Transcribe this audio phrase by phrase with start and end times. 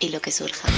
[0.00, 0.68] y lo que surja.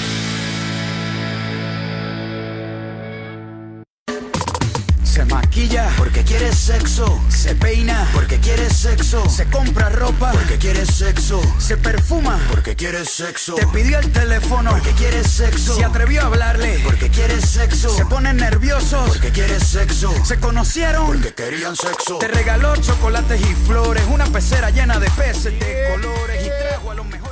[5.13, 7.21] Se maquilla porque quiere sexo.
[7.29, 9.29] Se peina porque quiere sexo.
[9.29, 11.41] Se compra ropa porque quiere sexo.
[11.59, 13.55] Se perfuma porque quiere sexo.
[13.55, 15.77] Te pidió el teléfono porque quiere sexo.
[15.77, 17.91] Se atrevió a hablarle porque quiere sexo.
[17.95, 20.13] Se ponen nerviosos porque quiere sexo.
[20.25, 22.17] Se conocieron porque querían sexo.
[22.17, 24.05] Te regaló chocolates y flores.
[24.11, 26.47] Una pecera llena de peces de colores.
[26.47, 27.32] Y trajo a los mejores mariachis.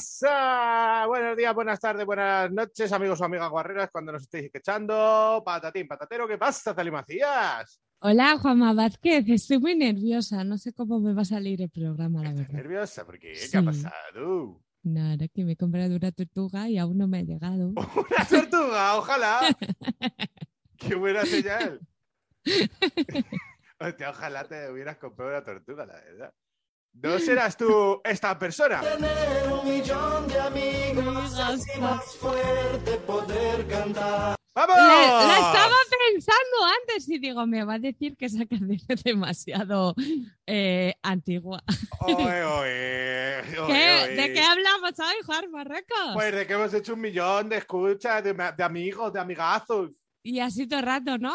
[0.00, 1.06] pasa?
[1.06, 5.42] Buenos días, buenas tardes, buenas noches, amigos o amigas guarreras, cuando nos estéis escuchando.
[5.44, 7.80] Patatín, patatero, ¿qué pasa, Tali Macías?
[8.00, 9.24] Hola, Juanma Vázquez.
[9.26, 10.44] Estoy muy nerviosa.
[10.44, 12.54] No sé cómo me va a salir el programa, la ¿Estás verdad.
[12.62, 13.06] nerviosa?
[13.06, 13.28] ¿Por qué?
[13.32, 13.56] ¿Qué Sí.
[13.56, 14.60] ha pasado?
[14.82, 17.72] Nada, que me he comprado una tortuga y aún no me ha llegado.
[18.10, 18.96] ¡Una tortuga!
[18.98, 19.40] ¡Ojalá!
[20.76, 21.80] ¡Qué buena señal!
[23.80, 26.34] Hostia, ojalá te hubieras comprado una tortuga, la verdad.
[27.02, 28.80] ¿No serás tú esta persona?
[28.80, 34.36] Tener un millón de amigos así más fuerte poder cantar.
[34.54, 34.76] ¡Vamos!
[34.78, 35.74] La, la estaba
[36.10, 39.94] pensando antes y digo, me va a decir que esa canción es demasiado
[40.46, 41.62] eh, antigua.
[42.06, 42.14] ¿Qué?
[42.14, 44.16] oe.
[44.16, 46.14] ¿De qué hablamos hoy, Juan Marruecos?
[46.14, 49.90] Pues de que hemos hecho un millón de escuchas, de, de amigos, de amigazos.
[50.22, 51.34] Y así todo el rato, ¿no?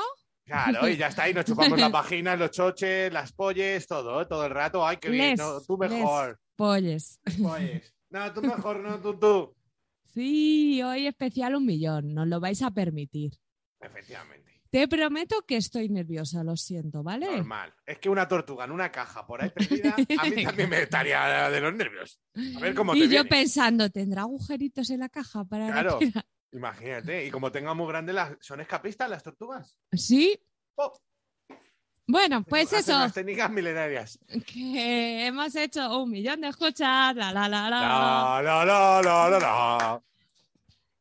[0.52, 4.46] Claro, y ya está, y nos chupamos las vaginas, los choches, las polles, todo, todo
[4.46, 4.86] el rato.
[4.86, 6.40] Ay, qué bien, Les, no, tú mejor.
[6.56, 7.20] Polles.
[7.42, 7.94] Polles.
[8.12, 9.56] No, tú mejor, no, tú, tú.
[10.04, 12.14] Sí, hoy especial un millón.
[12.14, 13.32] Nos lo vais a permitir.
[13.80, 17.26] Efectivamente, Te prometo que estoy nerviosa, lo siento, ¿vale?
[17.38, 17.74] normal.
[17.86, 21.50] Es que una tortuga en una caja por ahí perdida, a mí también me estaría
[21.50, 22.20] de los nervios.
[22.58, 23.30] A ver cómo te Y yo viene.
[23.30, 26.00] pensando, ¿tendrá agujeritos en la caja para Claro.
[26.54, 28.36] Imagínate, y como tenga muy grande, las...
[28.42, 29.78] ¿son escapistas las tortugas?
[29.94, 30.38] Sí.
[30.76, 30.92] Oh,
[32.08, 34.20] Bueno, pues hacen eso, Las técnicas milenarias.
[34.46, 37.70] que hemos hecho un millón de escuchas, la la la la.
[37.70, 40.04] La, la, la, la, la.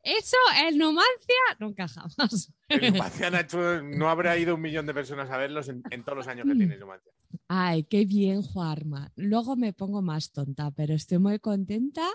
[0.03, 2.51] Eso en Numancia nunca jamás.
[2.69, 6.17] El Numancia, Nacho, no habrá ido un millón de personas a verlos en, en todos
[6.19, 7.13] los años que tiene Numancia.
[7.49, 9.13] Ay, qué bien, Juarma.
[9.17, 12.09] Luego me pongo más tonta, pero estoy muy contenta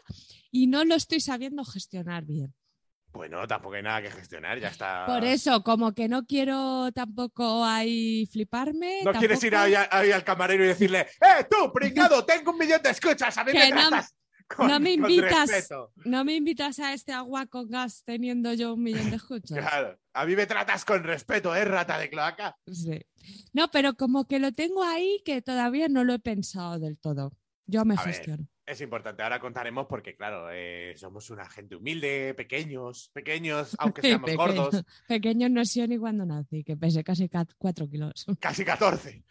[0.49, 2.53] y no lo estoy sabiendo gestionar bien.
[3.15, 5.05] Bueno, tampoco hay nada que gestionar, ya está.
[5.05, 9.03] Por eso, como que no quiero tampoco ahí fliparme.
[9.03, 12.81] ¿No quieres ir ahí, ahí al camarero y decirle, ¡eh, tú, pringado, tengo un millón
[12.83, 13.37] de escuchas!
[13.37, 14.13] A mí me no- tratas
[14.47, 15.47] con, no me invitas.
[15.49, 15.93] respeto".
[16.03, 19.57] No me invitas a este agua con gas teniendo yo un millón de escuchas.
[19.59, 22.57] Claro, a mí me tratas con respeto, ¿eh, rata de cloaca?
[22.69, 22.99] Sí.
[23.53, 27.31] No, pero como que lo tengo ahí que todavía no lo he pensado del todo.
[27.65, 28.41] Yo me A ver.
[28.67, 34.35] Es importante, ahora contaremos porque, claro, eh, somos una gente humilde, pequeños, pequeños, aunque seamos
[34.35, 38.25] gordos, Pequeño no sido ni cuando nací, que pesé casi 4 kilos.
[38.39, 39.23] casi 14.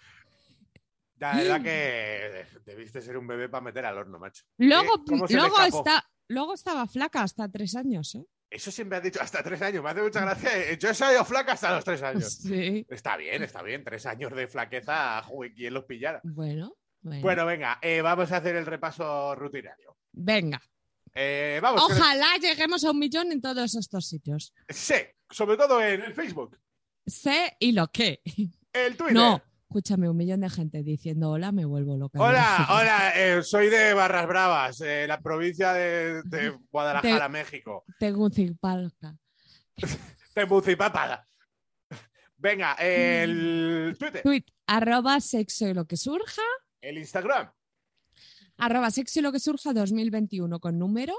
[1.19, 4.44] La verdad que debiste ser un bebé para meter al horno, macho.
[4.59, 5.78] Luego, Eh, ¿cómo se me luego, escapó?
[5.78, 8.25] está, luego estaba flaca hasta tres años, ¿eh?
[8.50, 10.71] Eso siempre has dicho hasta tres años, me hace mucha gracia.
[10.71, 12.34] Eh, Yo he salido flaca hasta los tres años.
[12.34, 12.87] Sí.
[12.89, 13.83] Está bien, está bien.
[13.83, 16.21] Tres años de flaqueza, joder, ¿quién los pillara?
[16.23, 17.23] Bueno, bueno.
[17.23, 19.97] Bueno, venga, eh, vamos a hacer el repaso rutinario.
[20.13, 20.61] Venga.
[21.15, 21.83] Eh, vamos.
[21.85, 24.53] Ojalá lleguemos a un millón en todos estos sitios.
[24.69, 24.95] Sí,
[25.31, 26.59] sobre todo en el Facebook,
[27.07, 28.21] Sé y lo que.
[28.73, 29.15] el Twitter.
[29.15, 32.19] No, escúchame, un millón de gente diciendo hola, me vuelvo loca.
[32.21, 37.85] Hola, hola, eh, soy de Barras Bravas, eh, la provincia de, de Guadalajara, De- México.
[37.99, 39.15] Tengo un cipalca.
[40.35, 41.29] De Mucipapada.
[42.37, 46.43] Venga, el Twitter, Tweet, arroba sexo y lo que surja.
[46.85, 47.51] El Instagram,
[48.59, 51.15] Arroba sexo y lo que surja 2021 con número.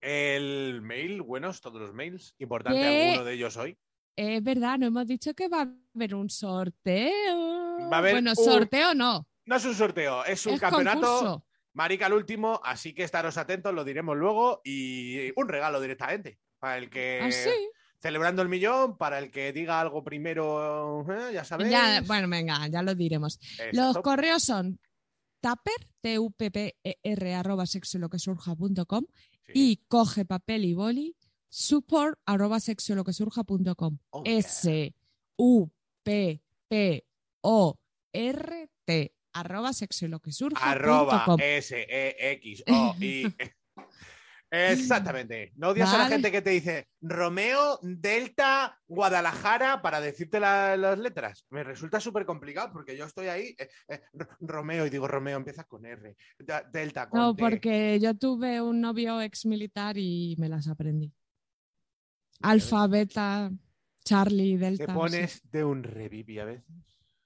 [0.00, 3.08] el mail, buenos todos los mails, importante ¿Qué?
[3.10, 3.76] alguno de ellos hoy.
[4.14, 7.88] Es verdad, no hemos dicho que va a haber un sorteo.
[7.90, 9.26] Va a haber bueno, un- sorteo no.
[9.46, 11.00] No es un sorteo, es un es campeonato.
[11.00, 11.44] concurso.
[11.74, 14.60] Marica al último, así que estaros atentos, lo diremos luego.
[14.64, 16.38] Y un regalo directamente.
[16.58, 17.20] Para el que.
[17.22, 17.50] Ah, sí.
[18.00, 21.32] Celebrando el millón, para el que diga algo primero, ¿eh?
[21.34, 21.70] ya sabéis.
[21.70, 23.38] Ya, bueno, venga, ya lo diremos.
[23.58, 23.70] Exacto.
[23.76, 24.78] Los correos son
[25.46, 28.18] tupper, t u p p e r arroba sexo lo que
[29.46, 29.52] Sí.
[29.54, 31.14] y coge papel y boli
[31.48, 33.98] support arroba sexo lo que surja.com.
[34.10, 34.22] Oh.
[34.26, 34.94] S
[35.36, 35.70] U
[36.02, 37.06] P P
[37.42, 37.78] O
[38.12, 41.44] R T arroba sexo lo que surja Arroba punto.
[41.44, 43.26] S E X O I.
[44.56, 45.52] Exactamente.
[45.56, 50.98] No odias a la gente que te dice Romeo, Delta, Guadalajara para decirte la- las
[50.98, 51.46] letras.
[51.50, 53.54] Me resulta súper complicado porque yo estoy ahí.
[53.58, 54.00] eh, eh,
[54.40, 56.16] Romeo, y digo Romeo, empieza con R.
[56.72, 61.12] Delta con No, porque yo tuve un novio ex militar y me las aprendí.
[62.42, 63.50] Alfa, beta,
[64.04, 64.86] Charlie, Delta.
[64.86, 64.96] Te sí.
[64.96, 66.64] pones de un revivi a veces.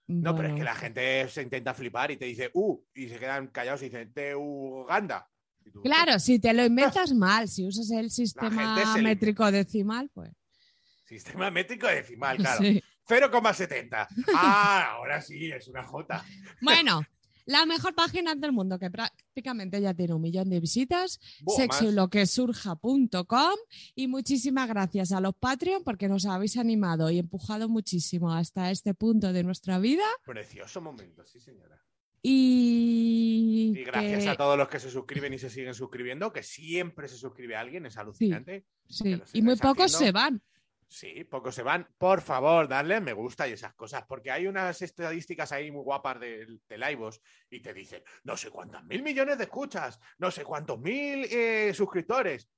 [0.07, 3.19] No, pero es que la gente se intenta flipar y te dice, uh, y se
[3.19, 5.29] quedan callados y dicen, de Uganda.
[5.83, 10.31] Claro, si te lo inventas mal, si usas el sistema le- métrico decimal, pues.
[11.07, 12.63] Sistema métrico decimal, claro.
[12.63, 12.83] sí.
[13.09, 14.07] 0,70.
[14.35, 16.25] Ah, ahora sí, es una J.
[16.61, 17.03] Bueno,
[17.47, 21.83] la mejor página del mundo que prácticamente ya tiene un millón de visitas, Buah, sexo
[21.85, 21.95] y más.
[21.95, 23.55] lo que surja.com
[23.97, 28.95] y muchísimas gracias a los Patreon porque nos habéis animado y empujado muchísimo hasta este
[28.95, 31.83] punto de nuestra vida Precioso momento, sí, señora.
[32.23, 36.43] Y, Y gracias que- a todos los que se suscriben y se siguen suscribiendo, que
[36.43, 38.65] siempre se suscribe alguien, es alucinante.
[38.89, 39.99] sí, y muy pocos haciendo.
[39.99, 40.43] se van.
[40.89, 41.87] Sí, pocos se van.
[41.99, 46.19] Por favor, darle me gusta y esas cosas, porque hay unas estadísticas ahí muy guapas
[46.19, 50.43] del de Livos y te dicen, no sé cuántos mil millones de escuchas, no sé
[50.43, 52.49] cuántos mil eh, suscriptores,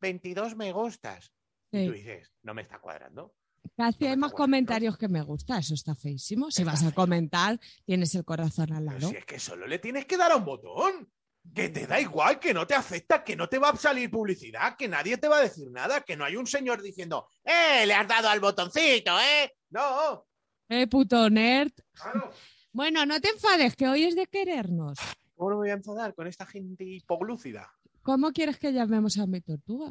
[0.00, 1.32] 22 me gustas.
[1.70, 3.34] Y tú dices, no me está cuadrando.
[3.76, 6.50] Casi hay más comentarios que me gusta, eso está feísimo.
[6.50, 9.08] Si vas a comentar, tienes el corazón al lado.
[9.08, 11.08] si es que solo le tienes que dar a un botón.
[11.54, 14.76] Que te da igual, que no te afecta, que no te va a salir publicidad,
[14.76, 17.84] que nadie te va a decir nada, que no hay un señor diciendo, ¡eh!
[17.84, 19.52] Le has dado al botoncito, ¿eh?
[19.70, 20.24] No,
[20.68, 21.72] Eh, puto nerd.
[21.92, 22.30] claro.
[22.74, 24.98] Bueno, no te enfades, que hoy es de querernos.
[25.34, 27.70] ¿Cómo no me voy a enfadar con esta gente hipoglúcida?
[28.02, 29.90] ¿Cómo quieres que llamemos a mi tortuga?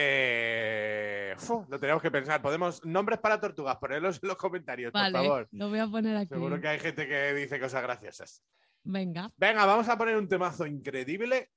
[0.00, 1.34] Eh,
[1.68, 2.40] lo tenemos que pensar.
[2.40, 5.48] Podemos, nombres para tortugas, ponerlos en los comentarios, por favor.
[5.50, 6.28] lo voy a poner aquí.
[6.28, 8.44] Seguro que hay gente que dice cosas graciosas.
[8.84, 9.32] Venga.
[9.36, 11.50] Venga, vamos a poner un temazo increíble.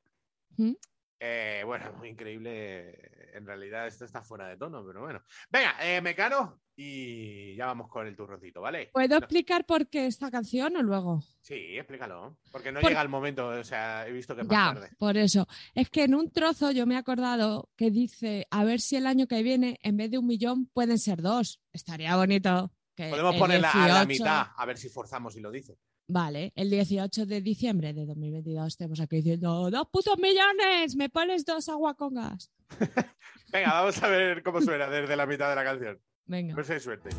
[0.58, 0.74] ¿Mm?
[1.20, 3.21] Eh, bueno, muy increíble.
[3.34, 5.22] En realidad esto está fuera de tono, pero bueno.
[5.50, 8.90] Venga, eh, Mecano, y ya vamos con el turroncito, ¿vale?
[8.94, 11.22] ¿Puedo No, explicar por qué esta canción o luego?
[11.42, 12.38] sí, explícalo.
[12.52, 14.90] Porque no Por- llega el momento, o sea, he visto que es Ya, más tarde.
[14.98, 15.48] por eso.
[15.76, 19.08] Es que en un trozo yo me he acordado que dice, a ver si el
[19.08, 21.60] año que viene, en vez de un millón, pueden ser dos.
[21.74, 22.72] Estaría bonito.
[22.96, 25.78] Que Podemos ponerla a la 18 mitad, a ver si forzamos y lo dice.
[26.08, 31.46] Vale, el 18 de diciembre de 2022 estemos aquí diciendo, dos putos millones, me pones
[31.46, 32.52] dos aguacongas.
[33.52, 35.96] Venga, vamos a ver cómo suena desde la mitad de la canción.
[35.96, 36.56] A Venga.
[36.56, 37.10] ver si hay suerte.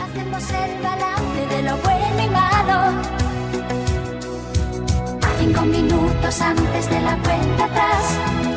[0.00, 3.02] Hacemos el balance de lo bueno y malo.
[5.38, 8.47] Cinco minutos antes de la cuenta atrás.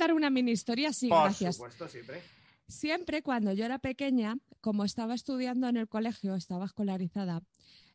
[0.00, 0.92] contar una mini historia?
[0.92, 1.58] Sí, gracias.
[1.58, 2.22] Por supuesto, siempre.
[2.68, 7.42] Siempre cuando yo era pequeña, como estaba estudiando en el colegio, estaba escolarizada.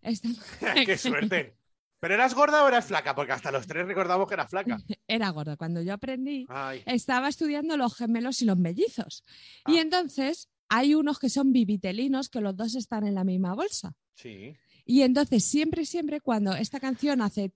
[0.86, 1.56] ¡Qué suerte!
[2.00, 3.16] ¿Pero eras gorda o eras flaca?
[3.16, 4.78] Porque hasta los tres recordamos que era flaca.
[5.08, 5.56] Era gorda.
[5.56, 6.46] Cuando yo aprendí,
[6.86, 9.24] estaba estudiando los gemelos y los mellizos.
[9.64, 9.72] Ah.
[9.72, 13.94] Y entonces hay unos que son bibitelinos, que los dos están en la misma bolsa.
[14.14, 14.56] Sí.
[14.86, 17.52] Y entonces siempre, siempre cuando esta canción hace...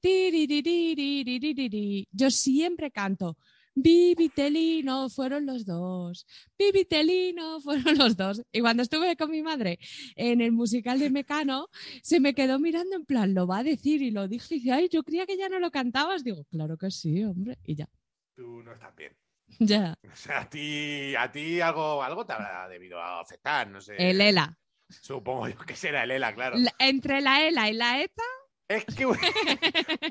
[2.11, 3.37] Yo siempre canto
[3.75, 6.25] Bibitelino fueron los dos,
[6.57, 8.41] Bibitelino fueron los dos.
[8.51, 9.79] Y cuando estuve con mi madre
[10.15, 11.67] en el musical de Mecano,
[12.01, 14.71] se me quedó mirando en plan, lo va a decir y lo dije y dice,
[14.71, 16.23] ay, yo creía que ya no lo cantabas.
[16.23, 17.57] Digo, claro que sí, hombre.
[17.63, 17.87] Y ya,
[18.35, 19.15] Tú no estás bien.
[19.59, 19.95] ya.
[20.11, 23.95] O sea, a ti, a ti algo, algo te habrá debido afectar, no sé.
[23.97, 24.57] El ELA.
[24.89, 26.57] Supongo yo que será el ELA, claro.
[26.57, 28.23] La- entre la ELA y la ETA,
[28.69, 29.17] Es que un,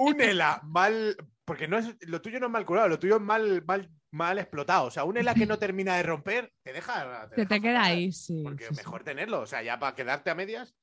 [0.01, 1.17] un ELA mal.
[1.45, 4.39] Porque no es, lo tuyo no es mal curado, lo tuyo es mal, mal, mal
[4.39, 4.87] explotado.
[4.87, 7.27] O sea, un ELA que no termina de romper, te deja.
[7.29, 7.91] deja te queda fatal.
[7.93, 8.43] ahí, sí.
[8.45, 9.41] Porque sí, mejor tenerlo.
[9.41, 10.75] O sea, ya para quedarte a medias.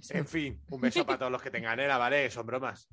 [0.00, 0.16] sí.
[0.16, 2.30] En fin, un beso para todos los que tengan ELA, ¿vale?
[2.30, 2.86] Son bromas.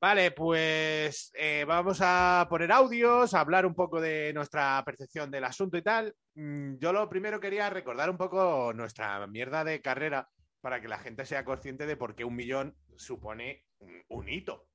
[0.00, 5.42] Vale, pues eh, vamos a poner audios, a hablar un poco de nuestra percepción del
[5.42, 6.14] asunto y tal.
[6.36, 10.28] Mm, Yo lo primero quería recordar un poco nuestra mierda de carrera
[10.68, 14.68] para que la gente sea consciente de por qué un millón supone un, un hito.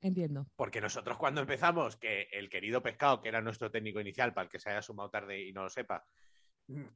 [0.00, 0.48] Entiendo.
[0.56, 4.50] Porque nosotros cuando empezamos, que el querido Pescado, que era nuestro técnico inicial, para el
[4.50, 6.04] que se haya sumado tarde y no lo sepa,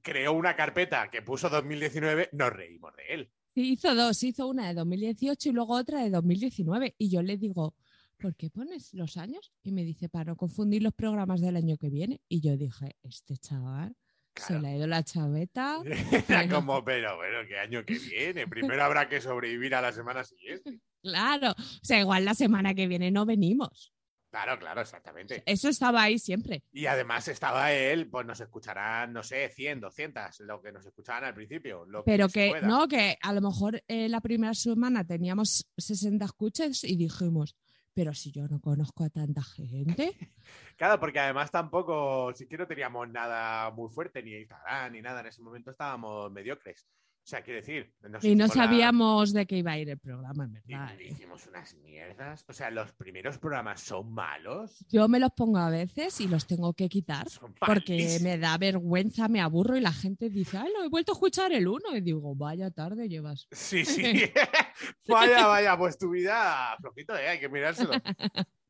[0.03, 3.33] creó una carpeta que puso 2019, nos reímos de él.
[3.55, 6.97] Sí, hizo dos, hizo una de 2018 y luego otra de 2019.
[6.99, 7.77] Y yo le digo,
[8.19, 9.53] ¿por qué pones los años?
[9.63, 12.21] Y me dice, para no confundir los programas del año que viene.
[12.29, 13.95] Y yo dije, este chaval
[14.43, 15.79] se le ha ido la chaveta.
[16.29, 18.47] Era como, pero bueno, ¿qué año que viene?
[18.47, 20.81] Primero habrá que sobrevivir a la semana siguiente.
[21.03, 23.93] Claro, o sea, igual la semana que viene no venimos.
[24.31, 25.43] Claro, claro, exactamente.
[25.47, 26.63] Eso estaba ahí siempre.
[26.73, 31.25] Y además estaba él, pues nos escucharán, no sé, 100, 200, lo que nos escuchaban
[31.25, 31.87] al principio.
[31.87, 36.85] Lo Pero que no, que a lo mejor eh, la primera semana teníamos 60 escuchas
[36.85, 37.57] y dijimos,
[37.97, 40.13] pero si yo no conozco a tanta gente.
[40.77, 45.21] Claro, porque además tampoco, si que no teníamos nada muy fuerte, ni Instagram, ni nada.
[45.21, 46.87] En ese momento estábamos mediocres.
[47.27, 47.93] O sea, quiero decir.
[48.23, 51.01] Y no la- sabíamos de qué iba a ir el programa, en y verdad.
[51.01, 51.09] ¿eh?
[51.09, 52.45] hicimos unas mierdas.
[52.47, 54.87] O sea, los primeros programas son malos.
[54.89, 58.57] Yo me los pongo a veces y los tengo que quitar Son porque me da
[58.59, 61.97] vergüenza, me aburro y la gente dice, ay, lo he vuelto a escuchar el uno.
[61.97, 63.49] Y digo, vaya tarde llevas.
[63.51, 64.03] Sí, sí.
[65.09, 67.27] vaya, vaya, pues tu vida, flojito, ¿eh?
[67.27, 67.91] hay que mirárselo.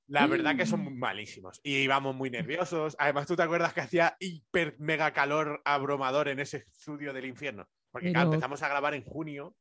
[0.08, 1.60] La verdad que son malísimos.
[1.62, 2.96] Y íbamos muy nerviosos.
[2.98, 7.68] Además, ¿tú te acuerdas que hacía hiper mega calor abrumador en ese estudio del infierno?
[7.96, 9.56] Porque claro, empezamos a grabar en junio.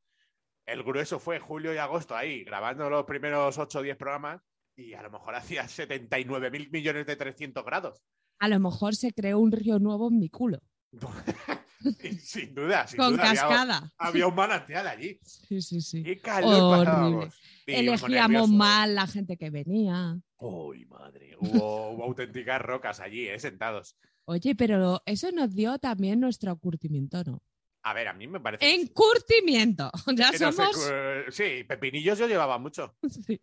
[0.65, 4.41] El grueso fue julio y agosto ahí, grabando los primeros 8 o 10 programas.
[4.75, 8.03] Y a lo mejor hacía 79 mil millones de 300 grados.
[8.39, 10.59] A lo mejor se creó un río nuevo en mi culo,
[12.19, 13.23] sin duda, sin con duda.
[13.23, 13.93] Cascada.
[13.97, 15.17] había un manantial allí.
[15.23, 16.03] Sí, sí, sí.
[16.03, 17.39] Qué calor pasábamos.
[17.65, 20.19] Elegíamos mal la gente que venía.
[20.39, 21.37] Uy, madre.
[21.39, 23.39] Hubo, hubo auténticas rocas allí, ¿eh?
[23.39, 23.95] sentados.
[24.25, 27.41] Oye, pero eso nos dio también nuestro curtimiento, ¿no?
[27.87, 28.73] A ver, a mí me parece.
[28.73, 29.91] Encurtimiento.
[30.15, 30.75] Ya Que somos.
[30.75, 32.95] cu- sí, pepinillos yo llevaba mucho.
[33.09, 33.39] Sí.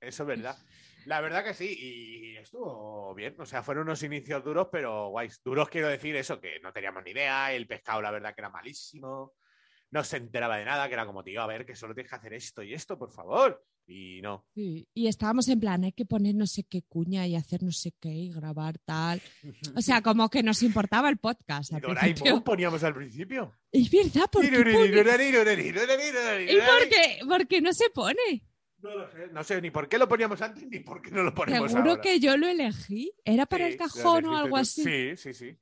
[0.00, 0.56] Eso es verdad.
[1.06, 3.36] La verdad que sí, y estuvo bien.
[3.38, 5.40] O sea, fueron unos inicios duros, pero guays.
[5.44, 7.52] Duros quiero decir eso, que no teníamos ni idea.
[7.52, 9.34] El pescado, la verdad, que era malísimo.
[9.92, 12.16] No se enteraba de nada, que era como, tío, a ver, que solo tienes que
[12.16, 13.64] hacer esto y esto, por favor.
[13.88, 14.44] Y no.
[14.52, 17.70] Sí, Y estábamos en plan, hay que poner no sé qué cuña y hacer no
[17.70, 19.22] sé qué y grabar tal.
[19.76, 21.72] O sea, como que nos importaba el podcast.
[21.72, 23.52] Al Doraemon poníamos al principio.
[23.70, 24.88] Es verdad, ¿por qué pone-
[26.42, 27.18] ¿Y por qué?
[27.28, 28.42] Porque no se pone.
[28.78, 31.22] No lo sé, no sé ni por qué lo poníamos antes ni por qué no
[31.22, 32.02] lo ponemos Seguro ahora.
[32.02, 33.10] que yo lo elegí.
[33.24, 34.82] ¿Era para Sí, el cajón o algo así?
[34.82, 35.56] Sí, sí, sí.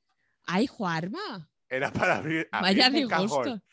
[0.47, 1.49] Ay, Juarma.
[1.69, 2.47] Era para abrir.
[2.51, 3.63] Vaya abrir cajón.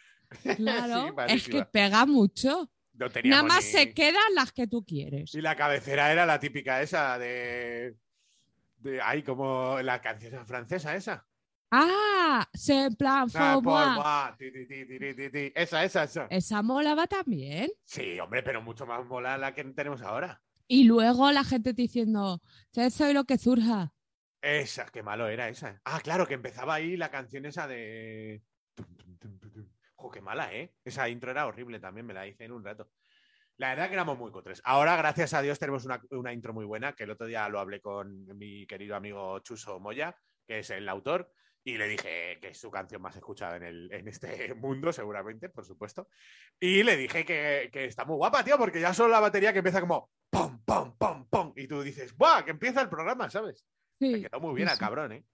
[0.57, 2.72] Claro, Sí, es que pega mucho.
[2.95, 5.35] No Nada más ni- se quedan las que tú quieres.
[5.35, 7.97] Y la cabecera era la típica esa de.
[8.77, 11.27] de ay, como la canción francesa esa.
[11.71, 13.87] Ah, se en plan Ah, moi.
[13.97, 15.53] moi, ti, ti, ti.
[15.55, 16.27] Esa, esa, esa.
[16.29, 17.71] Esa molaba también.
[17.85, 20.43] Sí, hombre, pero mucho más mola la que tenemos ahora.
[20.69, 22.43] Y luego la gente diciendo,
[22.75, 23.93] "Yo soy lo que surja.
[24.43, 25.81] Esa, qué malo era esa.
[25.85, 28.43] Ah, claro, que empezaba ahí la canción esa de.
[28.75, 28.87] Tum,
[29.19, 29.67] tum, tum,
[30.03, 30.11] tum, tum.
[30.11, 30.75] Jo, qué mala, ¿eh?
[30.85, 32.91] Esa intro era horrible también, me la hice en un rato.
[33.57, 34.61] La verdad que éramos muy cutres.
[34.65, 37.61] Ahora, gracias a Dios, tenemos una, una intro muy buena, que el otro día lo
[37.61, 40.17] hablé con mi querido amigo Chuso Moya,
[40.47, 41.33] que es el autor,
[41.65, 45.49] y le dije que es su canción más escuchada en, el, en este mundo, seguramente,
[45.49, 46.09] por supuesto.
[46.59, 49.59] Y le dije que, que está muy guapa, tío, porque ya solo la batería que
[49.59, 52.45] empieza como pom, pom, pom, pom, y tú dices, ¡buah!
[52.45, 53.65] Que empieza el programa, ¿sabes?
[53.99, 55.25] Sí, Me quedó muy bien sí, al cabrón, ¿eh?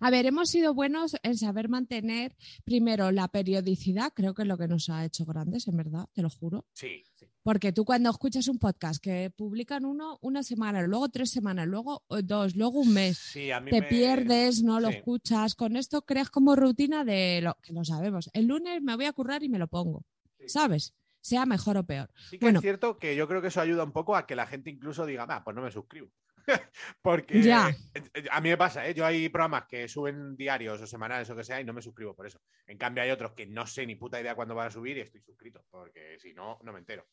[0.00, 4.56] A ver, hemos sido buenos en saber mantener primero la periodicidad, creo que es lo
[4.58, 6.66] que nos ha hecho grandes, en verdad, te lo juro.
[6.72, 7.26] Sí, sí.
[7.42, 12.02] Porque tú cuando escuchas un podcast que publican uno una semana, luego tres semanas, luego
[12.10, 15.76] eh, dos, luego un mes, Sí, a mí te me- pierdes, no lo escuchas, con
[15.76, 18.30] esto creas como rutina de lo que lo sabemos.
[18.34, 20.04] El lunes me voy a currar y me lo pongo,
[20.38, 20.48] Sí.
[20.48, 20.94] ¿sabes?
[21.22, 22.10] Sea mejor o peor.
[22.30, 22.58] Sí que Bueno.
[22.60, 25.04] es cierto que yo creo que eso ayuda un poco a que la gente incluso
[25.04, 26.08] diga, ah, pues no me suscribo.
[27.02, 27.70] Porque Ya.
[27.94, 28.94] eh, a mí me pasa, ¿eh?
[28.94, 32.14] yo hay programas que suben diarios o semanales o que sea y no me suscribo
[32.14, 32.40] por eso.
[32.66, 35.00] En cambio hay otros que no sé ni puta idea cuándo van a subir y
[35.00, 37.06] estoy suscrito, porque si no, no me entero.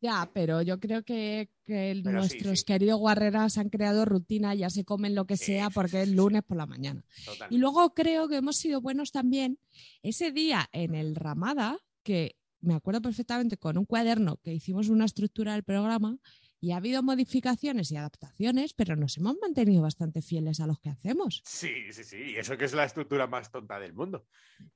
[0.00, 2.64] Ya, pero yo creo que, que Pero sí, nuestros sí.
[2.64, 6.42] queridos guarreras han creado rutina, ya se comen lo que Sí, sea porque es lunes
[6.44, 7.04] por la mañana.
[7.24, 7.54] Totalmente.
[7.54, 9.58] Y luego creo que hemos sido buenos también
[10.02, 15.04] ese día en el Ramada, que me acuerdo perfectamente con un cuaderno que hicimos una
[15.04, 16.16] estructura del programa
[16.60, 20.90] y ha habido modificaciones y adaptaciones, pero nos hemos mantenido bastante fieles a los que
[20.90, 21.42] hacemos.
[21.44, 22.16] Sí, sí, sí.
[22.32, 24.26] Y eso que es la estructura más tonta del mundo.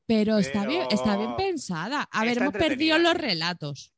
[0.06, 2.08] Pero, está, bien, está bien pensada.
[2.10, 3.92] A ver, está hemos perdido los relatos.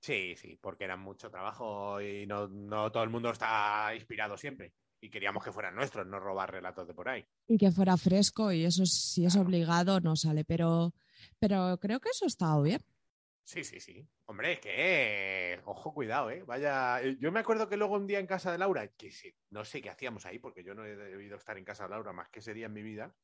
[0.00, 4.72] Sí, sí, porque era mucho trabajo y no, no todo el mundo está inspirado siempre.
[5.00, 7.24] Y queríamos que fueran nuestros, no robar relatos de por ahí.
[7.46, 9.46] Y que fuera fresco y eso si es Claro.
[9.46, 10.92] obligado no sale, pero,
[11.38, 12.80] pero creo que eso ha estado bien.
[13.48, 14.06] Sí, sí, sí.
[14.26, 14.74] Hombre, es que,
[15.54, 16.42] eh, ojo, cuidado, ¿eh?
[16.46, 19.34] Vaya, eh, yo me acuerdo que luego un día en casa de Laura, que sí,
[19.48, 22.12] no sé qué hacíamos ahí, porque yo no he debido estar en casa de Laura
[22.12, 23.14] más que ese día en mi vida,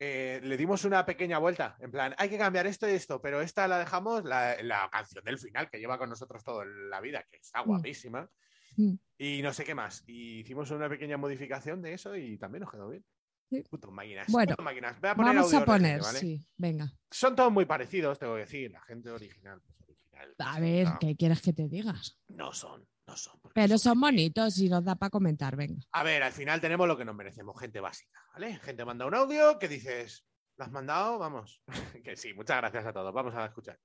[0.00, 1.76] eh, le dimos una pequeña vuelta.
[1.78, 5.22] En plan, hay que cambiar esto y esto, pero esta la dejamos, la, la canción
[5.24, 7.66] del final que lleva con nosotros toda la vida, que está Mm.
[7.66, 8.28] guapísima.
[8.76, 8.94] Mm.
[9.18, 10.02] Y no sé qué más.
[10.08, 13.04] Y hicimos una pequeña modificación de eso y también nos quedó bien.
[13.48, 13.62] Sí.
[13.70, 14.26] Puto máquinas.
[14.28, 15.00] Bueno, puto máquinas.
[15.00, 16.18] Voy a poner Vamos a poner, ¿vale?
[16.18, 16.92] sí, venga.
[17.10, 18.70] Son todos muy parecidos, tengo que decir.
[18.72, 19.60] La gente original.
[19.60, 22.18] pues, original, A pues, ver, no, ¿qué quieres que te digas?
[22.28, 23.40] no son, no son.
[23.54, 25.80] Pero son bonitos y nos da para comentar, venga.
[25.92, 28.58] A ver, al final tenemos lo que nos merecemos, gente básica, ¿vale?
[28.58, 30.26] Gente manda un audio que dices,
[30.56, 31.18] ¿lo has mandado?
[31.18, 31.62] Vamos.
[32.04, 33.14] que sí, muchas gracias a todos.
[33.14, 33.78] Vamos a escuchar.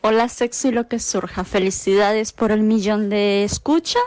[0.00, 1.42] Hola sexo y lo que surja.
[1.42, 3.98] Felicidades por el millón de escucha.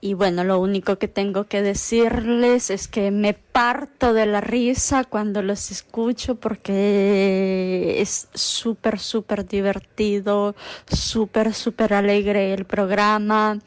[0.00, 5.04] Y bueno, lo único que tengo que decirles es que me parto de la risa
[5.04, 10.56] cuando los escucho porque es súper, súper divertido,
[10.88, 13.60] súper, súper alegre el programa.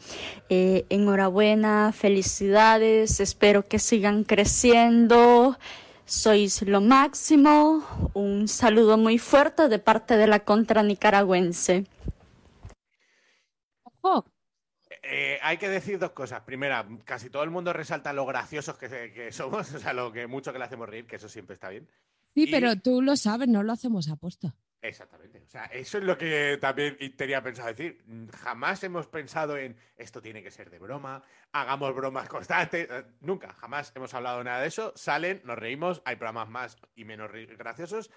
[0.49, 3.21] Eh, enhorabuena, felicidades.
[3.21, 5.57] Espero que sigan creciendo.
[6.05, 7.83] Sois lo máximo.
[8.13, 11.85] Un saludo muy fuerte de parte de la contra nicaragüense.
[14.01, 14.25] ¡Ojo!
[15.01, 16.41] Eh, hay que decir dos cosas.
[16.41, 20.27] Primera, casi todo el mundo resalta lo graciosos que, que somos, o sea, lo que
[20.27, 21.87] mucho que le hacemos reír, que eso siempre está bien.
[22.33, 24.55] Sí, Y- pero tú lo sabes, no lo hacemos a posta.
[24.83, 25.41] Exactamente.
[25.41, 28.03] O sea, eso es lo que también tenía pensado decir.
[28.43, 32.89] Jamás hemos pensado en esto tiene que ser de broma, hagamos bromas constantes.
[32.91, 34.91] Eh, Nunca, jamás hemos hablado nada de eso.
[34.97, 38.11] Salen, nos reímos, hay programas más y menos graciosos,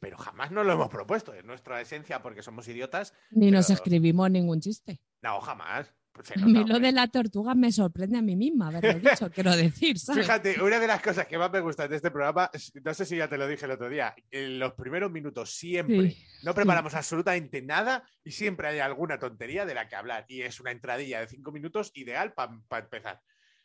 [0.00, 1.32] pero jamás nos lo hemos propuesto.
[1.32, 3.14] Es nuestra esencia porque somos idiotas.
[3.30, 5.00] Ni nos escribimos ningún chiste.
[5.22, 5.94] No, jamás.
[6.12, 8.92] Pues A mí lo de la tortuga me sorprende a mí misma haberlo
[9.26, 10.26] dicho, quiero decir, ¿sabes?
[10.26, 12.50] Fíjate, una de las cosas que más me gusta de este programa,
[12.84, 16.10] no sé si ya te lo dije el otro día, en los primeros minutos siempre
[16.10, 20.26] Sí, no preparamos absolutamente nada y siempre hay alguna tontería de la que hablar.
[20.28, 23.22] Y es una entradilla de cinco minutos ideal para empezar.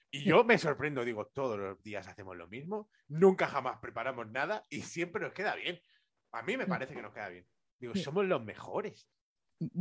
[0.10, 4.66] Y yo me sorprendo, digo, todos los días hacemos lo mismo, nunca jamás preparamos nada
[4.70, 5.82] y siempre nos queda bien.
[6.32, 6.70] A mí me Sí.
[6.70, 7.46] parece que nos queda bien.
[7.78, 8.04] Digo, Sí.
[8.04, 9.10] somos los mejores.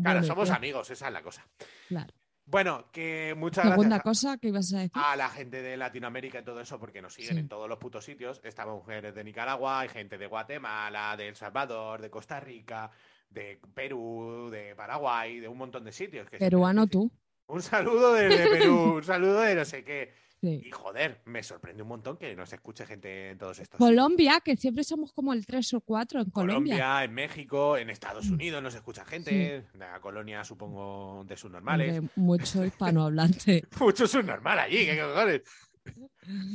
[0.02, 1.46] Claro, somos amigos, esa es la cosa.
[1.88, 2.12] Claro.
[2.48, 4.00] Bueno, que muchas Segunda gracias.
[4.00, 4.92] a- cosa que ibas a decir.
[4.94, 7.40] a la gente de Latinoamérica y todo eso, porque nos siguen Sí.
[7.40, 8.40] en todos los putos sitios.
[8.44, 12.90] Estamos mujeres de Nicaragua, hay gente de Guatemala, de El Salvador, de Costa Rica,
[13.30, 16.30] de Perú, de Paraguay, de un montón de sitios.
[16.30, 17.10] que Peruano tú.
[17.48, 20.12] Un saludo desde Perú, un saludo de no sé qué.
[20.40, 20.60] Sí.
[20.64, 24.56] Y joder, me sorprende un montón que nos escuche gente en todos estos Colombia, que
[24.56, 26.74] siempre somos como el 3 o 4 en Colombia.
[26.74, 28.34] Colombia, en México, en Estados Mm.
[28.34, 31.98] Unidos nos escucha gente, la colonia supongo de sus normales.
[31.98, 33.64] Hombre, mucho hispanohablante.
[33.80, 35.42] Mucho subnormal allí, ¿qué cojones?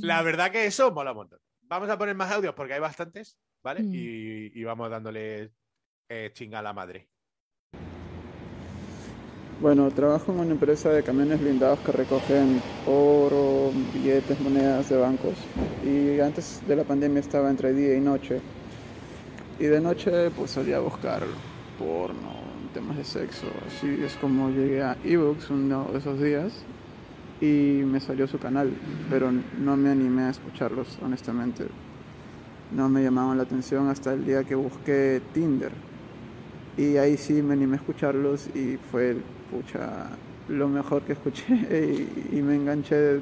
[0.01, 1.39] La verdad que eso mola un montón.
[1.61, 3.81] Vamos a poner más audios porque hay bastantes, ¿vale?
[3.81, 3.93] Mm.
[3.95, 5.51] Y, y vamos dándole
[6.09, 7.09] eh, chinga a la madre.
[9.61, 15.35] Bueno, trabajo en una empresa de camiones blindados que recogen oro, billetes, monedas de bancos.
[15.85, 18.41] Y antes de la pandemia estaba entre día y noche.
[19.59, 21.21] Y de noche pues solía buscar
[21.77, 22.31] porno,
[22.73, 23.45] temas de sexo.
[23.67, 26.53] Así es como llegué a ebooks uno de esos días
[27.39, 28.73] y me salió su canal,
[29.11, 31.67] pero no me animé a escucharlos, honestamente.
[32.71, 35.71] No me llamaban la atención hasta el día que busqué Tinder.
[36.77, 39.17] Y ahí sí me animé a escucharlos y fue
[39.51, 40.07] pucha,
[40.47, 41.53] lo mejor que escuché
[42.31, 43.19] y, me enganché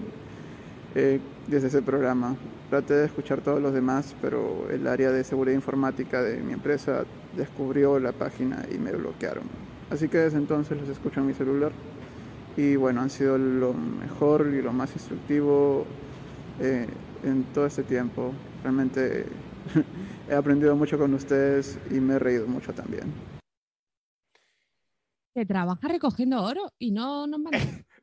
[0.96, 2.36] eh, desde ese programa.
[2.70, 7.04] Traté de escuchar todos los demás, pero el área de seguridad informática de mi empresa
[7.36, 9.44] descubrió la página y me bloquearon.
[9.89, 11.72] Así que desde entonces los escucho en mi celular
[12.56, 15.86] y bueno, han sido lo mejor y lo más instructivo
[16.60, 16.86] eh,
[17.24, 18.34] en todo este tiempo.
[18.62, 19.26] Realmente
[20.30, 23.29] he aprendido mucho con ustedes y me he reído mucho también.
[25.39, 27.58] Que trabaja recogiendo oro y no nos manda.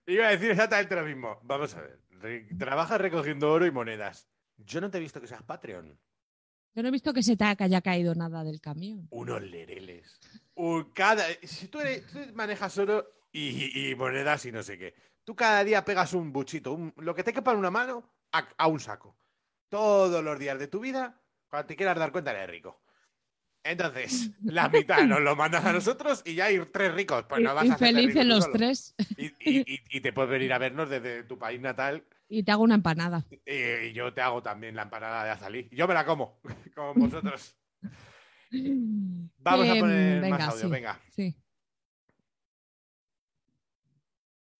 [0.06, 1.38] Iba a decir exactamente lo mismo.
[1.42, 2.00] Vamos a ver.
[2.12, 4.26] Re- Trabajas recogiendo oro y monedas.
[4.56, 5.98] Yo no te he visto que seas Patreon.
[6.74, 9.06] Yo no he visto que se te haya caído nada del camión.
[9.10, 10.18] Unos lereles.
[10.54, 11.26] Un cada...
[11.42, 15.62] Si tú, eres- tú manejas oro y, y monedas y no sé qué, tú cada
[15.62, 18.80] día pegas un buchito, un- lo que te quepa en una mano, a, a un
[18.80, 19.14] saco.
[19.68, 22.80] Todos los días de tu vida, cuando te quieras dar cuenta, eres rico.
[23.68, 27.24] Entonces, la mitad nos lo mandas a nosotros y ya hay tres ricos.
[27.28, 28.52] Pues no vas a rico tú los solo.
[28.56, 28.94] tres.
[29.16, 32.52] Y, y- y- y te puedes venir a vernos desde tu país natal Y te
[32.52, 33.24] hago una empanada.
[33.44, 35.68] y yo te hago también la empanada de azalí.
[35.72, 36.38] Yo me la como,
[36.74, 37.56] como vosotros.
[39.38, 41.00] Vamos a poner venga, más audio, sí, venga.
[41.10, 41.36] Sí.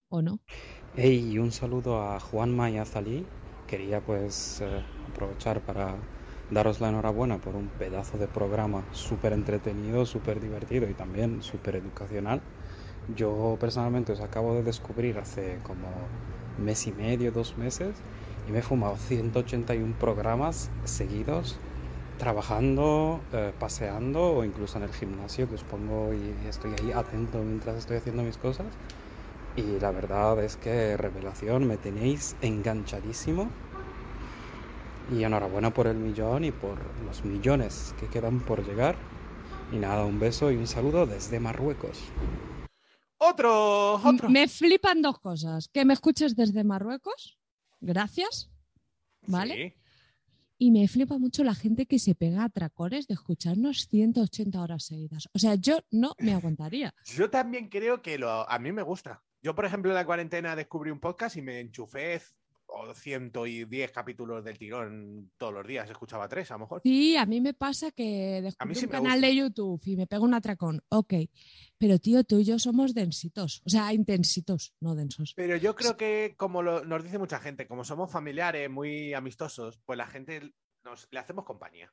[0.09, 0.41] ¿O no?
[0.97, 3.27] Hey, un saludo a Juanma y a Zalí.
[3.67, 5.97] Quería pues eh, aprovechar para
[6.51, 11.77] daros la enhorabuena por un pedazo de programa súper entretenido, súper divertido y también súper
[11.77, 12.43] educacional.
[13.07, 15.91] Yo personalmente os acabo de descubrir hace como
[16.57, 18.05] mes y medio, dos meses
[18.47, 21.63] y me he fumado 181 programas seguidos
[22.17, 27.45] trabajando, eh, paseando o incluso en el gimnasio que os pongo y estoy ahí atento
[27.45, 28.79] mientras estoy haciendo mis cosas.
[29.57, 33.57] Y la verdad es que revelación, me tenéis enganchadísimo.
[35.11, 38.97] Y enhorabuena por el millón y por los millones que quedan por llegar.
[39.73, 42.03] Y nada, un beso y un saludo desde Marruecos.
[43.19, 44.29] Otro, otro.
[44.29, 45.69] Me flipan dos cosas.
[45.69, 47.39] Que me escuches desde Marruecos.
[47.81, 48.51] Gracias.
[49.27, 49.55] ¿Vale?
[49.55, 49.87] Sí.
[50.59, 54.85] Y me flipa mucho la gente que se pega a tracones de escucharnos 180 horas
[54.85, 55.29] seguidas.
[55.35, 56.95] O sea, yo no me aguantaría.
[57.05, 59.23] Yo también creo que lo, a mí me gusta.
[59.43, 62.23] Yo, por ejemplo, en la cuarentena descubrí un podcast y me enchufé
[62.67, 65.89] o 110 capítulos del tirón todos los días.
[65.89, 66.81] Escuchaba tres, a lo mejor.
[66.85, 69.27] Sí, a mí me pasa que descubrí sí un canal gusta.
[69.29, 70.83] de YouTube y me pego un atracón.
[70.89, 71.15] Ok.
[71.79, 73.63] Pero tío, tú y yo somos densitos.
[73.65, 75.33] O sea, intensitos, no densos.
[75.37, 79.79] Pero yo creo que, como lo- nos dice mucha gente, como somos familiares, muy amistosos,
[79.85, 80.53] pues la gente
[80.85, 81.93] nos, le hacemos compañía.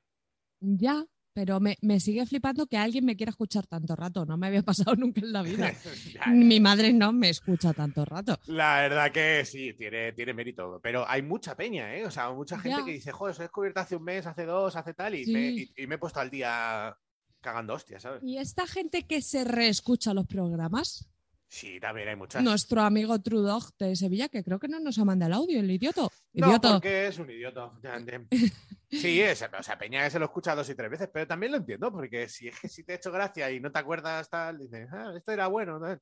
[0.60, 4.26] Ya, pero me, me sigue flipando que alguien me quiera escuchar tanto rato.
[4.26, 5.74] No me había pasado nunca en la vida.
[6.32, 8.38] Mi madre no me escucha tanto rato.
[8.48, 10.80] La verdad que sí, tiene, tiene mérito.
[10.82, 12.06] Pero hay mucha peña, ¿eh?
[12.06, 12.86] O sea, mucha gente Ya.
[12.86, 15.34] que dice, joder, os he descubierto hace un mes, hace dos, hace tal, y, Sí.
[15.34, 16.96] me, y, y me he puesto al día
[17.41, 18.22] cagando hostias, ¿sabes?
[18.24, 21.10] Y esta gente que se reescucha los programas,
[21.54, 22.42] Sí, también hay muchas.
[22.44, 25.70] nuestro amigo Trudog de Sevilla, que creo que no nos ha mandado el audio, el
[25.70, 26.10] idioto.
[26.34, 26.72] No, Idioto.
[26.74, 27.68] porque es un idiota.
[27.68, 28.28] efectivamente.
[28.94, 31.52] Sí, es, o sea, Peña que se lo escucha dos y tres veces, pero también
[31.52, 34.30] lo entiendo, porque si es que si te he hecho gracia y no te acuerdas
[34.30, 35.80] tal, dices, ah, esto era bueno.
[35.80, 35.98] ¿no?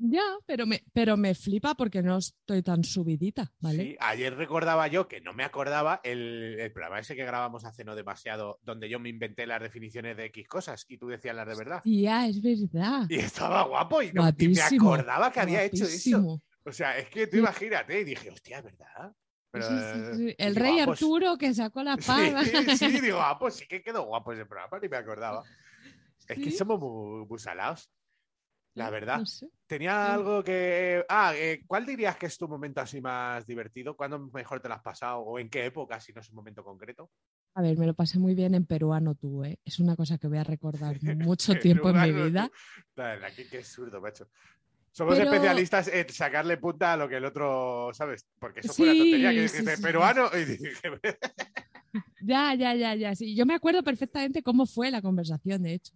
[0.00, 3.82] Ya, pero me, pero me flipa porque no estoy tan subidita, ¿vale?
[3.82, 7.84] Sí, ayer recordaba yo que no me acordaba el, el programa ese que grabamos hace
[7.84, 11.48] no demasiado, donde yo me inventé las definiciones de X cosas y tú decías las
[11.48, 11.82] de verdad.
[11.84, 13.06] Ya, es verdad.
[13.08, 16.40] Y estaba guapo y no me acordaba que había hecho eso.
[16.64, 19.12] O sea, es que tú imagínate y dije, hostia, es verdad.
[19.50, 20.28] Pero, Sí, sí, sí.
[20.28, 22.44] eh, El digo, rey ah, pues- Arturo que sacó la espada.
[22.44, 25.42] sí, digo, ah, pues sí que quedó guapo ese programa, ni me acordaba.
[26.28, 27.90] Es que somos muy, muy salados.
[28.78, 29.18] La verdad.
[29.18, 29.48] No sé.
[29.66, 31.04] Tenía algo que.
[31.08, 33.96] Ah, eh, ¿cuál dirías que es tu momento así más divertido?
[33.96, 35.20] ¿Cuándo mejor te lo has pasado?
[35.20, 37.10] ¿O en qué época, si no es un momento concreto?
[37.54, 39.58] A ver, me lo pasé muy bien en peruano tú, ¿eh?
[39.64, 40.96] Es una cosa que voy a recordar
[41.28, 42.50] mucho tiempo en mi vida.
[42.96, 44.28] Verdad, que qué absurdo, macho.
[44.92, 48.26] Somos Pero- especialistas en sacarle punta a lo que el otro, ¿sabes?
[48.38, 49.82] Porque eso fue una tontería que sí, dijiste, sí.
[49.82, 50.90] peruano, y dije,
[52.20, 53.14] Ya, ya, ya, ya.
[53.14, 55.92] Sí, yo me acuerdo perfectamente cómo fue la conversación, de hecho.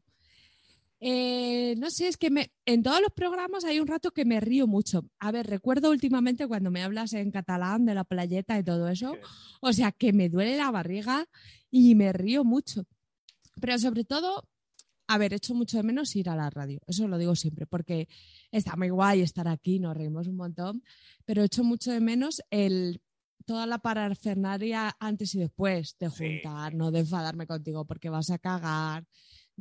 [1.04, 4.38] Eh, no sé, es que me, en todos los programas hay un rato que me
[4.38, 5.04] río mucho.
[5.18, 9.18] A ver, recuerdo últimamente cuando me hablas en catalán de la playeta y todo eso,
[9.60, 11.26] o sea, que me duele la barriga
[11.72, 12.84] y me río mucho.
[13.60, 14.48] Pero sobre todo,
[15.08, 18.06] a ver, echo mucho de menos ir a la radio, eso lo digo siempre, porque
[18.52, 20.84] está muy guay estar aquí, nos reímos un montón,
[21.24, 23.00] pero echo mucho de menos el
[23.44, 26.16] toda la parafernaria antes y después de Sí.
[26.16, 29.04] juntarnos, de enfadarme contigo porque vas a cagar,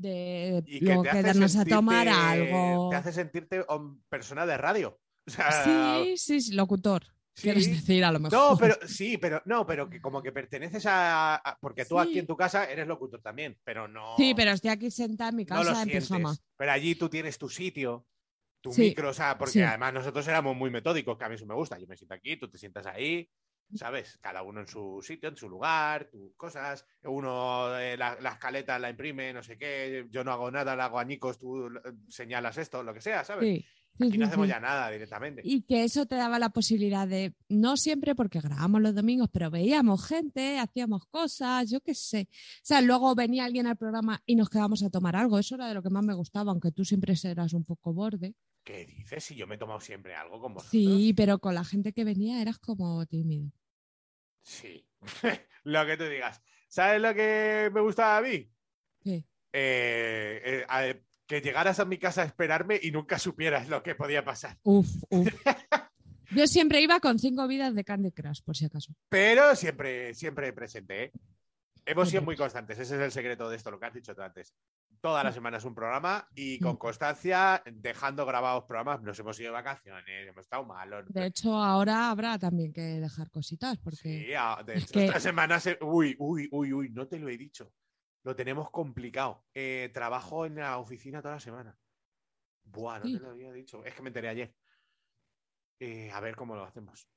[0.02, 2.90] de y luego quedarnos a tomar algo.
[2.90, 3.64] Te hace sentirte
[4.10, 5.00] persona de radio.
[5.28, 7.04] O sea, Sí, sí, sí, locutor.
[7.36, 7.44] sí.
[7.44, 8.38] Quieres decir a lo mejor.
[8.38, 12.08] No, pero sí, pero no, pero que como que perteneces a, a- porque tú Sí.
[12.10, 14.16] aquí en tu casa eres locutor también, pero no.
[14.18, 16.08] Sí, pero estoy aquí sentada en mi no lo casa en sientes.
[16.10, 16.36] pijama.
[16.58, 18.06] Pero allí tú tienes tu sitio,
[18.62, 21.46] tu Sí, micro, o sea, porque además nosotros éramos muy metódicos, que a mí eso
[21.46, 21.78] me gusta.
[21.80, 23.28] Yo me siento aquí, tú te sientas ahí,
[23.76, 24.18] ¿sabes?
[24.22, 26.86] Cada uno en su sitio, en su lugar, tus cosas.
[27.04, 30.08] Uno eh, la, la escaleta la imprime, no sé qué.
[30.10, 31.70] Yo no hago nada, la hago añicos, tú
[32.10, 33.48] señalas esto, lo que sea, ¿sabes?
[33.48, 33.66] Sí,
[33.98, 35.42] sí, Aquí no hacemos ya nada directamente.
[35.44, 39.50] Y que eso te daba la posibilidad de, no siempre porque grabamos los domingos, pero
[39.50, 42.28] veíamos gente, hacíamos cosas, yo qué sé.
[42.32, 45.40] O sea, luego venía alguien al programa y nos quedábamos a tomar algo.
[45.40, 48.36] Eso era de lo que más me gustaba, aunque tú siempre serás un poco borde.
[48.64, 49.24] ¿Qué dices?
[49.24, 50.72] Si yo me he tomado siempre algo con vosotros.
[50.72, 53.52] Sí, pero con la gente que venía eras como tímido.
[54.42, 54.86] Sí.
[55.64, 56.42] lo que tú digas.
[56.68, 58.50] ¿Sabes lo que me gustaba a mí?
[59.04, 59.26] Sí.
[59.54, 60.96] Eh, eh, a-
[61.28, 64.58] que llegaras a mi casa a esperarme y nunca supieras lo que podía pasar.
[64.64, 65.28] Uf, uf.
[66.32, 68.94] Yo siempre iba con cinco vidas de Candy Crush, por si acaso.
[69.10, 71.12] Pero siempre, siempre presente, ¿eh?
[71.86, 74.22] Hemos sido muy constantes, ese es el secreto de esto, lo que has dicho tú
[74.22, 74.54] antes.
[75.02, 76.78] Todas las semanas un programa y con Mm.
[76.78, 81.06] constancia, dejando grabados programas, nos hemos ido de vacaciones, hemos estado malos.
[81.12, 83.96] De hecho, ahora habrá también que dejar cositas, porque
[84.28, 87.18] Sí, ah, de es hecho, que- esta semana se- Uy, uy, uy, uy, no te
[87.18, 87.74] lo he dicho.
[88.24, 89.44] Lo tenemos complicado.
[89.56, 91.76] Eh, trabajo en la oficina toda la semana.
[92.66, 93.14] Buah, no Sí.
[93.14, 93.84] te lo había dicho.
[93.84, 94.56] Es que me enteré ayer.
[95.80, 97.08] Eh, a ver cómo lo hacemos.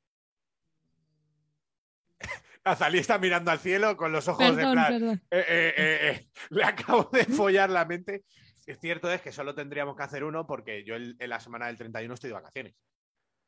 [2.64, 5.02] Azalí está mirando al cielo con los ojos de plan.
[5.04, 8.24] eh, eh, eh, eh, Le acabo de follar la mente.
[8.66, 11.76] Es cierto es que solo tendríamos que hacer uno porque yo en la semana del
[11.76, 12.74] 31 estoy de vacaciones.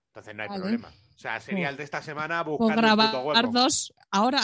[0.08, 0.60] Entonces no hay Vale.
[0.60, 0.88] problema.
[0.88, 4.40] O sea, sería el de esta semana Puedo buscar un puto dos ahora.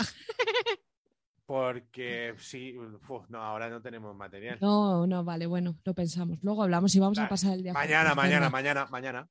[1.45, 4.59] Porque sí, uf, no, ahora no tenemos material.
[4.61, 6.39] No, no, vale, bueno, lo pensamos.
[6.43, 7.27] Luego hablamos y vamos Vale.
[7.27, 7.73] a pasar el día.
[7.75, 9.29] Mañana, mañana, mañana, mañana.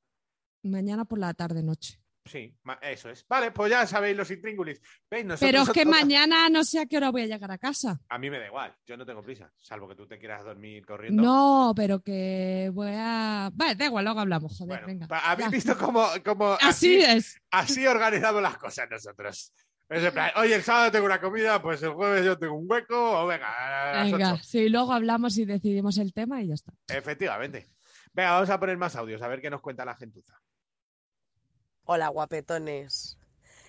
[0.62, 1.98] Mañana por la tarde, noche.
[2.24, 3.26] Sí, eso es.
[3.26, 4.80] Vale, pues ya sabéis los intríngulis.
[5.10, 5.24] ¿Veis?
[5.24, 8.00] Nosotros Pero es que mañana no sé a qué hora voy a llegar a casa.
[8.08, 10.86] A mí me da igual, yo no tengo prisa, salvo que tú te quieras dormir
[10.86, 11.20] corriendo.
[11.22, 13.50] No, pero que voy a.
[13.52, 15.20] Vale, da igual, luego hablamos, joder, Bueno, venga.
[15.20, 15.50] ¿habéis Ya.
[15.50, 17.40] visto cómo, cómo Así así, es.
[17.50, 19.52] así organizamos las cosas nosotros?
[19.88, 22.66] Es en plan, oye, el sábado tengo una comida, pues el jueves yo tengo un
[22.70, 23.48] hueco, o venga,
[23.90, 26.72] a las Venga, sí, luego hablamos y decidimos el tema y ya está.
[26.88, 27.68] Efectivamente.
[28.14, 30.40] Venga, vamos a poner más audios, a ver qué nos cuenta la gentuza.
[31.84, 33.18] Hola, guapetones.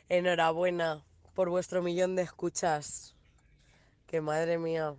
[0.07, 3.15] Enhorabuena por vuestro millón de escuchas.
[4.05, 4.95] Que madre mía,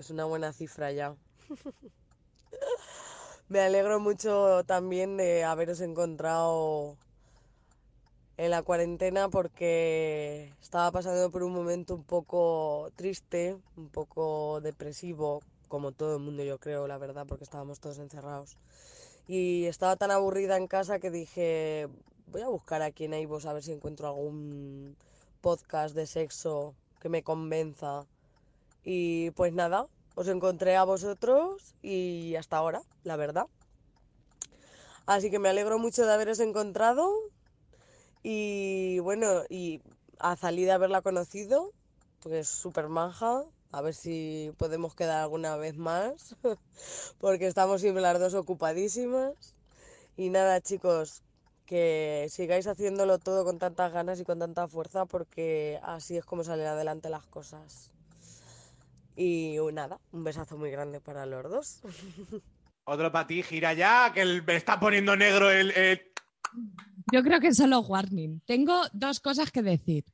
[0.00, 1.14] es una buena cifra ya.
[3.48, 6.96] Me alegro mucho también de haberos encontrado
[8.36, 15.40] en la cuarentena porque estaba pasando por un momento un poco triste, un poco depresivo,
[15.68, 18.58] como todo el mundo yo creo, la verdad, porque estábamos todos encerrados.
[19.28, 21.88] Y estaba tan aburrida en casa que dije,
[22.26, 24.96] voy a buscar aquí en iVoox a ver si encuentro algún
[25.40, 28.06] podcast de sexo que me convenza.
[28.84, 33.46] Y pues nada, os encontré a vosotros y hasta ahora, la verdad.
[35.06, 37.12] Así que me alegro mucho de haberos encontrado
[38.22, 39.82] y bueno, y
[40.18, 41.72] a de haberla conocido,
[42.22, 43.44] porque es súper maja.
[43.72, 46.34] A ver si podemos quedar alguna vez más,
[47.18, 49.54] porque estamos siempre las dos ocupadísimas.
[50.16, 51.22] Y nada, chicos,
[51.66, 56.44] que sigáis haciéndolo todo con tantas ganas y con tanta fuerza, porque así es como
[56.44, 57.90] salen adelante las cosas.
[59.16, 61.80] Y nada, un besazo muy grande para los dos.
[62.84, 65.72] Otro para ti, gira ya, que el- me está poniendo negro el...
[65.72, 66.12] el-
[67.12, 68.40] Yo creo que solo warning.
[68.46, 70.04] Tengo dos cosas que decir.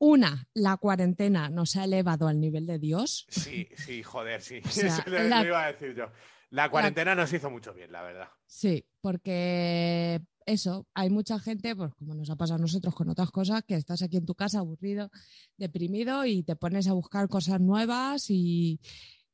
[0.00, 3.26] Una, la cuarentena nos ha elevado al nivel de Dios.
[3.28, 4.60] Sí, sí, joder, sí.
[4.64, 6.06] O sea, Eso la- lo iba a decir yo.
[6.50, 8.28] La cuarentena nos hizo mucho bien, la verdad.
[8.46, 13.30] Sí, porque eso, hay mucha gente, pues como nos ha pasado a nosotros con otras
[13.30, 15.10] cosas, que estás aquí en tu casa aburrido,
[15.56, 18.80] deprimido y te pones a buscar cosas nuevas y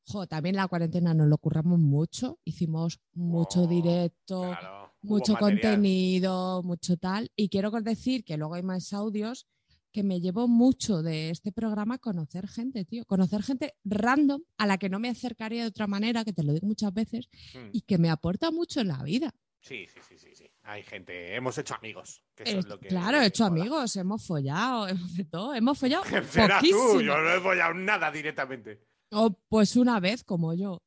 [0.07, 5.61] jo, también la cuarentena nos lo curramos mucho, hicimos mucho Oh, directo, Claro, mucho material.
[5.61, 7.31] contenido, mucho tal.
[7.35, 9.47] Y quiero decir que luego hay más audios
[9.91, 13.05] que me llevo mucho de este programa conocer gente, tío.
[13.05, 16.51] Conocer gente random a la que no me acercaría de otra manera, que te lo
[16.53, 17.69] digo muchas veces, Mm.
[17.71, 19.33] y que me aporta mucho en la vida.
[19.61, 20.44] Sí, sí, sí, sí, sí.
[20.67, 22.23] Hay gente, hemos hecho amigos.
[22.35, 23.61] Que eso Eh, es lo que, claro, he hecho mola.
[23.61, 28.11] amigos, hemos follado, hemos de todo, hemos follado Serás tú, yo no he follado nada
[28.11, 28.81] directamente.
[29.11, 30.81] O, pues una vez, como yo,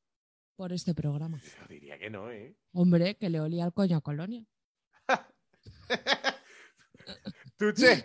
[0.57, 1.41] por este programa.
[1.41, 2.57] Yo diría que no, ¿eh?
[2.73, 4.45] Hombre, que le olía el coño a Colonia.
[7.57, 8.05] Tú, che,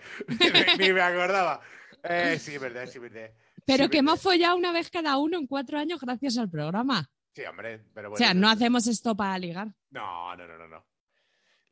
[0.80, 1.62] ni, me acordaba.
[2.04, 3.32] Eh, sí, verdad, sí, verdad.
[3.66, 7.10] Pero Sí, que hemos follado una vez cada uno en cuatro años gracias al programa.
[7.36, 8.26] Sí, hombre, pero o bueno.
[8.26, 9.74] sea, no hacemos esto para ligar.
[9.92, 10.86] No, no, no, no, no.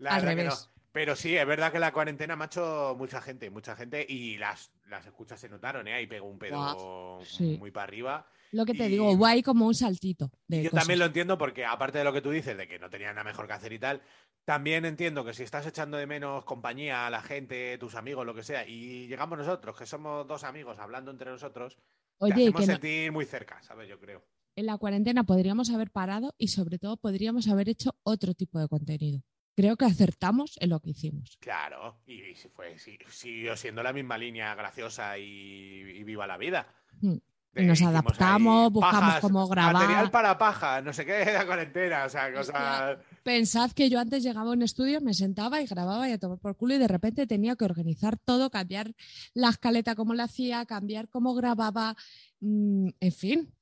[0.01, 0.45] La Al que revés.
[0.45, 0.81] no.
[0.91, 5.05] Pero sí, es verdad que la cuarentena hecho mucha gente, mucha gente, y las, las
[5.05, 5.93] escuchas se notaron, ¿eh?
[5.93, 7.55] Ahí pegó un pedo sí.
[7.57, 8.27] muy para arriba.
[8.51, 10.29] Lo que te Y- digo, ahí como un saltito.
[10.47, 10.81] De yo cosas.
[10.83, 13.23] también lo entiendo porque, aparte de lo que tú dices, de que no tenías nada
[13.23, 14.01] mejor que hacer y tal,
[14.43, 18.35] también entiendo que si estás echando de menos compañía a la gente, tus amigos, lo
[18.35, 21.81] que sea, y llegamos nosotros, que somos dos amigos hablando entre nosotros, te
[22.25, 23.87] Oye, hacemos que no- sentir muy cerca, ¿sabes?
[23.87, 24.25] Yo creo.
[24.57, 28.67] en la cuarentena podríamos haber parado y sobre todo podríamos haber hecho otro tipo de
[28.67, 29.21] contenido.
[29.61, 31.37] Creo que acertamos en lo que hicimos.
[31.39, 36.37] Claro, y, y fue, si- siguió siendo la misma línea graciosa y, y viva la
[36.37, 36.65] vida.
[36.99, 37.17] Mm.
[37.53, 39.73] De- Y nos adaptamos, ahí buscamos pajas, cómo grabar.
[39.73, 42.97] Material para paja, no sé qué la cuarentena, o sea, cosas.
[43.21, 46.39] Pensad que yo antes llegaba a un estudio, me sentaba y grababa y a tomar
[46.39, 48.93] por culo y de repente tenía que organizar todo, cambiar
[49.35, 51.95] la escaleta como la hacía, cambiar cómo grababa,
[52.39, 53.53] mm, en fin,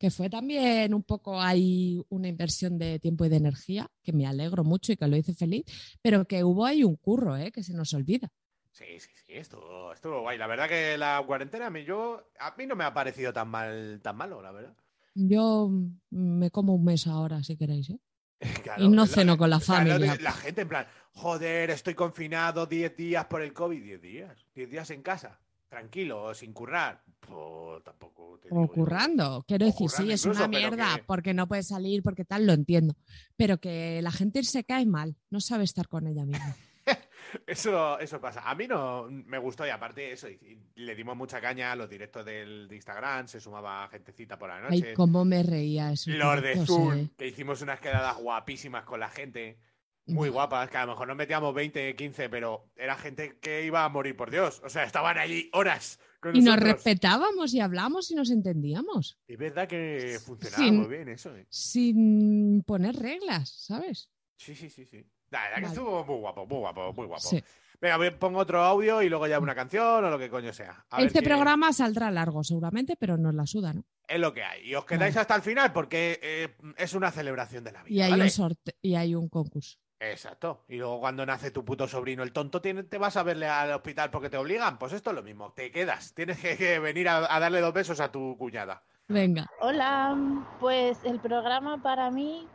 [0.00, 4.26] que fue también un poco ahí una inversión de tiempo y de energía, que me
[4.26, 5.66] alegro mucho y que lo hice feliz,
[6.00, 7.52] pero que hubo ahí un curro, ¿eh?
[7.52, 8.32] que se nos olvida.
[8.72, 10.38] Sí, sí, sí, estuvo, estuvo guay.
[10.38, 13.48] La verdad que la cuarentena a mí, yo, a mí no me ha parecido tan
[13.48, 14.74] mal, tan malo, la verdad.
[15.14, 17.90] Yo mm, me como un mes ahora, si queréis.
[17.90, 17.98] ¿eh?
[18.62, 20.16] Claro, Y no ceno con la familia.
[20.18, 24.70] la gente en plan, joder, estoy confinado 10 días por el COVID, 10 días, 10
[24.70, 25.38] días en casa,
[25.70, 27.02] tranquilo, sin currar.
[27.20, 28.72] Pues tampoco te digo O yo.
[28.72, 29.44] currando.
[29.46, 32.44] Quiero O decir, sí, es incluso, una mierda que- porque no puede salir, porque tal,
[32.46, 32.94] lo entiendo.
[33.36, 36.56] Pero que la gente se cae mal, no sabe estar con ella misma.
[37.46, 38.40] Eso, eso pasa.
[38.48, 41.76] A mí no me gustó y aparte eso, y- y le dimos mucha caña a
[41.76, 44.94] los directos del, de Instagram, se sumaba gentecita por la Ay, noche.
[44.94, 46.10] cómo me reía eso.
[46.10, 49.58] Los de Zoom, que hicimos unas quedadas guapísimas con la gente.
[50.06, 53.84] Muy guapas, que a lo mejor nos metíamos 20, 15, pero era gente que iba
[53.84, 54.60] a morir por Dios.
[54.64, 59.18] O sea, estaban allí horas con Y nos respetábamos y hablamos y nos entendíamos.
[59.28, 61.34] Es verdad que funcionaba Sin- muy bien eso.
[61.36, 61.46] ¿eh?
[61.48, 64.10] Sin poner reglas, ¿sabes?
[64.36, 65.04] Sí, sí, sí, sí.
[65.30, 67.22] La verdad que estuvo muy guapo, muy guapo, muy guapo.
[67.28, 67.42] Sí.
[67.80, 70.84] Venga, voy- pongo otro audio y luego ya una canción o lo que coño sea.
[70.90, 73.84] A ver Este programa saldrá largo seguramente, pero nos la suda, ¿no?
[74.08, 74.68] Es lo que hay.
[74.68, 77.94] Y os quedáis hasta el final porque eh, es una celebración de la vida.
[77.94, 78.24] Y hay, ¿vale?
[78.24, 79.78] un sorte y hay un concurso.
[80.00, 80.64] Exacto.
[80.66, 83.70] Y luego cuando nace tu puto sobrino, el tonto, tiene- te vas a verle al
[83.72, 84.78] hospital porque te obligan.
[84.78, 85.52] Pues esto es lo mismo.
[85.52, 86.14] Te quedas.
[86.14, 88.82] Tienes que, que venir a, a darle dos besos a tu cuñada.
[89.08, 89.46] Venga.
[89.60, 90.16] Hola,
[90.58, 92.46] pues el programa para mí,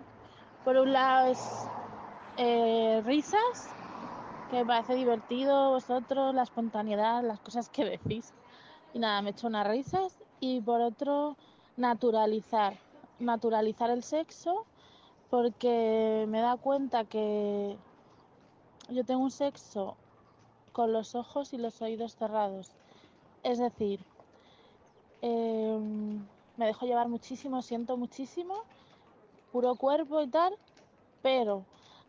[0.64, 1.40] por un lado es
[2.38, 3.70] eh, risas,
[4.50, 8.34] que me parece divertido vosotros, la espontaneidad, las cosas que decís.
[8.94, 10.18] Y nada, me echo unas risas.
[10.40, 11.38] Y por otro,
[11.78, 12.74] naturalizar,
[13.20, 14.66] naturalizar el sexo,
[15.30, 17.78] porque me da cuenta que
[18.90, 19.96] yo tengo un sexo
[20.72, 22.72] con los ojos y los oídos cerrados.
[23.44, 24.00] Es decir,
[25.22, 26.26] em,
[26.58, 28.56] me dejo llevar muchísimo, siento muchísimo,
[29.52, 30.54] puro cuerpo y tal,
[31.22, 31.64] pero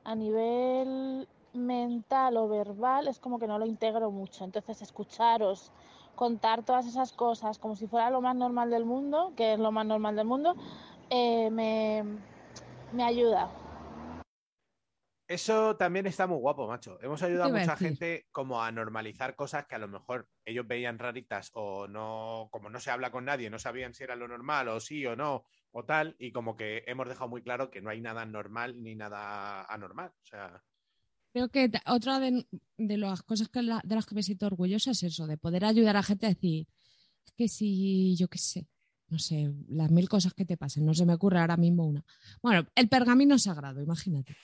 [0.05, 4.45] a nivel mental o verbal es como que no lo integro mucho.
[4.45, 5.71] Entonces, escucharos
[6.15, 9.73] contar todas esas cosas como si fuera lo más normal del mundo, que es lo
[9.73, 10.55] más normal del mundo,
[11.11, 12.03] eh, me,
[12.93, 13.51] me ayuda.
[15.29, 17.01] Eso también está muy guapo, macho.
[17.03, 17.89] Hemos ayudado a mucha decir?
[17.89, 22.71] gente como a normalizar cosas que a lo mejor ellos veían raritas o no, como
[22.71, 25.45] no se habla con nadie, no sabían si era lo normal o sí o no
[25.73, 28.95] o tal, y como que hemos dejado muy claro que no hay nada normal ni
[28.95, 30.11] nada anormal.
[30.11, 30.63] O sea,
[31.33, 32.47] Creo que otra de,
[32.79, 35.65] de las cosas que la- de las que me siento orgullosa es eso, de poder
[35.65, 36.67] ayudar a gente a decir,
[37.27, 38.69] es que si, yo qué sé,
[39.09, 42.05] no sé, las mil cosas que te pasen, no se me ocurre ahora mismo una.
[42.43, 44.37] Bueno, el pergamino sagrado, imagínate.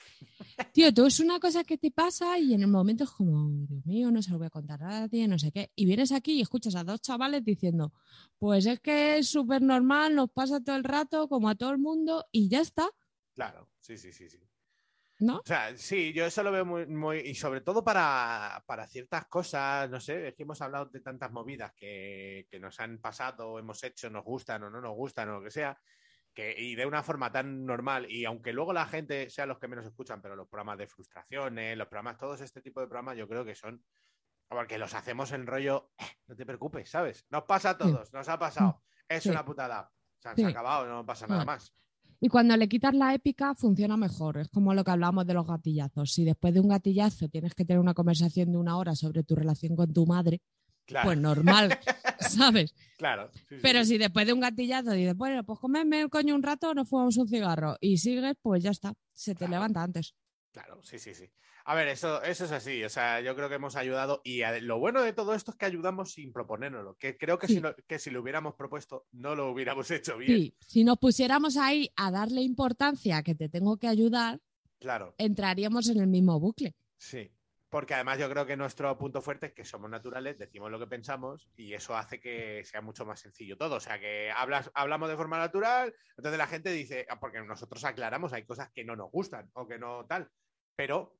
[0.71, 3.85] Tío, tú es una cosa que te pasa y en el momento es como, Dios
[3.85, 5.71] mío, no se lo voy a contar a nadie, no sé qué.
[5.75, 7.93] Y vienes aquí y escuchas a dos chavales diciendo,
[8.37, 11.79] pues es que es súper normal, nos pasa todo el rato, como a todo el
[11.79, 12.89] mundo, y ya está,
[13.33, 14.39] claro, sí, sí, sí, sí.
[15.19, 15.43] ¿No?
[15.45, 19.25] O sea, sí, yo eso lo veo muy, muy y sobre todo para, para ciertas
[19.27, 23.59] cosas, no sé, es que hemos hablado de tantas movidas que, que nos han pasado,
[23.59, 25.77] hemos hecho, nos gustan o no nos gustan o lo que sea,
[26.33, 29.67] que, y de una forma tan normal, y aunque luego la gente sea los que
[29.69, 33.27] menos escuchan, pero los programas de frustraciones, los programas, todos este tipo de programas, yo
[33.27, 33.83] creo que son,
[34.47, 37.25] porque los hacemos en rollo, "Eh, no te preocupes, ¿sabes?
[37.29, 39.29] Nos pasa a todos, nos ha pasado, es Sí.
[39.29, 41.75] una putada, o sea, se ha acabado, no pasa nada más.
[42.25, 44.37] Y cuando le quitas la épica funciona mejor.
[44.37, 46.13] Es como lo que hablamos de los gatillazos.
[46.13, 49.35] Si después de un gatillazo tienes que tener una conversación de una hora sobre tu
[49.35, 50.39] relación con tu madre,
[50.85, 51.69] Claro, pues normal,
[52.19, 52.73] ¿sabes?
[52.97, 53.29] claro.
[53.49, 53.91] sí, Pero sí.
[53.91, 57.17] si después de un gatillazo dices, bueno, pues comerme el coño un rato, nos fumamos
[57.17, 59.51] un cigarro y sigues, pues ya está, se te Claro.
[59.53, 60.13] levanta antes.
[60.53, 61.25] Claro, sí, sí, sí.
[61.65, 62.83] A ver, eso, eso es así.
[62.83, 65.65] O sea, yo creo que hemos ayudado y lo bueno de todo esto es que
[65.65, 66.95] ayudamos sin proponérnoslo.
[66.95, 67.55] Que creo que, Sí.
[67.55, 70.37] si, lo, que si lo hubiéramos propuesto no lo hubiéramos hecho bien.
[70.37, 74.39] Sí, si nos pusiéramos ahí a darle importancia a que te tengo que ayudar,
[74.79, 76.75] Claro, entraríamos en el mismo bucle.
[76.97, 77.31] sí.
[77.69, 80.85] Porque además yo creo que nuestro punto fuerte es que somos naturales, decimos lo que
[80.85, 83.77] pensamos y eso hace que sea mucho más sencillo todo.
[83.77, 87.83] O sea, que hablas, hablamos de forma natural, entonces la gente dice, "Ah, porque nosotros
[87.83, 90.29] aclaramos, hay cosas que no nos gustan o que no tal,
[90.75, 91.17] pero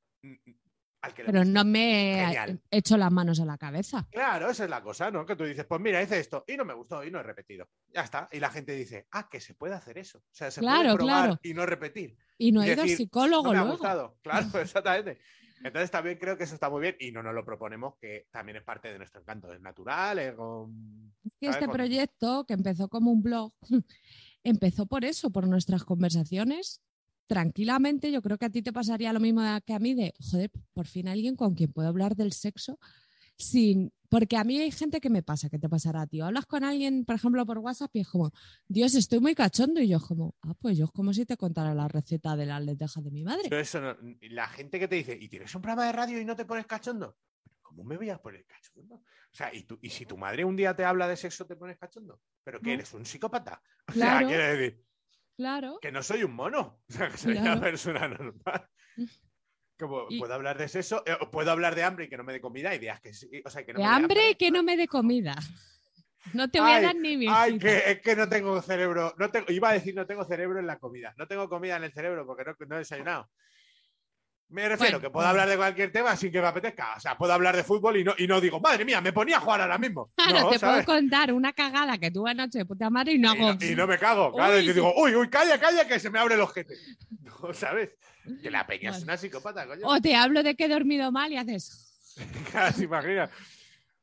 [1.01, 4.07] al que le Pero guste, no me he hecho las manos a la cabeza.
[4.09, 5.25] Claro, esa es la cosa, ¿no?
[5.25, 7.67] Que tú dices, pues mira, hice esto y no me gustó y no he repetido.
[7.93, 8.30] Ya está.
[8.32, 10.19] Y la gente dice, ah, que se puede hacer eso.
[10.19, 11.39] O sea, se Claro, puede probar claro.
[11.43, 12.17] y no repetir.
[12.38, 14.17] Y no he ido al psicólogo No me ha gustado.
[14.24, 15.19] Claro, exactamente.
[15.61, 18.57] Entonces también creo que eso está muy bien y no nos lo proponemos, que también
[18.57, 19.51] es parte de nuestro encanto.
[19.53, 23.53] Es natural, es con- Es que este Con- proyecto, que empezó como un blog,
[24.43, 26.82] empezó por eso, por nuestras conversaciones.
[27.28, 30.51] Tranquilamente, yo creo que a ti te pasaría lo mismo que a mí de, joder,
[30.74, 32.80] por fin alguien con quien puedo hablar del sexo
[33.38, 33.91] sin...
[34.09, 36.24] Porque a mí hay gente que me pasa, que te pasará, tío.
[36.24, 38.32] Hablas con alguien, por ejemplo, por WhatsApp y es como,
[38.67, 39.82] Dios, estoy muy cachondo.
[39.82, 42.45] Y yo es como, ah, pues yo es como si te contara la receta de
[42.45, 43.49] las lentejas de mi madre.
[43.49, 46.26] Yo eso no- la gente que te dice, ¿y tienes un programa de radio y
[46.26, 47.17] no te pones cachondo?
[47.43, 48.97] ¿Pero ¿Cómo me voy a poner cachondo?
[48.97, 49.03] O
[49.36, 51.80] sea, ¿y, tú, y si tu madre un día te habla de sexo, te pones
[51.80, 52.21] cachondo?
[52.43, 52.74] ¿Pero que No.
[52.76, 53.63] eres un psicópata?
[53.88, 54.19] O Claro.
[54.19, 54.86] sea, quiero decir,
[55.36, 55.79] Claro.
[55.81, 57.53] que no soy un mono, o sea, que soy Claro.
[57.53, 58.67] una persona normal.
[59.79, 62.34] Como Y- puedo hablar de sexo, eh, puedo hablar de hambre y que no me
[62.34, 64.51] dé comida y días que sí, o sea, que no De me hambre y que
[64.51, 65.36] no me dé comida.
[66.34, 69.29] No te voy a dar ni mi Ay, que es que no tengo cerebro, no
[69.29, 71.91] tengo, iba a decir no tengo cerebro en la comida, no tengo comida en el
[71.91, 73.29] cerebro porque no, no he desayunado.
[74.49, 75.29] Me refiero Bueno, que puedo bueno.
[75.29, 76.93] hablar de cualquier tema sin que me apetezca.
[76.95, 79.37] O sea, puedo hablar de fútbol y no, y no digo, madre mía, me ponía
[79.37, 80.11] a jugar ahora mismo.
[80.15, 80.85] Claro, no, te ¿sabes?
[80.85, 83.53] puedo contar una cagada que tuve anoche de puta madre y no Y hago.
[83.59, 84.31] no, y no me cago.
[84.31, 86.75] Claro, Uy, y te digo, uy, uy, calla, calla, que se me abre el ojete.
[87.23, 87.89] No, ¿sabes?
[88.41, 89.81] Que la peña es una psicópata, coño.
[89.87, 92.15] O te hablo de que he dormido mal y haces.
[92.77, 93.29] ¿te imaginas?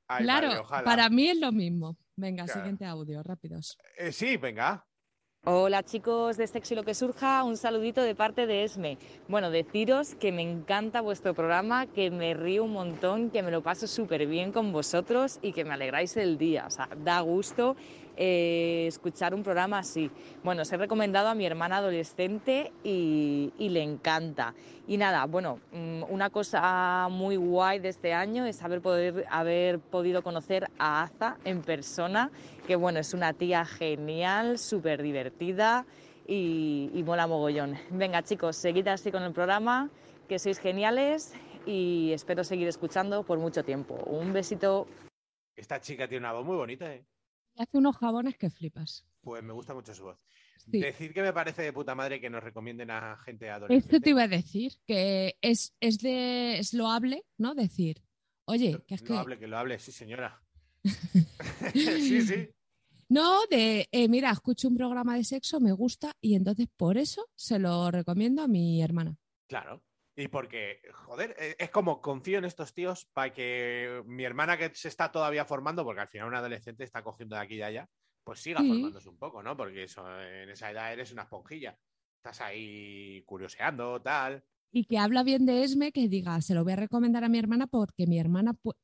[0.09, 1.97] Ay, claro, madre, para mí es lo mismo.
[2.17, 2.61] Venga, Claro.
[2.61, 3.79] siguiente audio, rápidos.
[3.97, 4.85] Eh, sí, venga.
[5.47, 8.99] Hola chicos de Sexy Lo que Surja, un saludito de parte de Esme.
[9.27, 13.63] Bueno, deciros que me encanta vuestro programa, que me río un montón, que me lo
[13.63, 16.67] paso súper bien con vosotros y que me alegráis el día.
[16.67, 17.75] O sea, da gusto
[18.19, 20.11] eh, escuchar un programa así.
[20.45, 24.53] Bueno, os he recomendado a mi hermana adolescente y, le encanta.
[24.87, 29.79] Y nada, bueno, mm, una cosa muy guay de este año es haber, poder, haber
[29.79, 32.31] podido conocer a Aza en persona,
[32.71, 35.85] que bueno, es una tía genial, súper divertida
[36.25, 37.77] y, y mola mogollón.
[37.91, 39.91] Venga chicos, seguid así con el programa,
[40.29, 41.35] que sois geniales
[41.67, 43.95] y espero seguir escuchando por mucho tiempo.
[44.07, 44.87] Un besito.
[45.57, 47.05] Esta chica tiene una voz muy bonita, ¿eh?
[47.57, 49.05] Y hace unos jabones que flipas.
[49.21, 50.21] Pues me gusta mucho su voz.
[50.59, 50.79] Sí.
[50.79, 54.01] Decir que me parece de puta madre que nos recomienden a gente Esto adolescente.
[54.01, 57.57] te iba a decir, que es, es, de, es loable, ¿no?
[57.57, 58.01] Decir,
[58.45, 59.17] oye, que es Lo que.
[59.17, 60.41] hable, que lo hable, sí, señora.
[61.75, 62.49] sí, sí.
[63.11, 67.27] No, de, eh, mira, escucho un programa de sexo, me gusta y entonces por eso
[67.35, 69.17] se lo recomiendo a mi hermana.
[69.49, 69.83] Claro.
[70.17, 74.71] Y porque, joder, eh, es como confío en estos tíos para que mi hermana que
[74.75, 77.65] se está todavía formando, porque al final un adolescente está cogiendo de aquí y de
[77.65, 77.89] allá,
[78.23, 78.69] pues siga Sí.
[78.69, 79.57] formándose un poco, ¿no?
[79.57, 81.77] Porque eso, en esa edad eres una esponjilla.
[82.19, 84.45] Estás ahí curioseando, tal.
[84.73, 87.39] Y que habla bien de Esme, que diga, se lo voy a recomendar a mi
[87.39, 88.77] hermana porque mi hermana pu-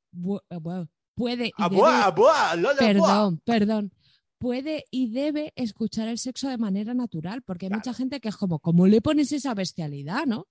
[1.15, 3.07] puede y ¡Ah, debe- buah, buah, lo de buah!
[3.09, 3.93] perdón, perdón,
[4.39, 8.37] puede y debe escuchar el sexo de manera natural, porque hay mucha gente que es
[8.37, 10.49] como, ¿cómo le pones esa bestialidad, no?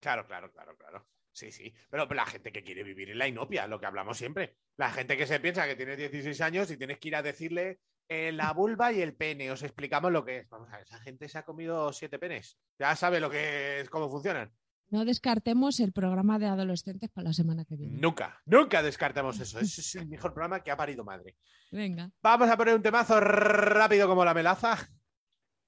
[0.00, 1.06] Claro, claro, claro, claro.
[1.32, 1.72] Sí, sí.
[1.88, 4.56] Pero, pero la gente que quiere vivir en la inopia, lo que hablamos siempre.
[4.76, 7.80] La gente que se piensa que tienes 16 años y tienes que ir a decirle
[8.08, 9.50] eh, la vulva y el pene.
[9.50, 10.48] Os explicamos lo que es.
[10.48, 12.58] Vamos a ver, esa gente se ha comido siete penes.
[12.78, 14.52] Ya sabe lo que es, cómo funcionan.
[14.90, 17.98] No descartemos el programa de adolescentes para la semana que viene.
[17.98, 19.60] Nunca, nunca descartamos eso.
[19.60, 21.36] Ese es el mejor programa que ha parido madre.
[21.70, 22.10] Venga.
[22.20, 24.76] Vamos a poner un temazo rápido como la melaza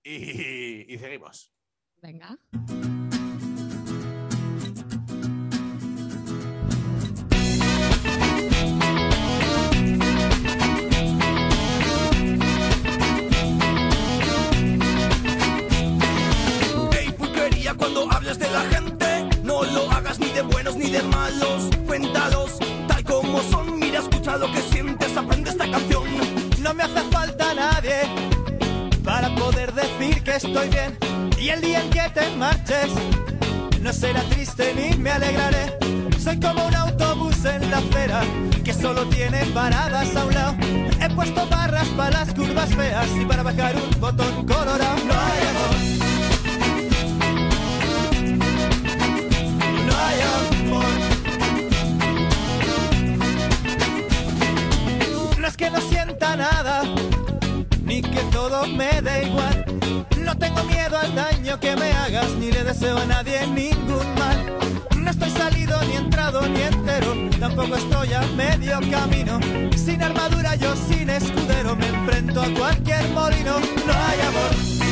[0.02, 1.52] y, y seguimos.
[2.00, 2.36] Venga.
[17.78, 19.01] Cuando hables de la gente.
[20.32, 21.68] De buenos ni de malos.
[21.86, 22.58] Cuéntalos
[22.88, 23.78] tal como son.
[23.78, 25.16] Mira, escucha lo que sientes.
[25.16, 26.04] Aprende esta canción.
[26.60, 28.02] No me hace falta nadie
[29.04, 30.96] para poder decir que estoy bien.
[31.38, 32.92] Y el día en que te marches,
[33.80, 35.76] no será triste ni me alegraré.
[36.18, 38.22] Soy como un autobús en la acera
[38.64, 40.54] que solo tiene paradas a un lado.
[41.00, 45.51] He puesto barras para las curvas feas y para bajar un botón colorado.
[55.56, 56.82] Que no sienta nada,
[57.84, 59.64] ni que todo me dé igual.
[60.18, 64.38] No tengo miedo al daño que me hagas, ni le deseo a nadie ningún mal.
[64.96, 69.40] No estoy salido, ni entrado, ni entero, tampoco estoy a medio camino.
[69.76, 73.58] Sin armadura, yo sin escudero, me enfrento a cualquier molino.
[73.86, 74.91] No hay amor.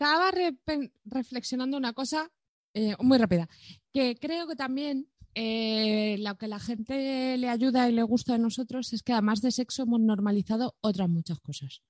[0.00, 0.30] Estaba
[1.04, 2.30] reflexionando una cosa
[2.72, 3.50] eh, muy rápida,
[3.92, 8.38] que creo que también eh, lo que la gente le ayuda y le gusta de
[8.38, 11.82] nosotros es que además de sexo hemos normalizado otras muchas cosas.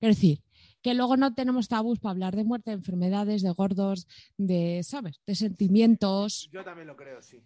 [0.00, 0.40] Es decir,
[0.80, 4.08] que luego no tenemos tabús para hablar de muerte, de enfermedades, de gordos,
[4.38, 5.20] de, ¿sabes?
[5.26, 6.48] De sentimientos.
[6.50, 7.36] Yo también lo creo, sí.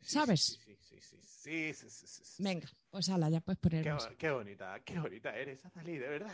[0.00, 0.58] Sí, ¿Sabes?
[0.64, 2.42] Sí, sí, sí, sí.
[2.42, 3.84] Venga, pues ala, ya puedes poner
[4.16, 6.32] Qué, bonita, qué bonita eres, Azalí, de verdad.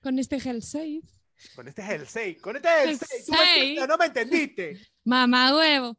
[0.00, 1.25] Con este gel safe.
[1.54, 3.26] Con este es el 6, con este es el 6.
[3.26, 3.56] Tú me Seis.
[3.58, 4.80] entiendes, no me entendiste.
[5.04, 5.96] Mamá huevo.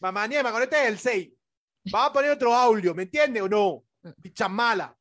[0.00, 1.32] Mamá Niema, con este es el 6.
[1.92, 3.84] Vamos a poner otro audio, ¿me entiendes o no?
[4.20, 4.96] Picha mala.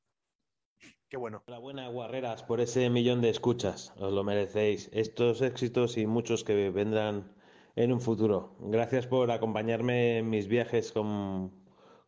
[1.09, 1.43] Qué bueno.
[1.47, 3.93] Enhorabuena, guarreras, por ese millón de escuchas.
[3.97, 4.89] Os lo merecéis.
[4.93, 7.35] Estos éxitos y muchos que vendrán
[7.75, 8.55] en un futuro.
[8.59, 11.51] Gracias por acompañarme en mis viajes con,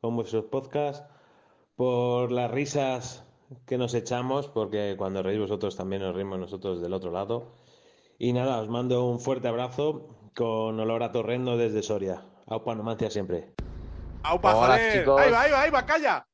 [0.02, 1.06] con vuestros podcasts,
[1.76, 3.25] por las risas
[3.66, 7.58] que nos echamos, porque cuando reís vosotros también nos reímos nosotros del otro lado.
[8.18, 12.24] Y nada, os mando un fuerte abrazo, con olor a torrendo desde Soria.
[12.48, 13.54] Aupa Numancia siempre.
[14.24, 15.00] ¡Aupa, Hola, joder!
[15.00, 15.22] chicos.
[15.22, 16.28] ¡Ahí va, ahí va, ahí va, calla!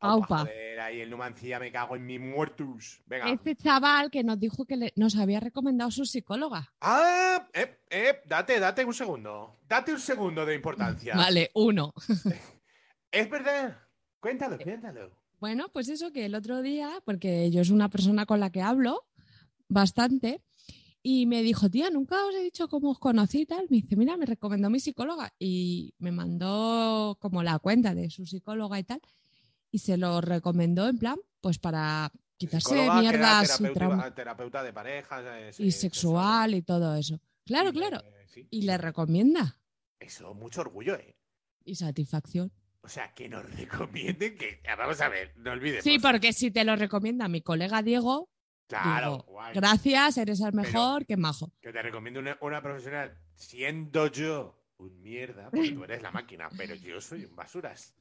[0.00, 0.40] Aupa.
[0.40, 3.00] Joder, ahí el Numancia, me cago en mi muertus.
[3.06, 3.30] Venga.
[3.30, 6.70] Este chaval que nos dijo que le- nos había recomendado su psicóloga.
[6.82, 9.56] Ah, eh, eh, date, date un segundo.
[9.66, 11.16] Date un segundo de importancia.
[11.16, 11.94] Vale, uno.
[13.10, 13.78] Es verdad.
[14.20, 15.16] Cuéntalo, cuéntalo.
[15.38, 18.62] Bueno, pues eso que el otro día, porque yo es una persona con la que
[18.62, 19.06] hablo
[19.68, 20.42] bastante,
[21.02, 23.66] y me dijo, tía, nunca os he dicho cómo os conocí y tal.
[23.70, 28.26] Me dice, mira, me recomendó mi psicóloga y me mandó como la cuenta de su
[28.26, 29.00] psicóloga y tal,
[29.70, 35.24] y se lo recomendó en plan, pues para quitarse Psicóloga, mierdas traumas terapeuta de parejas.
[35.58, 37.20] eh, y sexual y todo eso.
[37.44, 38.02] Claro, claro.
[38.50, 39.60] Y le recomienda.
[40.00, 41.16] Eso, mucho orgullo, ¿eh?
[41.64, 42.52] Y satisfacción.
[42.86, 44.60] O sea, que nos recomienden que.
[44.68, 45.82] ah, Vamos a ver, no olvides.
[45.82, 48.30] Sí, porque si te lo recomienda mi colega Diego,
[48.68, 49.54] Claro, digo, guay.
[49.54, 51.52] gracias, eres el mejor, qué majo.
[51.60, 56.48] Que te recomiendo una, una profesional, siendo yo un mierda, porque tú eres la máquina,
[56.56, 57.94] pero yo soy un basuras.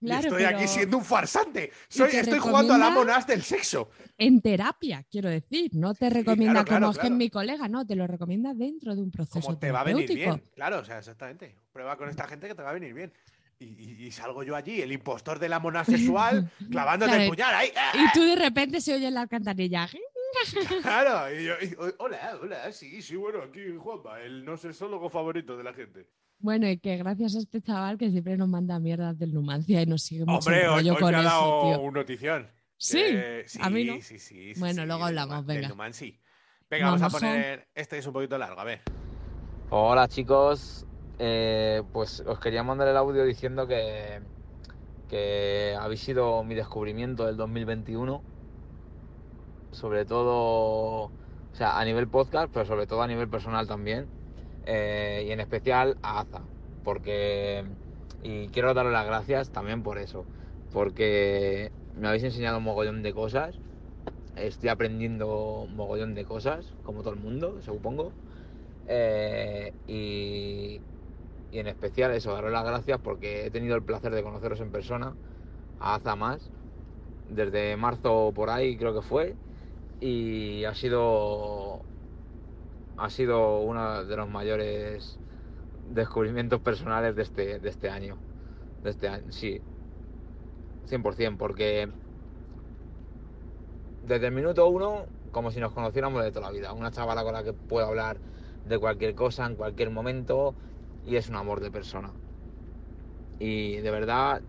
[0.00, 1.72] Claro, estoy pero- aquí siendo un farsante.
[1.88, 3.90] Soy, estoy jugando a la monas del sexo.
[4.16, 7.84] En terapia, quiero decir, no te recomienda claro, claro, como es que mi colega, no,
[7.84, 10.40] te lo recomienda dentro de un proceso Como te va a venir bien.
[10.54, 11.56] Claro, o sea, exactamente.
[11.72, 13.12] Prueba con esta gente que te va a venir bien.
[13.60, 17.28] Y, y- y salgo yo allí, el impostor de la mona sexual, clavándote Claro, el
[17.30, 17.70] puñal ahí.
[17.76, 17.92] ¡ah!
[17.94, 19.88] Y tú de repente se oye en la alcantarilla.
[20.82, 25.56] Claro, y yo, y- hola, hola, sí, sí, bueno, aquí Juanma, el no sexólogo favorito
[25.56, 26.06] de la gente.
[26.38, 29.86] Bueno, y que gracias a este chaval que siempre nos manda mierdas del Numancia y
[29.86, 31.80] nos sigue mucho Hombre, hoy, con me ha eso, dado tío.
[31.80, 32.50] un notición.
[32.76, 33.94] Sí, Que- a mí no.
[33.94, 35.68] Sí, sí, sí, Bueno, sí, luego hablamos, Numan- del venga.
[35.70, 36.20] Numan, sí.
[36.70, 37.68] Venga, vamos a poner.
[37.74, 38.82] Este es un poquito largo, a ver.
[39.70, 40.86] Hola chicos,
[41.18, 44.22] Eh, pues os quería mandar el audio diciendo que,
[45.08, 48.22] que habéis sido mi descubrimiento del 2021,
[49.72, 51.12] sobre todo, o
[51.52, 54.08] sea, a nivel podcast, pero sobre todo a nivel personal también,
[54.64, 56.42] eh, y en especial a Aza,
[56.82, 57.64] porque,
[58.22, 60.26] y quiero daros las gracias también por eso,
[60.72, 63.60] porque me habéis enseñado un mogollón de cosas,
[64.36, 68.12] estoy aprendiendo un mogollón de cosas, como todo el mundo, supongo.
[68.86, 70.80] Eh, y,
[71.50, 74.70] y en especial eso, daros las gracias porque he tenido el placer de conoceros en
[74.70, 75.14] persona,
[75.80, 76.50] a Aza más,
[77.30, 79.34] desde marzo por ahí creo que fue,
[80.00, 81.80] y ha sido,
[82.96, 85.18] ha sido uno de los mayores
[85.90, 88.16] descubrimientos personales de este, de este año.
[88.82, 89.60] De este año, sí.
[90.88, 91.88] 100%, porque
[94.06, 96.72] desde el minuto uno, como si nos conociéramos de toda la vida.
[96.72, 98.18] Una chavala con la que puedo hablar
[98.66, 100.54] de cualquier cosa, en cualquier momento,
[101.08, 102.14] y es un amor de persona.
[103.38, 104.42] Y de verdad,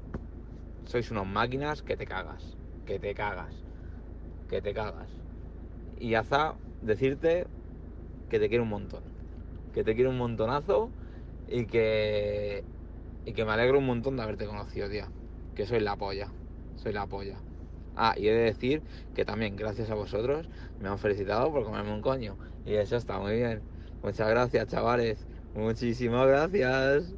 [0.85, 3.65] sois unos máquinas que te cagas, que te cagas,
[4.47, 5.11] que te cagas.
[5.97, 7.47] Y Aza, decirte
[8.29, 9.05] que te quiero un montón,
[9.73, 10.93] que te quiero un montonazo
[11.47, 12.65] y que,
[13.25, 15.13] y que me alegro un montón de haberte conocido, tía.
[15.55, 16.35] Que soy la polla,
[16.75, 17.45] soy la polla.
[17.95, 18.83] Ah, y he de decir
[19.13, 20.49] que también gracias a vosotros
[20.79, 22.39] me han felicitado por comerme un coño.
[22.65, 23.65] Y eso está muy bien.
[24.03, 25.28] Muchas gracias, chavales.
[25.55, 27.13] Muchísimas gracias.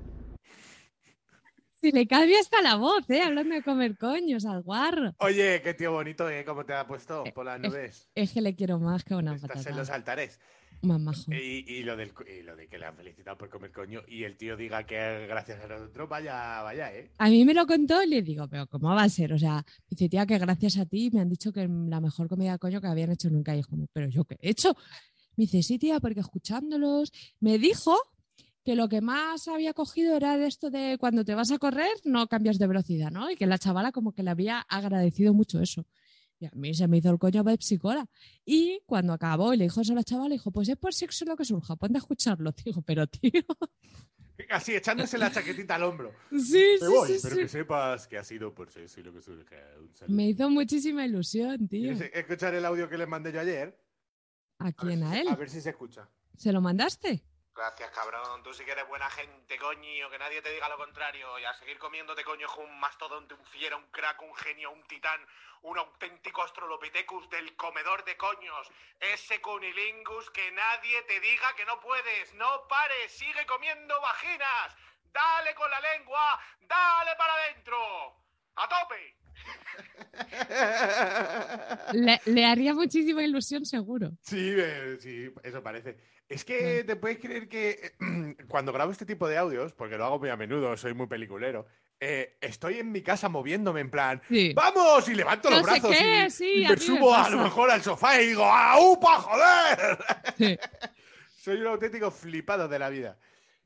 [1.76, 3.22] Si le cambia hasta la voz, ¿eh?
[3.22, 5.16] Hablando de comer coños al guarro.
[5.18, 6.46] Oye, qué tío bonito, ¿eh?
[6.46, 8.10] ¿Cómo te ha puesto por las Es, nubes?
[8.14, 9.96] es que le quiero más que una Estás en los patata.
[9.96, 10.40] altares.
[10.84, 11.32] Más majo.
[11.32, 14.24] Y, y lo del, y lo de que le han felicitado por comer coño y
[14.24, 17.12] el tío diga que gracias a nosotros, vaya, vaya, ¿eh?
[17.18, 19.34] A mí me lo contó y le digo, pero ¿cómo va a ser?
[19.34, 22.54] O sea, dice, tía, que gracias a ti me han dicho que la mejor comida
[22.54, 23.56] de coño que habían hecho nunca.
[23.56, 24.76] Y es como, ¿pero yo qué he hecho?
[25.36, 27.96] Me dice, sí, tía, porque escuchándolos, me dijo
[28.64, 31.92] que lo que más había cogido era de esto de cuando te vas a correr
[32.04, 33.32] no cambias de velocidad, ¿no?
[33.32, 35.86] Y que la chavala como que le había agradecido mucho eso.
[36.40, 38.08] Y a mí se me hizo el coño de psicóloga.
[38.46, 41.26] Y cuando acabó y le dijo eso a la chavala, dijo, pues es por sexo
[41.26, 42.52] lo que surja, ponte a escucharlo.
[42.66, 43.44] Digo, pero tío,
[44.50, 46.14] Así, echándose la chaquetita al hombro.
[46.32, 47.42] Sí, Me sí, voy, sí, pero sí.
[47.42, 49.46] que sepas que ha sido por y lo que saludo.
[50.08, 51.94] me hizo muchísima ilusión, tío.
[51.94, 53.80] ¿Quieres escuchar el audio que les mandé yo ayer?
[54.58, 55.04] ¿A quién?
[55.04, 55.28] ¿A él?
[55.28, 56.10] A ver si se escucha.
[56.38, 57.24] ¿Se lo mandaste?
[57.54, 58.42] Gracias, cabrón.
[58.44, 60.10] Tú sí que eres buena gente, coño.
[60.10, 61.38] Que nadie te diga lo contrario.
[61.38, 64.84] Y a seguir comiéndote, coño, es un mastodonte, un fiera, un crack, un genio, un
[64.88, 65.20] titán,
[65.64, 68.72] un auténtico Australopithecus del comedor de coños.
[69.00, 72.34] Ese cunilingus que nadie te diga que no puedes.
[72.36, 74.76] No pares, sigue comiendo vaginas.
[75.12, 78.16] Dale con la lengua, dale para adentro.
[78.56, 79.18] ¡A tope!
[81.94, 84.12] Le, le haría muchísima ilusión, seguro.
[84.22, 85.98] Sí, eh, sí, eso parece.
[86.32, 90.06] Es que te puedes creer que eh, cuando grabo este tipo de audios, porque lo
[90.06, 91.66] hago muy a menudo, soy muy peliculero,
[92.00, 94.54] eh, estoy en mi casa moviéndome en plan, Sí.
[94.54, 95.08] ¡vamos!
[95.10, 97.70] Y levanto No los brazos qué, y, sí, y a me subo a lo mejor
[97.70, 99.98] al sofá y digo, ¡aupa, joder!
[100.38, 100.58] Sí.
[101.44, 103.18] Soy un auténtico flipado de la vida.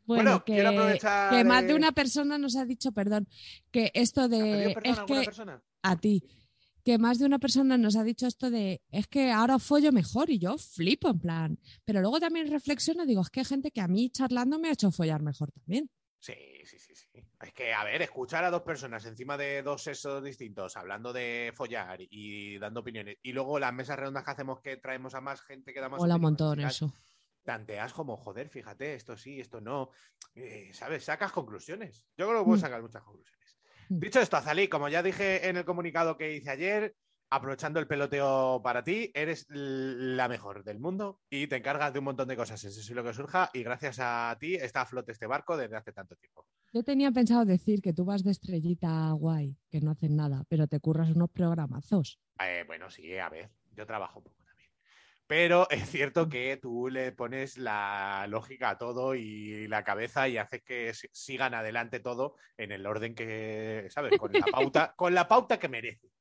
[0.05, 3.27] Bueno, Bueno, que, quiero aprovechar que más de- una persona nos ha dicho, perdón,
[3.71, 5.61] que esto de ¿Pedido perdón es a alguna que persona?
[5.83, 6.23] a ti,
[6.85, 10.29] que más de una persona nos ha dicho esto de es que ahora follo mejor
[10.29, 13.81] y yo flipo en plan, pero luego también reflexiono, digo, es que hay gente que
[13.81, 15.89] a mí charlando me ha hecho follar mejor también.
[16.19, 16.33] Sí,
[16.63, 17.07] sí, sí, sí.
[17.41, 21.51] Es que, a ver, escuchar a dos personas encima de dos sexos distintos, hablando de
[21.55, 25.41] follar y dando opiniones, y luego las mesas redondas que hacemos que traemos a más
[25.41, 26.93] gente que damos Hola un montón eso.
[27.43, 29.89] Tanteas como, joder, fíjate, esto sí, esto no.
[30.33, 31.03] Eh, ¿Sabes?
[31.05, 32.05] Sacas conclusiones.
[32.17, 32.61] Yo creo que puedo Mm.
[32.61, 33.44] sacar muchas conclusiones.
[33.89, 36.95] Dicho esto, Azalí, como ya dije en el comunicado que hice ayer,
[37.29, 42.05] aprovechando el peloteo para ti, eres la mejor del mundo y te encargas de un
[42.05, 42.63] montón de cosas.
[42.63, 45.77] Eso es lo que surja y gracias a ti está a flote este barco desde
[45.77, 46.45] hace tanto tiempo.
[46.73, 50.67] Yo tenía pensado decir que tú vas de estrellita guay, que no hacen nada, pero
[50.67, 52.19] te curras unos programazos.
[52.43, 54.44] Eh, bueno, sí, a ver, yo trabajo un poco.
[55.27, 60.37] Pero es cierto que tú le pones la lógica a todo y la cabeza y
[60.37, 64.17] haces que si- sigan adelante todo en el orden que, ¿sabes?
[64.19, 66.11] Con la pauta, con la pauta que merece.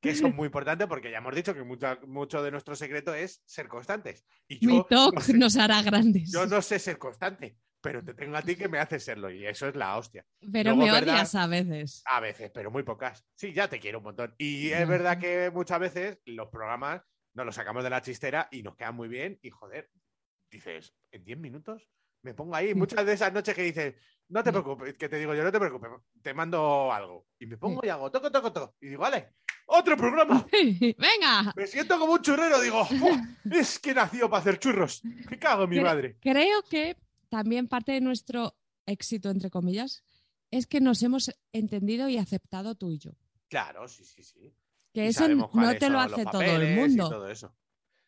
[0.00, 3.12] Que eso es muy importante porque ya hemos dicho que mucha- mucho de nuestro secreto
[3.14, 4.24] es ser constantes.
[4.46, 6.30] Y yo Mi no talk sé- nos hará grandes.
[6.32, 9.46] yo no sé ser constante, pero te tengo a ti que me haces serlo y
[9.46, 10.24] eso es la hostia.
[10.52, 11.14] Pero Luego, me ¿verdad?
[11.16, 12.02] odias a veces.
[12.06, 13.24] A veces, pero muy pocas.
[13.34, 14.34] Sí, ya te quiero un montón.
[14.38, 17.02] Y es verdad que muchas veces los programas
[17.36, 19.38] nos los sacamos de la chistera y nos quedan muy bien.
[19.42, 19.90] Y joder,
[20.50, 21.88] dices, en 10 minutos
[22.22, 22.74] me pongo ahí.
[22.74, 23.94] Muchas de esas noches que dices,
[24.28, 25.90] no te preocupes, que te digo yo, no te preocupes,
[26.22, 27.28] te mando algo.
[27.38, 28.74] Y me pongo y hago toco, toco, toco.
[28.80, 29.34] Y digo, vale,
[29.66, 30.46] otro programa.
[30.52, 31.52] Venga.
[31.54, 32.58] Me siento como un churrero.
[32.60, 33.20] Digo, "Buah,
[33.52, 35.04] es que nació para hacer churros.
[35.04, 36.16] Me cago en mi madre.
[36.20, 36.96] Creo que
[37.28, 38.56] también parte de nuestro
[38.86, 40.02] éxito, entre comillas,
[40.50, 43.12] es que nos hemos entendido y aceptado tú y yo.
[43.48, 44.52] Claro, sí, sí, sí.
[44.96, 47.10] Que eso no te lo hace todo el mundo.
[47.10, 47.54] todo eso.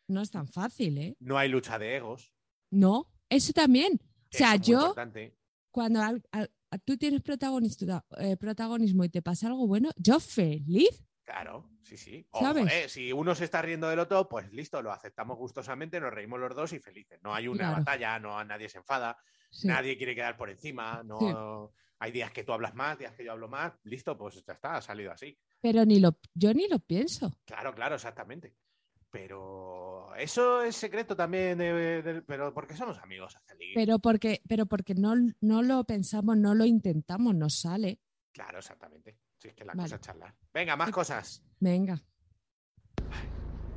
[0.07, 1.15] No es tan fácil, ¿eh?
[1.19, 2.33] No hay lucha de egos.
[2.71, 3.93] No, eso también.
[4.01, 5.37] O sea, yo, importante.
[5.69, 6.49] cuando al- al-
[6.83, 11.05] tú tienes protagonista- eh, protagonismo y te pasa algo bueno, yo feliz.
[11.23, 12.25] Claro, sí, sí.
[12.31, 12.63] O, ¿Sabes?
[12.63, 16.39] joder, si uno se está riendo del otro, pues listo, lo aceptamos gustosamente, nos reímos
[16.39, 17.19] los dos y felices.
[17.21, 17.77] No hay una Claro.
[17.77, 19.15] batalla, no nadie se enfada,
[19.51, 19.67] Sí.
[19.67, 23.31] nadie quiere quedar por encima, no hay días que tú hablas más, días que yo
[23.33, 25.37] hablo más, listo, pues ya está, ha salido así.
[25.61, 27.35] Pero ni lo, yo ni lo pienso.
[27.45, 28.55] Claro, claro, exactamente.
[29.11, 33.35] Pero eso es secreto también, de- de- pero porque somos amigos.
[33.73, 37.99] Pero porque, pero porque no, no lo pensamos, no lo intentamos, nos sale.
[38.31, 39.17] Claro, exactamente.
[39.37, 39.83] Si es que la Vale.
[39.83, 40.35] cosa es charlar.
[40.53, 41.43] Venga, más cosas.
[41.59, 41.99] Venga.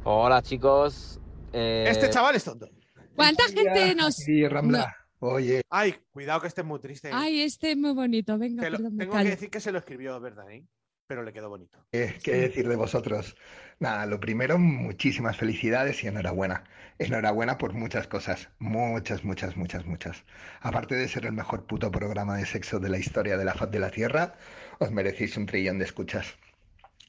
[0.04, 1.20] Hola chicos.
[1.52, 2.68] Eh, Este chaval es tonto.
[3.14, 4.14] ¿Cuánta gente nos.?
[4.16, 4.94] Sí, Rambla.
[5.20, 7.10] Oye, Ay, cuidado que esté muy triste.
[7.12, 8.36] Ay, este es muy bonito.
[8.38, 10.50] Venga, lo- perdón, tengo que decir que se lo escribió, ¿verdad?
[10.50, 10.66] eh?
[11.12, 11.78] Pero le quedó bonito.
[11.92, 13.36] eh, ¿qué decir de vosotros?
[13.78, 16.64] Nada, lo primero, muchísimas felicidades y enhorabuena.
[16.98, 18.48] Enhorabuena por muchas cosas.
[18.58, 20.24] Muchas, muchas, muchas, muchas.
[20.62, 23.70] Aparte de ser el mejor puto programa de sexo de la historia de la faz
[23.70, 24.36] de la Tierra,
[24.78, 26.38] os merecéis un trillón de escuchas.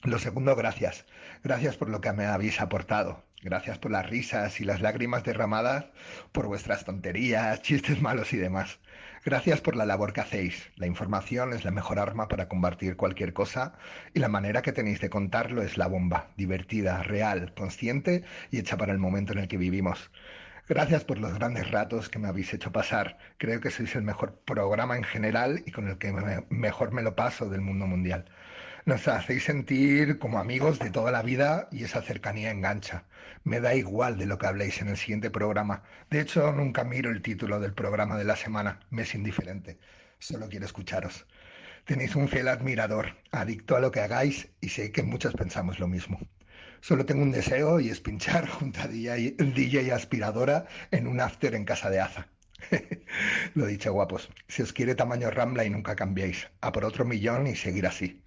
[0.04, 1.04] Lo segundo, gracias.
[1.42, 3.24] Gracias por lo que me habéis aportado.
[3.42, 5.86] Gracias por las risas y las lágrimas derramadas,
[6.32, 8.78] por vuestras tonterías, chistes malos y demás.
[9.24, 10.70] Gracias por la labor que hacéis.
[10.76, 13.74] La información es la mejor arma para combatir cualquier cosa
[14.14, 18.76] y la manera que tenéis de contarlo es la bomba, divertida, real, consciente y hecha
[18.76, 20.10] para el momento en el que vivimos.
[20.68, 23.18] Gracias por los grandes ratos que me habéis hecho pasar.
[23.38, 27.02] Creo que sois el mejor programa en general y con el que me- mejor me
[27.02, 28.26] lo paso del mundo mundial.
[28.86, 33.04] Nos hacéis sentir como amigos de toda la vida y esa cercanía engancha.
[33.42, 35.84] Me da igual de lo que habléis en el siguiente programa.
[36.10, 38.80] De hecho, nunca miro el título del programa de la semana.
[38.90, 39.78] Me es indiferente.
[40.18, 41.26] Solo quiero escucharos.
[41.86, 45.88] Tenéis un fiel admirador, adicto a lo que hagáis y sé que muchos pensamos lo
[45.88, 46.20] mismo.
[46.82, 51.64] Solo tengo un deseo y es pinchar junto a DJ, aspiradora en un after en
[51.64, 52.28] casa de Aza.
[53.54, 54.28] Lo dicho, guapos.
[54.48, 56.48] Si os quiere tamaño Rambla y nunca cambiéis.
[56.60, 58.23] A por otro millón y seguir así.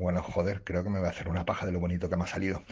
[0.00, 2.24] Bueno, joder, creo que me voy a hacer una paja de lo bonito que me
[2.24, 2.64] ha salido.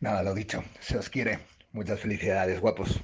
[0.00, 0.62] Nada, lo dicho.
[0.80, 1.38] Se os quiere.
[1.72, 3.00] Muchas felicidades, guapos.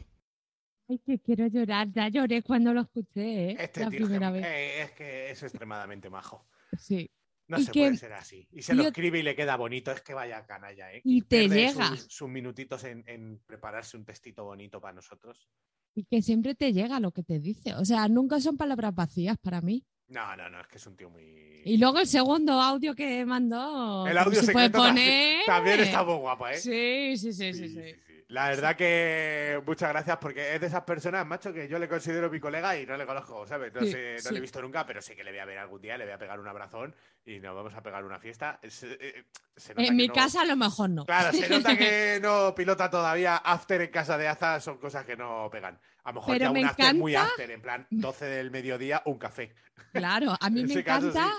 [0.87, 1.89] Ay, que quiero llorar.
[1.91, 3.57] Ya lloré cuando lo escuché, ¿eh?
[3.59, 4.45] Este la tío primera que- vez.
[4.47, 6.47] eh, es que es extremadamente majo.
[6.79, 7.11] Sí.
[7.49, 8.47] No Y se que- puede ser así.
[8.53, 9.91] Y se lo escribe y le queda bonito.
[9.93, 11.01] Es que vaya canalla, ¿eh?
[11.03, 11.87] Y te Pierde llega.
[11.89, 15.49] Sus, sus minutitos en, en prepararse un textito bonito para nosotros.
[15.95, 17.73] Y que siempre te llega lo que te dice.
[17.77, 19.87] O sea, nunca son palabras vacías para mí.
[20.09, 21.23] No, no, no, es que es un tío muy.
[21.65, 24.07] Y luego el segundo audio que mandó.
[24.07, 25.45] El audio se secreto también- poner.
[25.47, 26.59] también está muy guapo, ¿eh?
[26.59, 27.69] Sí, sí, sí, sí.
[27.69, 27.95] sí.
[28.29, 32.31] La verdad que muchas gracias porque es de esas personas, macho, que yo le considero
[32.31, 33.73] mi colega y no le conozco, ¿sabes?
[33.75, 34.33] No, Sí, sé, no sí.
[34.33, 36.15] le he visto nunca, pero sí que le voy a ver algún día, le voy
[36.15, 36.95] a pegar un abrazón
[37.27, 38.59] y nos vamos a pegar una fiesta.
[38.69, 39.25] Se, eh,
[39.57, 41.05] se nota En que mi no- casa a lo mejor no.
[41.05, 45.17] Claro, se nota que no pilota todavía after en casa de Aza, son cosas que
[45.17, 45.79] no pegan.
[46.05, 48.51] A lo mejor Pero ya me un after muy encanta- after, en plan 12 del
[48.51, 49.55] mediodía, un café.
[49.93, 51.31] Claro, a mí En me caso, encanta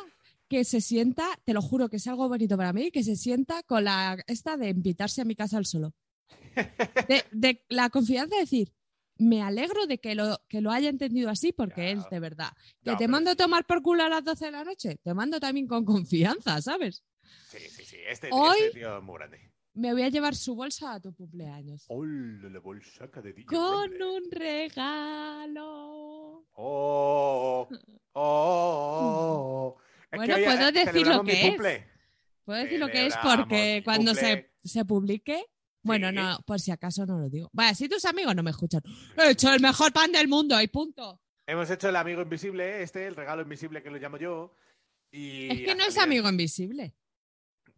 [0.48, 3.64] que se sienta, te lo juro que es algo bonito para mí, que se sienta
[3.64, 5.94] con la esta de invitarse a mi casa al solo.
[7.08, 8.74] De, de la confianza de decir,
[9.18, 12.52] me alegro de que lo, que lo haya entendido así porque es de verdad.
[12.84, 15.14] Que No, te mando a tomar por culo a las 12 de la noche, te
[15.14, 17.04] mando también con confianza, ¿sabes?
[17.50, 17.98] Sí, sí, sí.
[18.08, 19.52] Este, Hoy- este tío es muy grande.
[19.74, 21.84] Me voy a llevar su bolsa a tu cumpleaños.
[21.90, 26.46] Hola, la bolsaca de DJ Con un regalo.
[26.54, 27.68] Oh, oh,
[28.14, 29.78] oh, oh.
[30.12, 31.58] Es Bueno, hoy, puedo eh, decir lo que es.
[32.46, 35.44] Puedo decir lo que es porque cuando se, se publique,
[35.86, 36.16] bueno, Sí.
[36.16, 37.50] no, por si acaso no lo digo.
[37.54, 38.82] Vaya, si tus amigos no me escuchan,
[39.18, 41.22] he hecho el mejor pan del mundo y punto.
[41.48, 44.54] Hemos hecho el amigo invisible, este, el regalo invisible que lo llamo yo.
[45.12, 46.96] Y Es que no es amigo invisible.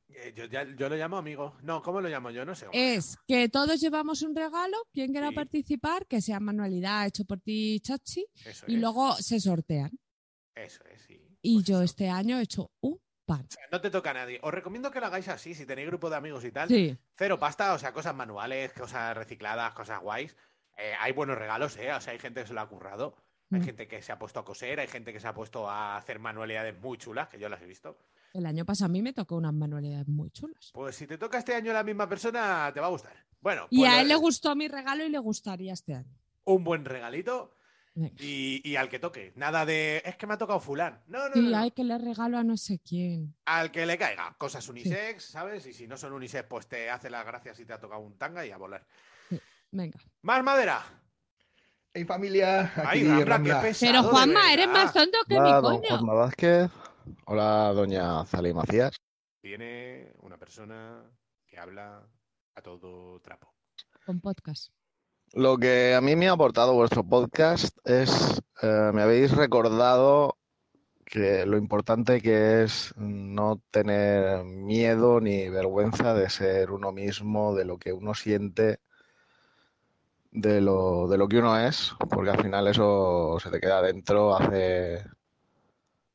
[0.09, 1.57] Eh, Yo, ya- yo lo llamo amigo.
[1.63, 2.45] No, ¿cómo lo llamo yo?
[2.45, 2.65] No sé.
[2.71, 5.35] Es que todos llevamos un regalo, quien quiera Sí.
[5.35, 8.81] participar, que sea manualidad hecho por ti, Chachi, Eso y es.
[8.81, 9.91] luego se sortean.
[10.55, 11.21] Eso es, sí.
[11.41, 12.97] Y yo este año he hecho un
[13.27, 13.45] pan.
[13.47, 14.39] O sea, no te toca a nadie.
[14.41, 16.67] Os recomiendo que lo hagáis así, si tenéis grupo de amigos y tal.
[16.69, 16.97] Sí.
[17.15, 20.35] Cero pasta, o sea, cosas manuales, cosas recicladas, cosas guays.
[20.77, 21.93] Eh, hay buenos regalos, ¿eh?
[21.93, 23.15] O sea, hay gente que se lo ha currado.
[23.51, 23.63] Hay Mm.
[23.63, 26.19] gente que se ha puesto a coser, hay gente que se ha puesto a hacer
[26.19, 27.97] manualidades muy chulas, que yo las he visto.
[28.33, 30.71] El año pasado a mí me tocó unas manualidades muy chulas.
[30.73, 33.13] Pues si te toca este año la misma persona, te va a gustar.
[33.39, 36.13] Bueno, Y pues a él le gustó mi regalo y le gustaría este año.
[36.43, 37.53] un buen regalito.
[38.19, 39.33] Y, y al que toque.
[39.35, 41.01] Nada de, es que me ha tocado fulán.
[41.07, 41.57] No, no, Sí, no, no.
[41.57, 43.35] hay que le regalo a no sé quién.
[43.45, 44.35] Al que le caiga.
[44.37, 45.65] Cosas unisex, ¿sabes?
[45.65, 48.17] Y si no son unisex, pues te hace las gracias si te ha tocado un
[48.17, 48.85] tanga y a volar.
[49.71, 49.99] Venga.
[50.21, 50.81] ¡Más madera!
[51.93, 55.61] Hey familia, Ay, aquí Rambla, qué pesado, Pero Juanma, eres más tonto que mi don
[55.61, 55.87] coño.
[55.89, 56.69] Juanma Vázquez.
[57.25, 58.95] Hola, doña Zalí Macías.
[59.41, 61.03] Tiene una persona
[61.47, 62.07] que habla
[62.53, 63.51] a todo trapo.
[64.05, 64.71] Con podcast.
[65.33, 70.37] Lo que a mí me ha aportado vuestro podcast es, eh, me habéis recordado
[71.05, 77.65] que lo importante que es no tener miedo ni vergüenza de ser uno mismo, de
[77.65, 78.79] lo que uno siente,
[80.31, 84.35] de lo, de lo que uno es, porque al final eso se te queda dentro,
[84.35, 85.03] hace,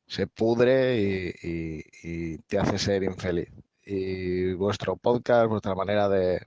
[0.07, 3.49] se pudre y, te hace ser infeliz.
[3.85, 6.41] Y vuestro podcast, vuestra manera de,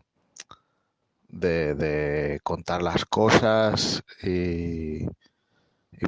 [1.29, 5.07] de, contar las cosas y,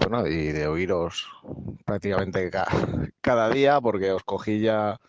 [0.00, 1.28] bueno, y de oíros
[1.84, 2.68] prácticamente ca-
[3.20, 5.00] cada día, porque os cogí ya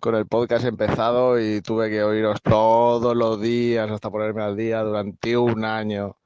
[0.00, 4.82] con el podcast empezado y tuve que oíros todos los días hasta ponerme al día
[4.82, 6.16] durante un año.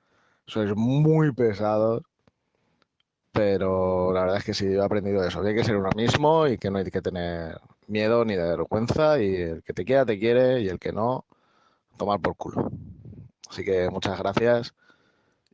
[0.47, 2.03] Sois muy pesados,
[3.33, 6.47] pero la verdad es que sí, he aprendido eso, que hay que ser uno mismo
[6.49, 10.05] y que no hay que tener miedo ni de vergüenza y el que te quiera
[10.05, 11.25] te quiere y el que no,
[12.01, 12.71] tomar por culo.
[13.51, 14.75] Así que muchas gracias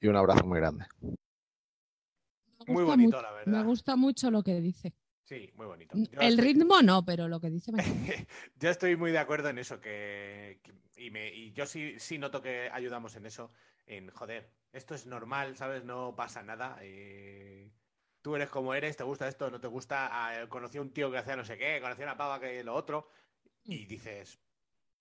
[0.00, 0.84] y un abrazo muy grande.
[2.68, 3.52] Muy bonito, la verdad.
[3.52, 4.94] Me gusta mucho lo que dice.
[5.24, 5.96] Sí, muy bonito.
[5.96, 7.78] Yo El estoy- ritmo no, pero lo que dice me.
[8.60, 10.72] Yo estoy muy de acuerdo en eso, que, que-
[11.04, 13.50] y, me, y yo sí, sí noto que ayudamos en eso,
[13.86, 15.84] en joder, esto es normal, ¿sabes?
[15.84, 16.78] No pasa nada.
[16.80, 17.72] eh,
[18.22, 20.08] tú eres como eres, te gusta esto, no te gusta.
[20.12, 22.62] ah, conocí a un tío que hacía no sé qué, conocí a una pava que
[22.62, 23.08] lo otro,
[23.64, 24.38] y dices,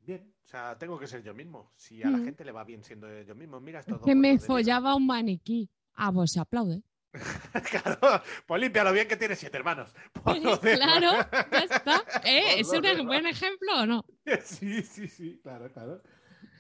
[0.06, 1.72] bien, o sea, tengo que ser yo mismo.
[1.76, 2.26] Si a la Mm.
[2.26, 4.00] gente le va bien siendo yo mismo, mira esto.
[4.02, 5.70] que me follaba un maniquí.
[5.96, 6.82] Ah, pues se aplaude.
[7.72, 8.00] Claro,
[8.46, 9.94] pues límpialo bien que tienes siete hermanos.
[10.24, 10.80] Por lo demás.
[10.80, 11.12] Claro,
[11.52, 12.04] ya está.
[12.26, 12.60] ¿Eh?
[12.60, 13.06] ¿Es un demás.
[13.06, 14.06] buen ejemplo o no?
[14.44, 16.02] Sí, sí, sí, claro, claro.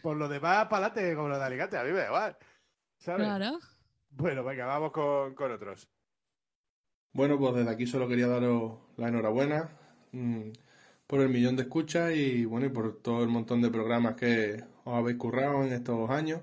[0.01, 2.37] Por lo demás, para adelante, como lo de Alicante, a mí me da igual.
[2.97, 3.25] ¿Sabes?
[3.27, 3.59] Claro.
[4.11, 5.89] Bueno, venga, vamos con, con otros.
[7.11, 9.69] Bueno, pues desde aquí solo quería daros la enhorabuena
[10.11, 10.49] mm,
[11.07, 14.63] por el millón de escuchas y bueno, y por todo el montón de programas que
[14.83, 16.41] os habéis currado en estos años.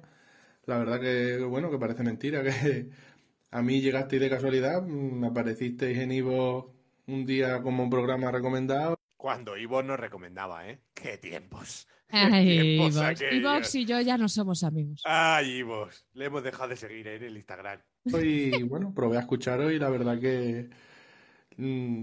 [0.66, 2.90] La verdad que, bueno, que parece mentira que
[3.50, 6.74] a mí llegasteis de casualidad, me aparecisteis en Ivo
[7.06, 8.96] un día como un programa recomendado.
[9.16, 10.80] Cuando Ivo nos recomendaba, ¿eh?
[10.94, 11.86] ¡Qué tiempos!
[12.08, 13.22] ¡Qué Ay, tiempos Ivox.
[13.32, 15.02] Ivox y yo ya no somos amigos.
[15.04, 15.88] ¡Ay, Ivo!
[16.14, 17.80] Le hemos dejado de seguir en el Instagram.
[18.04, 20.68] Y bueno, probé a escucharos y la verdad que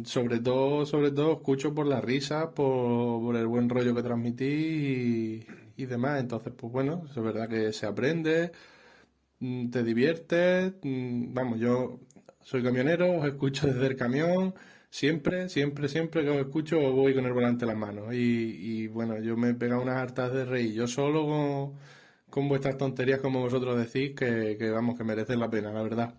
[0.06, 4.50] sobre todo, sobre todo escucho por la risa, por, por el buen rollo que transmitís
[4.50, 5.48] y,
[5.78, 6.20] y demás.
[6.22, 8.52] Entonces, pues bueno, es verdad que se aprende,
[9.40, 10.74] mm, te diviertes.
[10.84, 12.00] mm, Vamos, yo
[12.42, 14.54] soy camionero, os escucho desde el camión.
[14.90, 18.14] Siempre, siempre, siempre que os escucho voy con el volante en las manos.
[18.14, 18.18] Y,
[18.84, 21.80] y bueno, yo me he pegado unas hartas de reír yo solo con,
[22.30, 26.16] con vuestras tonterías como vosotros decís, que, que vamos, que merecen la pena, la verdad.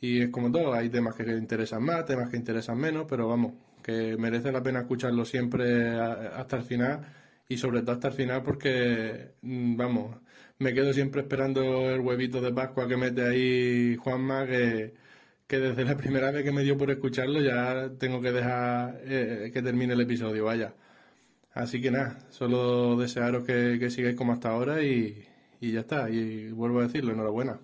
[0.00, 3.54] Y es como todo, hay temas que interesan más, temas que interesan menos, pero vamos,
[3.82, 7.06] que merece la pena escucharlo siempre hasta el final
[7.48, 10.16] y sobre todo hasta el final porque, mm, vamos,
[10.58, 14.94] me quedo siempre esperando el huevito de Pascua que mete ahí Juanma, que,
[15.46, 19.50] que desde la primera vez que me dio por escucharlo ya tengo que dejar eh,
[19.52, 20.74] que termine el episodio, vaya.
[21.52, 25.26] Así que nada, solo desearos que, que sigáis como hasta ahora y,
[25.60, 26.10] y ya está.
[26.10, 27.60] Y vuelvo a decirlo, enhorabuena.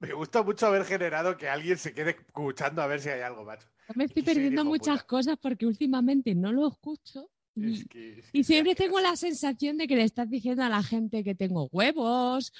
[0.00, 3.44] Me gusta mucho haber generado que alguien se quede escuchando a ver si hay algo,
[3.44, 3.66] macho.
[3.94, 7.30] Me estoy perdiendo muchas cosas porque últimamente no lo escucho.
[7.60, 7.84] Y,
[8.32, 11.68] y siempre tengo la sensación de que le estás diciendo a la gente que tengo
[11.72, 12.52] huevos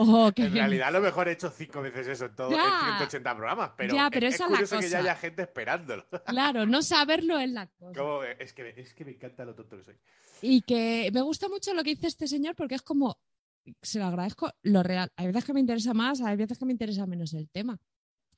[0.00, 0.44] o que...
[0.44, 2.62] En realidad, a lo mejor he hecho cinco veces eso en todo Ya.
[2.90, 4.98] en 180 programas, pero, Ya, pero es, esa es la curioso que ya cosa.
[4.98, 6.06] haya gente esperándolo.
[6.26, 7.98] Claro, no saberlo es la cosa.
[7.98, 9.96] Como, es, que, es que me encanta lo tonto que soy.
[10.42, 13.18] Y que me gusta mucho lo que dice este señor porque es como,
[13.82, 15.10] se lo agradezco, lo real.
[15.16, 17.78] Hay veces que me interesa más, hay veces que me interesa menos el tema.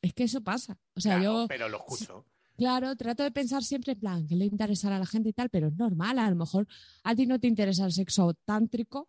[0.03, 0.79] Es que eso pasa.
[0.95, 2.25] O sea, Claro, yo, pero lo escucho.
[2.57, 5.49] claro, trato de pensar siempre en plan, que le interesará a la gente y tal,
[5.51, 6.19] pero es normal.
[6.19, 6.67] A lo mejor
[7.05, 9.09] a ti no te interesa el sexo tántrico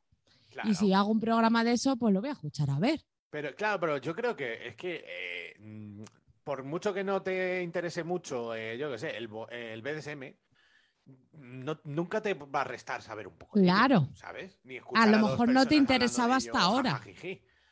[0.50, 0.70] Claro.
[0.70, 3.02] y si hago un programa de eso, pues lo voy a escuchar a ver.
[3.30, 6.04] Pero claro, pero yo creo que es que eh, mm,
[6.44, 10.34] por mucho que no te interese mucho, eh, yo qué sé, el, el BDSM,
[11.34, 13.58] no- nunca te va a restar saber un poco.
[13.60, 14.08] ello, Claro.
[14.14, 14.60] ¿Sabes?
[14.64, 17.02] Ni A lo mejor no te interesaba ello, hasta ahora.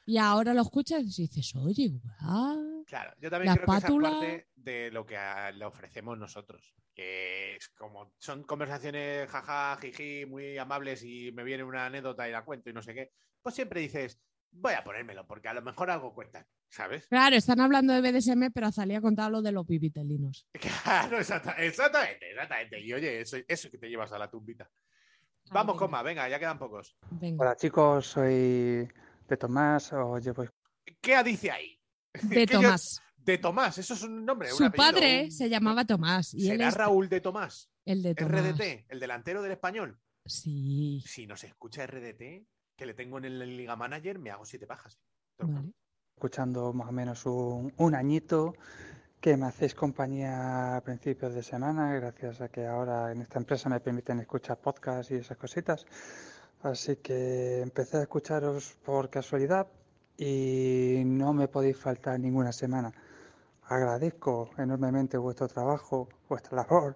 [0.07, 2.83] Y ahora lo escuchas y dices, oye, igual.
[2.85, 6.17] Claro, yo también La creo que esa es parte de lo que a- le ofrecemos
[6.17, 6.75] nosotros.
[6.93, 12.31] Que es como son conversaciones jaja, jiji, muy amables y me viene una anécdota y
[12.31, 13.11] la cuento y no sé qué.
[13.41, 14.19] Pues siempre dices,
[14.51, 17.07] voy a ponérmelo porque a lo mejor algo cuenta, ¿sabes?
[17.07, 20.45] Claro, están hablando de BDSM, pero Azalía ha contado lo de los pibitelinos.
[20.83, 22.79] Claro, exacta- exactamente, exactamente.
[22.81, 24.69] Y oye, eso, eso que te llevas a la tumbita.
[25.51, 26.97] Vamos, coma, venga, ya quedan pocos.
[27.37, 28.87] Hola chicos, soy
[29.27, 30.43] de Tomás, os llevo
[31.01, 31.79] ¿Qué dice ahí?
[32.23, 33.01] De yo- Tomás.
[33.17, 34.51] De Tomás, eso es un nombre.
[34.51, 36.33] un Su apellido, padre un- se llamaba Tomás.
[36.33, 37.69] Y él ¿Será es Raúl de Tomás?
[37.85, 38.31] el de Tomás.
[38.43, 39.99] RDT, el delantero del español.
[40.25, 41.01] Sí.
[41.05, 42.45] Si nos escucha RDT,
[42.75, 44.99] que le tengo en el Liga Manager, me hago siete pajas.
[46.15, 48.55] Escuchando más o menos un, un añito,
[49.19, 53.67] que me hacéis compañía a principios de semana, gracias a que ahora en esta empresa
[53.69, 55.85] me permiten escuchar podcasts y esas cositas.
[56.63, 59.67] Así que empecé a escucharos por casualidad
[60.17, 62.93] y no me podéis faltar ninguna semana.
[63.67, 66.95] Agradezco enormemente vuestro trabajo, vuestra labor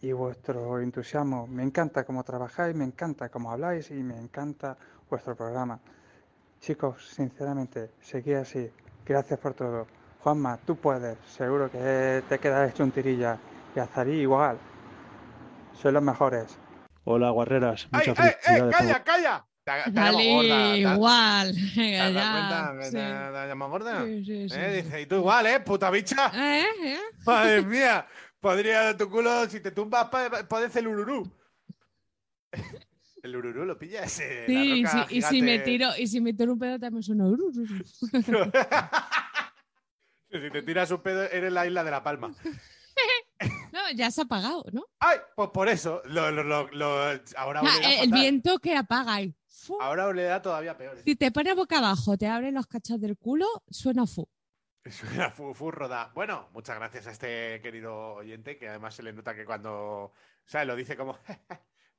[0.00, 1.46] y vuestro entusiasmo.
[1.46, 4.76] Me encanta cómo trabajáis, me encanta cómo habláis y me encanta
[5.08, 5.78] vuestro programa.
[6.66, 8.68] Chicos, sinceramente, seguid así.
[9.04, 9.86] Gracias por todo.
[10.18, 11.16] Juanma, tú puedes.
[11.24, 13.38] Seguro que te quedas hecho un tirilla.
[13.76, 14.58] Y Azarí igual.
[15.80, 16.58] Sois los mejores.
[17.04, 17.86] Hola, guarreras.
[17.92, 18.36] ¡Ay, Muchas ay, eh!
[18.42, 18.74] felicidades.
[18.74, 19.46] por- ¡Calla, calla!
[19.62, 21.52] Te, te Dale, gorda, ¿te has- igual.
[21.54, 22.90] ¿Te Venga, has dado cuenta que Sí.
[22.90, 24.04] te, gorda?
[24.04, 24.82] Sí, sí, sí, ¿Eh?
[24.82, 25.60] Dice, y tú igual, ¿eh?
[25.60, 26.32] Puta bicha.
[26.34, 26.64] ¿Eh?
[26.82, 26.98] ¿Eh?
[27.24, 28.06] Madre mía.
[28.40, 30.08] Podría tu culo, si te tumbas,
[30.48, 31.30] parece el ururú.
[33.26, 34.20] El ururú lo pillas.
[34.20, 36.58] eh, la Sí, y roca si, y si me tiro, y si me tiro un
[36.58, 37.26] pedo también suena.
[37.26, 37.62] "Uru, uru,
[38.02, 38.52] uru".
[40.30, 42.32] Si te tiras un pedo, eres la isla de la palma.
[43.72, 44.86] No, ya se ha apagado, ¿no?
[45.00, 45.18] ¡Ay!
[45.34, 46.00] Pues por eso.
[46.06, 49.34] Lo, lo- lo- lo- ahora Ah, olerá el viento que apaga ahí.
[49.46, 49.78] Fu.
[49.82, 50.96] Ahora le da todavía peor.
[51.04, 54.26] Si te pones boca abajo, te abren los cachos del culo, suena fu.
[54.86, 56.10] Suena fu- furro da.
[56.14, 60.12] Bueno, muchas gracias a este querido oyente que además se le nota que cuando.
[60.46, 60.66] ¿Sabes?
[60.68, 61.18] Lo dice como.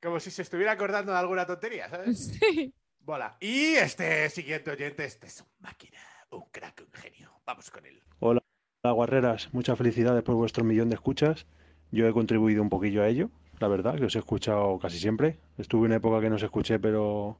[0.01, 2.39] Como si se estuviera acordando de alguna tontería, ¿sabes?
[2.39, 2.73] Sí.
[2.99, 3.37] Bola.
[3.39, 7.31] Y este siguiente oyente, este es un máquina, un crack, un genio.
[7.45, 8.01] Vamos con él.
[8.19, 8.41] Hola,
[8.83, 9.53] hola, guarreras.
[9.53, 11.45] Muchas felicidades por vuestro millón de escuchas.
[11.91, 13.29] Yo he contribuido un poquillo a ello,
[13.59, 15.39] la verdad, que os he escuchado casi siempre.
[15.57, 17.39] Estuve una época que no os escuché, pero,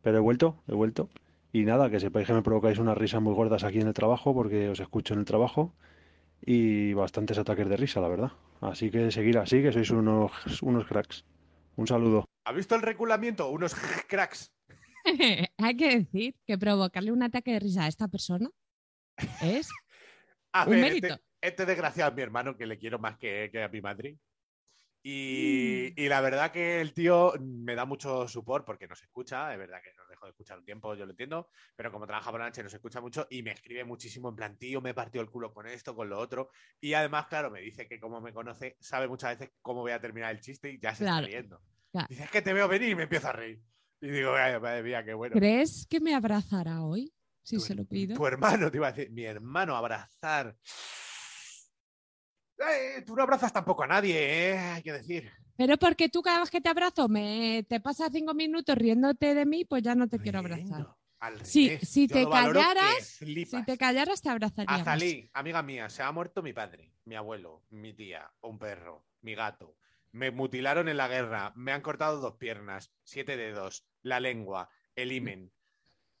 [0.00, 1.10] pero he vuelto, he vuelto.
[1.52, 4.32] Y nada, que sepáis que me provocáis unas risas muy gordas aquí en el trabajo,
[4.32, 5.74] porque os escucho en el trabajo.
[6.40, 8.32] Y bastantes ataques de risa, la verdad.
[8.62, 10.32] Así que seguir así, que sois unos,
[10.62, 11.24] unos cracks.
[11.76, 12.24] Un saludo.
[12.44, 13.48] ¿Ha visto el reculamiento?
[13.50, 13.74] Unos
[14.08, 14.52] cracks.
[15.58, 18.48] Hay que decir que provocarle un ataque de risa a esta persona
[19.42, 19.70] es
[20.52, 21.06] A un ver, mérito.
[21.08, 24.16] este, este desgraciado es mi hermano, que le quiero más que, que a mi madre.
[25.06, 26.00] Y, Mm.
[26.00, 29.82] y la verdad que el tío me da mucho support porque nos escucha, es verdad
[29.82, 32.46] que nos dejó de escuchar un tiempo, yo lo entiendo, pero como trabaja por la
[32.46, 35.52] noche nos escucha mucho y me escribe muchísimo en plan, tío, me partió el culo
[35.52, 36.48] con esto, con lo otro.
[36.80, 40.00] Y además, claro, me dice que como me conoce, sabe muchas veces cómo voy a
[40.00, 41.26] terminar el chiste y ya se Claro.
[41.26, 41.60] está riendo.
[41.92, 42.06] Claro.
[42.08, 43.62] Dice, es que te veo venir y me empiezo a reír.
[44.00, 45.36] Y digo, "Ay, madre mía, qué bueno.
[45.36, 47.12] ¿Crees que me abrazará hoy?
[47.42, 48.16] Si se lo pido.
[48.16, 50.56] Tu hermano, te iba a decir, mi hermano, abrazar.
[52.58, 54.58] Eh, tú no abrazas tampoco a nadie, ¿eh?
[54.58, 55.30] hay que decir.
[55.56, 59.46] Pero porque tú cada vez que te abrazo me te pasas cinco minutos riéndote de
[59.46, 60.88] mí, pues ya no te quiero abrazar.
[61.42, 64.74] Si, si te callaras, si te callaras te abrazaría.
[64.74, 69.34] Azalí, amiga mía, se ha muerto mi padre, mi abuelo, mi tía, un perro, mi
[69.34, 69.76] gato.
[70.12, 75.12] Me mutilaron en la guerra, me han cortado dos piernas, siete dedos, la lengua, el
[75.12, 75.50] himen.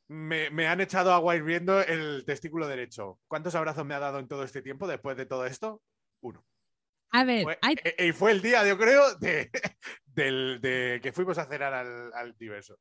[0.08, 3.20] Me, me han echado agua hirviendo el testículo derecho.
[3.28, 5.82] ¿Cuántos abrazos me ha dado en todo este tiempo después de todo esto?
[6.24, 6.42] Uno.
[7.12, 9.50] A ver, Fue- hay e- y fue el día, yo creo, de,
[10.06, 12.78] del- de que fuimos a cenar al, al diverso.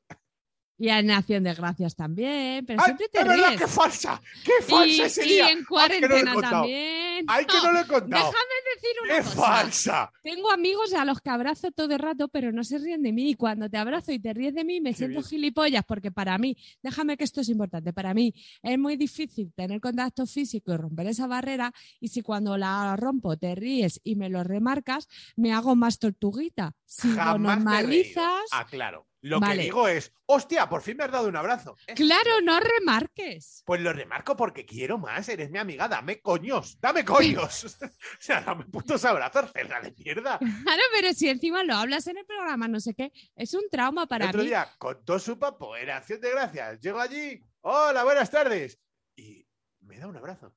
[0.78, 3.62] Y en Acción de Gracias también, pero ¡Ay, siempre te verdad, ríes.
[3.62, 4.22] qué falsa!
[4.44, 6.54] ¡Qué falsa y, ese y en ¡Ay, que no lo cuarentena contado!
[6.62, 7.26] también.
[7.28, 8.26] ¡Ay, que no lo he contado!
[8.26, 9.36] Déjame decir una ¡Qué cosa.
[9.36, 10.12] falsa!
[10.24, 13.30] Tengo amigos a los que abrazo todo el rato, pero no se ríen de mí.
[13.30, 15.30] Y cuando te abrazo y te ríes de mí, me siento bien.
[15.30, 19.80] gilipollas, porque para mí, déjame que esto es importante, para mí es muy difícil tener
[19.80, 21.72] contacto físico y romper esa barrera.
[22.00, 26.74] Y si cuando la rompo te ríes y me lo remarcas, me hago más tortuguita.
[26.86, 27.56] Si lo Jamás reído.
[27.70, 29.06] normalizas, Ah, claro.
[29.24, 29.56] Lo Vale.
[29.56, 31.78] que digo es, hostia, por fin me has dado un abrazo.
[31.96, 33.64] Claro, no remarques.
[33.66, 37.64] Pues lo remarco porque quiero más, eres mi amiga, dame coños, dame coños.
[37.82, 37.88] o
[38.20, 40.38] sea, dame putos abrazos, cerda de mierda.
[40.40, 44.08] Claro, pero si encima lo hablas en el programa, no sé qué, es un trauma
[44.08, 44.48] para el otro mí.
[44.48, 46.82] día contó su papo, era acción de gracias.
[46.82, 48.78] Llego allí, hola, buenas tardes.
[49.16, 49.48] Y
[49.80, 50.54] me da un abrazo.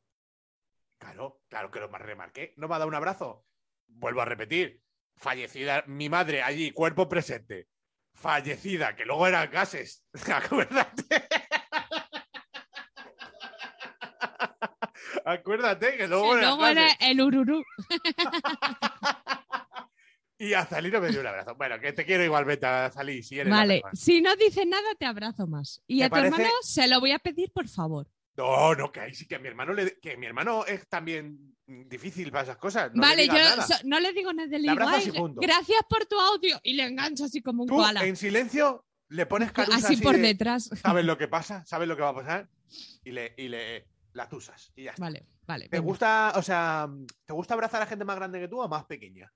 [0.99, 2.53] Claro, claro que lo más remarqué.
[2.57, 3.47] No me ha dado un abrazo.
[3.87, 4.83] Vuelvo a repetir.
[5.15, 7.69] Fallecida mi madre allí, cuerpo presente.
[8.17, 10.03] Fallecida, que luego eran gases.
[10.35, 11.05] Acuérdate.
[15.25, 17.63] Acuérdate que luego eran luego era el ururú.
[20.39, 21.55] Y Azalí no me dio un abrazo.
[21.55, 25.07] Bueno, que te quiero igualmente, Azalí, si eres la Vale, si no dices nada, te
[25.07, 25.81] abrazo más.
[25.87, 26.37] Y ¿Te a tu parece?
[26.37, 28.07] hermano se lo voy a pedir, por favor.
[28.37, 31.57] No, no, que ahí sí que a mi hermano le, que mi hermano es también
[31.67, 32.93] difícil para esas cosas.
[32.95, 33.35] No vale, yo
[33.67, 36.61] so- no le digo nada, le digo, gracias por tu audio.
[36.63, 38.05] Y le engancho así como un Tú, koala.
[38.05, 40.69] en silencio, le pones carusa Así por de, detrás.
[40.83, 41.65] ¿Sabes lo que pasa?
[41.65, 42.49] ¿Sabes lo que va a pasar?
[43.05, 44.73] Y le, y le la tusas.
[44.77, 45.03] Y ya está.
[45.03, 45.69] Vale, vale.
[45.69, 45.87] ¿Te venga.
[45.89, 46.89] gusta, o sea,
[47.25, 49.33] ¿te gusta abrazar a gente más grande que tú o más pequeña?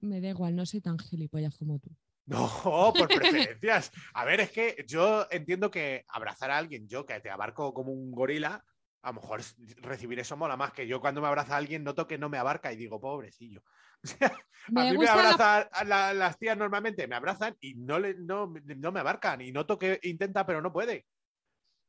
[0.00, 1.90] Me da igual, no soy tan gilipollas como tú.
[2.28, 3.08] No, por
[3.54, 3.90] preferencias.
[4.14, 7.90] A ver, es que yo entiendo que abrazar a alguien, yo que te abarco como
[7.92, 8.62] un gorila,
[9.02, 9.40] a lo mejor
[9.78, 12.36] recibir eso mola más que yo cuando me abraza a alguien noto que no me
[12.38, 13.62] abarca y digo, pobrecillo.
[14.04, 14.32] O sea,
[14.68, 18.14] Me a mí me la- abrazan la- las tías normalmente, me abrazan y no, le,
[18.14, 21.06] no, no me abarcan y noto que intenta pero no puede.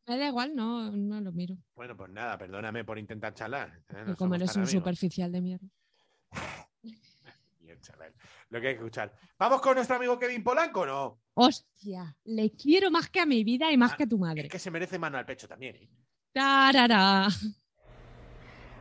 [0.07, 1.55] Me da igual, no, no lo miro.
[1.75, 3.83] Bueno, pues nada, perdóname por intentar charlar.
[3.89, 4.03] ¿eh?
[4.07, 4.71] No como eres un amigos.
[4.71, 5.67] superficial de mierda.
[7.70, 8.11] Bien, chaval.
[8.49, 9.13] Lo que hay que escuchar.
[9.38, 11.22] ¿Vamos con nuestro amigo Kevin Polanco o no?
[11.36, 14.41] Hostia, le quiero más que a mi vida y más que a tu madre.
[14.41, 15.76] Ah, Es que se merece mano al pecho también.
[15.76, 15.88] ¿eh?
[16.34, 17.28] Tarara.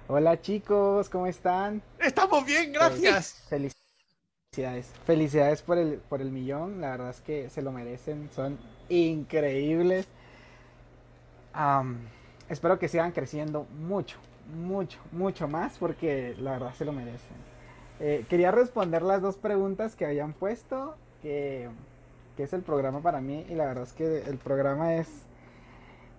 [0.09, 1.83] Hola chicos, ¿cómo están?
[1.99, 3.45] Estamos bien, gracias.
[3.51, 3.71] Fel-
[4.53, 4.87] Felicidades.
[5.05, 8.59] Felicidades por el, por el millón, la verdad es que se lo merecen, son
[8.89, 10.09] increíbles.
[12.49, 14.17] Espero que sigan creciendo mucho,
[14.55, 17.58] mucho, mucho más porque la verdad se lo merecen.
[18.01, 21.69] Eh, quería responder las dos preguntas que habían puesto, que,
[22.37, 25.09] que es el programa para mí y la verdad es que el programa es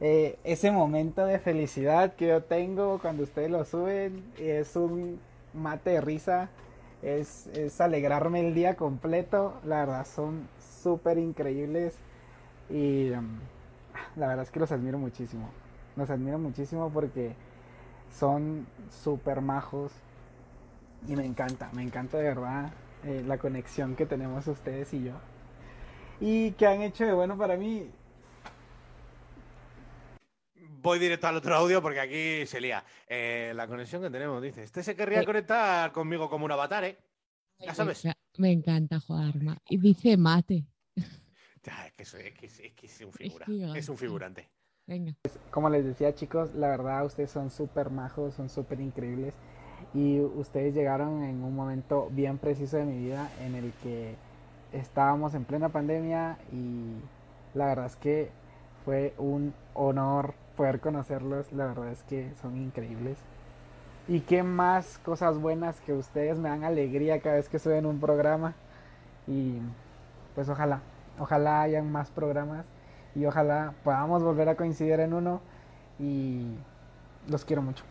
[0.01, 5.19] eh, ese momento de felicidad que yo tengo cuando ustedes lo suben es un
[5.53, 6.49] mate de risa,
[7.01, 10.49] es, es alegrarme el día completo, la verdad son
[10.83, 11.95] súper increíbles
[12.69, 13.39] y um,
[14.17, 15.49] la verdad es que los admiro muchísimo,
[15.95, 17.35] los admiro muchísimo porque
[18.11, 18.67] son
[19.03, 19.93] súper majos
[21.07, 22.71] y me encanta, me encanta de verdad
[23.03, 25.13] eh, la conexión que tenemos ustedes y yo
[26.19, 27.89] y que han hecho de bueno para mí
[30.81, 32.83] Voy directo al otro audio porque aquí se lía.
[33.05, 34.63] Eh, la conexión que tenemos, dice.
[34.63, 35.25] Este se querría Eh.
[35.25, 36.97] conectar conmigo como un avatar, ¿eh?
[37.59, 38.05] Ya sabes.
[38.05, 39.57] Me, me encanta Juanma.
[39.67, 40.65] Y dice mate.
[41.63, 43.45] Ya, es que, soy- es que- es que es un figura.
[43.45, 43.77] gigante.
[43.79, 44.49] Es un figurante.
[44.87, 45.13] Venga.
[45.51, 49.33] Como les decía chicos, la verdad ustedes son súper majos, son súper increíbles
[49.93, 54.15] y ustedes llegaron en un momento bien preciso de mi vida en el que
[54.71, 56.93] estábamos en plena pandemia y
[57.57, 58.29] la verdad es que
[58.85, 63.17] fue un honor poder conocerlos, la verdad es que son increíbles.
[64.07, 67.99] Y qué más cosas buenas que ustedes me dan alegría cada vez que suben un
[67.99, 68.55] programa
[69.27, 69.59] y
[70.35, 70.81] pues ojalá,
[71.19, 72.65] ojalá hayan más programas
[73.15, 75.41] y ojalá podamos volver a coincidir en uno
[75.99, 76.55] y
[77.27, 77.83] los quiero mucho.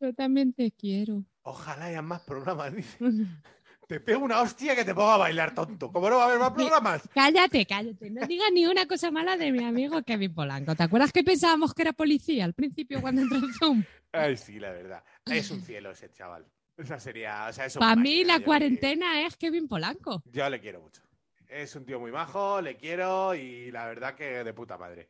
[0.00, 1.24] Yo también te quiero.
[1.42, 2.98] Ojalá haya más programas, dice.
[3.88, 5.90] Te pego una hostia que te ponga a bailar, tonto.
[5.90, 7.08] ¿Cómo no va a haber más programas?
[7.14, 8.10] Cállate, cállate.
[8.10, 10.76] No digas ni una cosa mala de mi amigo Kevin Polanco.
[10.76, 13.84] ¿Te acuerdas que pensábamos que era policía al principio cuando entró en Zoom?
[14.12, 15.02] Ay, sí, la verdad.
[15.24, 16.44] Es un cielo ese chaval.
[16.76, 17.46] Esa sería.
[17.48, 20.22] O sea, es Para mí la cuarentena es Kevin Polanco.
[20.26, 21.00] Yo le quiero mucho.
[21.48, 25.08] Es un tío muy majo, le quiero y la verdad que de puta madre.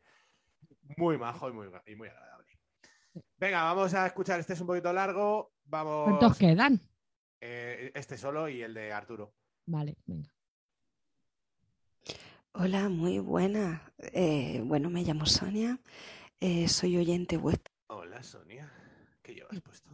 [0.97, 2.28] Muy majo y muy, y muy agradable.
[3.39, 4.41] Venga, vamos a escuchar.
[4.41, 5.53] Este es un poquito largo.
[5.64, 6.05] Vamos.
[6.09, 6.80] ¿Cuántos quedan?
[7.41, 9.34] Eh, este solo y el de Arturo.
[9.66, 10.28] Vale, venga.
[12.53, 13.93] Hola, muy buena.
[13.99, 15.78] Eh, bueno, me llamo Sonia.
[16.41, 18.70] eh, soy oyente vuestra Hola, Sonia.
[19.22, 19.91] ¿Qué llevas puesto?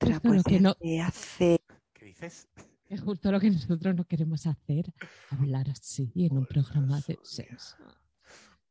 [0.00, 1.60] Justo pues lo que no- hace
[1.92, 2.48] ¿Qué dices?
[2.88, 4.86] Es justo lo que nosotros no queremos hacer.
[5.30, 7.76] Hablar así en un programa de sexo.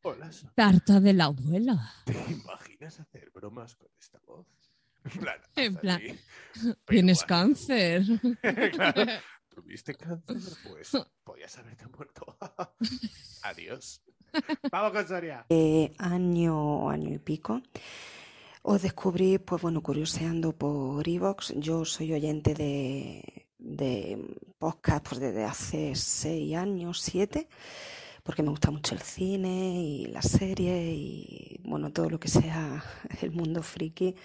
[0.04, 0.30] Hola.
[0.56, 1.92] Tarta de la abuela.
[2.06, 4.46] ¿Te imaginas hacer bromas con esta voz?
[5.56, 6.20] En plan, En
[6.86, 8.04] tienes cáncer.
[8.74, 9.04] claro.
[9.50, 10.36] ¿Tuviste cáncer?
[10.70, 10.92] Pues
[11.24, 12.38] podías haberte muerto.
[13.44, 14.02] Adiós.
[14.72, 15.46] Vamos con Sonia.
[15.50, 17.62] eh, año, año y pico.
[18.62, 21.54] Os descubrí, pues bueno, curioseando por Evox.
[21.56, 27.48] Yo soy oyente de, de podcast pues desde hace seis años, siete,
[28.28, 32.84] porque me gusta mucho el cine y las series y bueno, todo lo que sea
[33.22, 34.16] el mundo friki,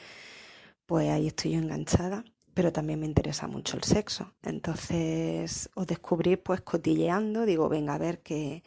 [0.87, 2.25] pues ahí estoy yo enganchada.
[2.55, 4.35] Pero también me interesa mucho el sexo.
[4.43, 8.63] Entonces os descubrí pues cotilleando, digo, venga a ver qué,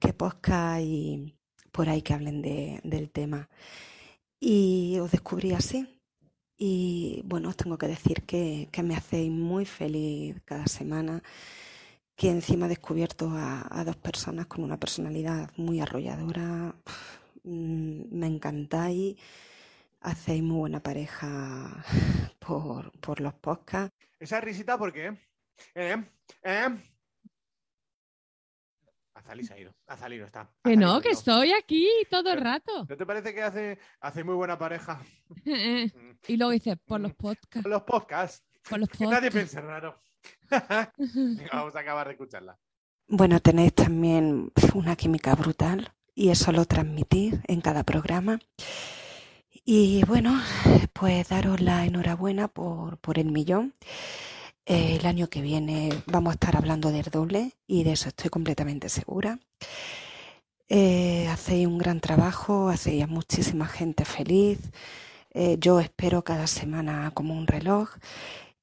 [0.00, 1.34] qué podcast hay
[1.72, 3.50] por ahí que hablen de- del tema.
[4.40, 6.00] Y os descubrí así.
[6.58, 11.22] Y bueno, os tengo que decir que me hacéis muy feliz cada semana,
[12.16, 16.74] que encima he descubierto a, a dos personas con una personalidad muy arrolladora.
[17.44, 19.16] Mm, Me encantáis,
[20.00, 21.84] hacéis muy buena pareja
[22.38, 23.94] por, por los podcasts.
[24.18, 25.16] Esa risita, ¿por qué?
[25.74, 25.96] ¿Eh?
[26.42, 26.68] ¿Eh?
[29.14, 29.74] Azali se ha ido.
[29.86, 30.50] Azali no está.
[30.62, 32.86] Que no, que estoy aquí todo el rato.
[32.88, 35.02] ¿No te parece que hace, hace muy buena pareja?
[35.44, 37.62] y luego dice, por los podcasts.
[37.62, 38.44] Con los podcasts.
[38.68, 39.34] Por los Que nadie podcasts.
[39.34, 39.98] piense raro.
[41.52, 42.58] Vamos a acabar de escucharla.
[43.08, 48.40] Bueno, tenéis también una química brutal y eso lo transmitís en cada programa.
[49.64, 50.40] Y bueno,
[50.92, 53.74] pues daros la enhorabuena por, por el millón.
[54.64, 58.30] Eh, el año que viene vamos a estar hablando del doble y de eso estoy
[58.30, 59.38] completamente segura.
[60.68, 64.58] Eh, hacéis un gran trabajo, hacéis a muchísima gente feliz.
[65.32, 67.90] Eh, yo espero cada semana como un reloj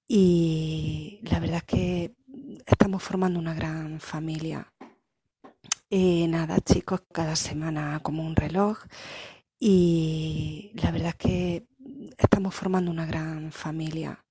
[0.08, 2.16] y la verdad es que
[2.66, 4.74] estamos formando una gran familia.
[5.90, 8.80] Y nada, chicos, cada semana como un reloj
[9.60, 11.68] y la verdad es que
[12.18, 14.24] estamos formando una gran familia.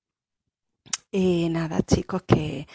[1.11, 2.67] Y nada, chicos, que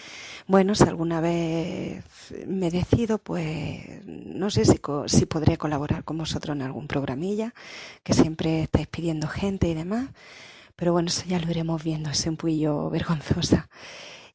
[0.46, 2.05] bueno, si alguna vez
[2.46, 7.53] me decido, pues no sé si, si podré colaborar con vosotros en algún programilla,
[8.03, 10.09] que siempre estáis pidiendo gente y demás.
[10.79, 12.37] Pero bueno, eso ya lo iremos viendo, es un
[12.89, 13.68] vergonzosa.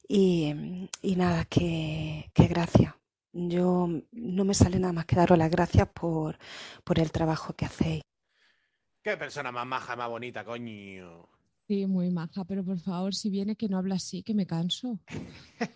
[0.06, 0.52] Y,
[1.00, 2.94] y nada, que, que gracias.
[3.32, 6.36] Yo no me sale nada más que daros las gracias por,
[6.84, 8.02] por el trabajo que hacéis.
[9.02, 11.30] Qué persona más maja, más bonita, coño.
[11.66, 15.00] Sí, muy maja, pero por favor, si viene que no habla así, que me canso.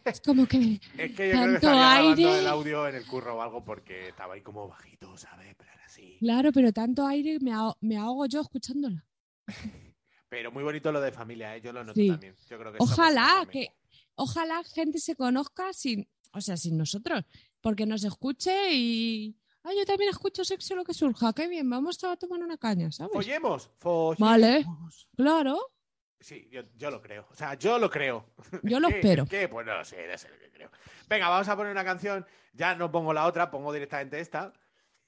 [0.04, 0.58] Es como que
[0.98, 2.40] Es que yo creo que tanto estaría grabando aire.
[2.40, 5.54] el audio en el curro o algo porque estaba ahí como bajito, ¿sabes?
[5.56, 6.18] Pero era así.
[6.20, 9.02] Claro, pero tanto aire me, aho- me ahogo yo escuchándola.
[10.28, 11.60] Pero muy bonito lo de familia, ¿eh?
[11.60, 12.08] Yo lo noto Sí.
[12.08, 12.34] también.
[12.48, 13.68] Yo creo que Ojalá que,
[14.14, 17.24] ojalá gente se conozca sin, o sea, sin nosotros,
[17.60, 22.02] porque nos escuche y, ah, yo también escucho sexo lo que surja, qué bien, vamos
[22.04, 23.12] a tomar una caña, ¿sabes?
[23.12, 24.18] Follemos, follemos.
[24.18, 24.66] Vale,
[25.16, 25.58] claro.
[26.20, 27.26] Sí, yo, yo lo creo.
[27.30, 28.26] O sea, yo lo creo.
[28.64, 28.96] Yo lo ¿Qué?
[28.96, 29.24] espero.
[29.24, 29.48] ¿Qué?
[29.48, 30.68] Pues no lo sé, no sé lo que creo.
[31.08, 32.26] Venga, vamos a poner una canción.
[32.52, 34.52] Ya no pongo la otra, pongo directamente esta.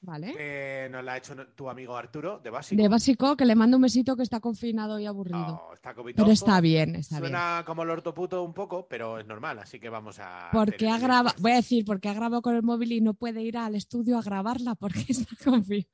[0.02, 0.32] Vale.
[0.32, 2.80] Que nos la ha hecho tu amigo Arturo, de básico.
[2.80, 5.62] De básico, que le mando un besito que está confinado y aburrido.
[5.68, 6.30] Oh, Está pero covitoso.
[6.32, 7.32] está bien, está bien.
[7.32, 10.48] Suena como el ortoputo un poco, pero es normal, así que vamos a.
[10.52, 13.42] Porque ha grabado, voy a decir, porque ha grabado con el móvil y no puede
[13.42, 15.86] ir al estudio a grabarla porque está confinado.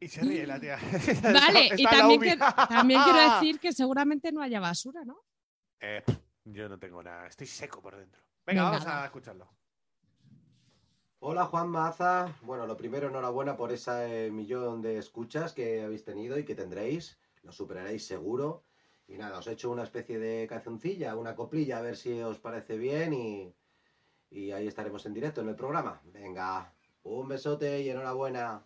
[0.00, 0.76] Y se ríe la tía.
[1.22, 2.36] Vale, Está- y está también, que-
[2.68, 5.18] también quiero decir que seguramente no haya basura, ¿no?
[5.80, 6.02] Eh,
[6.44, 8.22] yo no tengo nada, estoy seco por dentro.
[8.46, 9.02] Venga, Venga, vamos va.
[9.02, 9.48] a escucharlo.
[11.26, 16.38] Hola Juan Maza, bueno, lo primero enhorabuena por ese millón de escuchas que habéis tenido
[16.38, 18.64] y que tendréis, lo superaréis seguro.
[19.08, 22.38] Y nada, os he hecho una especie de cancioncilla, una coplilla, a ver si os
[22.38, 23.54] parece bien y,
[24.28, 26.02] y ahí estaremos en directo en el programa.
[26.12, 26.74] Venga,
[27.04, 28.62] un besote y enhorabuena.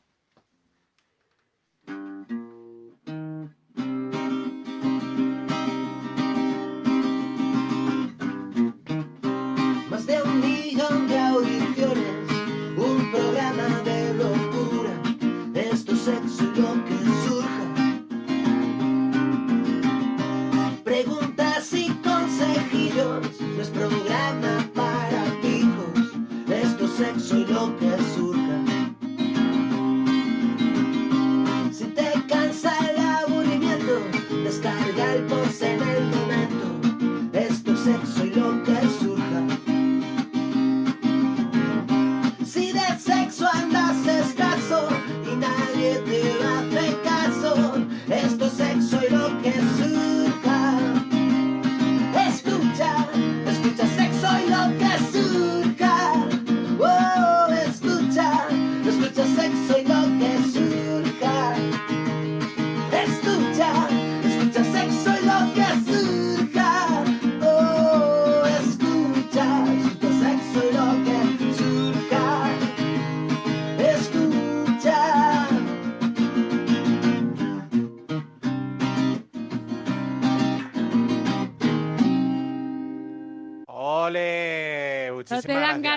[35.29, 36.08] juntos en el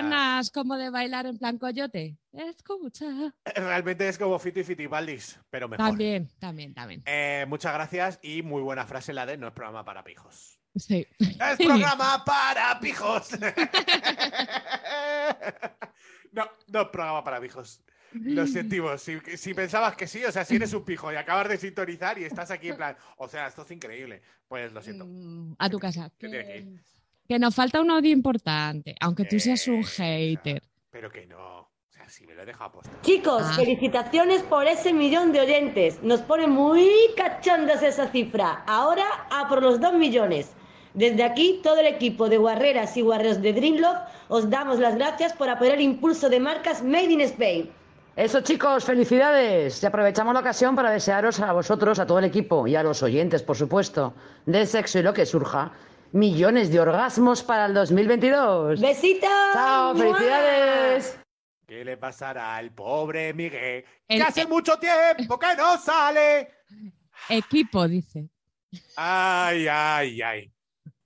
[0.02, 2.16] ganas como de bailar en plan coyote?
[2.32, 3.34] Escucha.
[3.44, 5.86] Realmente es como Fito y Fitipaldis, pero mejor.
[5.86, 7.02] También, también, también.
[7.06, 10.58] Eh, muchas gracias y muy buena frase la de no es programa para pijos.
[10.76, 11.06] Sí.
[11.18, 13.30] ¡Es programa para pijos!
[16.32, 17.82] no, no es programa para pijos.
[18.14, 19.02] Lo sentimos.
[19.02, 22.18] Si, si pensabas que sí, o sea, si eres un pijo y acabas de sintonizar
[22.18, 25.06] y estás aquí en plan, o sea, esto es increíble, pues lo siento.
[25.58, 26.10] A tu casa.
[26.18, 26.82] Que tiene
[27.32, 30.62] que nos falta un audio importante, aunque tú seas un hater.
[30.90, 31.60] Pero que no.
[31.60, 33.00] O sea, si me lo he dejado apostar.
[33.00, 33.52] Chicos, Ah.
[33.56, 36.02] felicitaciones por ese millón de oyentes.
[36.02, 36.86] Nos pone muy
[37.16, 38.62] cachondos esa cifra.
[38.66, 40.52] Ahora a por los dos millones.
[40.92, 45.32] Desde aquí, todo el equipo de guarreras y guarreros de Dreamlove os damos las gracias
[45.32, 47.70] por apoyar el impulso de marcas Made in Spain.
[48.14, 49.82] Eso chicos, felicidades.
[49.82, 53.02] Y aprovechamos la ocasión para desearos a vosotros, a todo el equipo y a los
[53.02, 54.12] oyentes, por supuesto,
[54.44, 55.72] de sexo y lo que surja,
[56.12, 58.80] millones de orgasmos para el 2022.
[58.80, 59.28] ¡Besitos!
[59.52, 59.94] ¡Chao!
[59.96, 61.18] ¡Felicidades!
[61.66, 63.84] ¿Qué le pasará al pobre Miguel?
[64.08, 66.50] El- que hace mucho tiempo que no sale.
[67.28, 68.28] Equipo, dice.
[68.96, 70.52] Ay, ay, ay.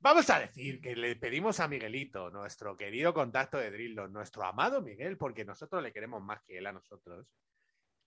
[0.00, 4.80] Vamos a decir que le pedimos a Miguelito, nuestro querido contacto de Drillo, nuestro amado
[4.80, 7.26] Miguel, porque nosotros le queremos más que él a nosotros.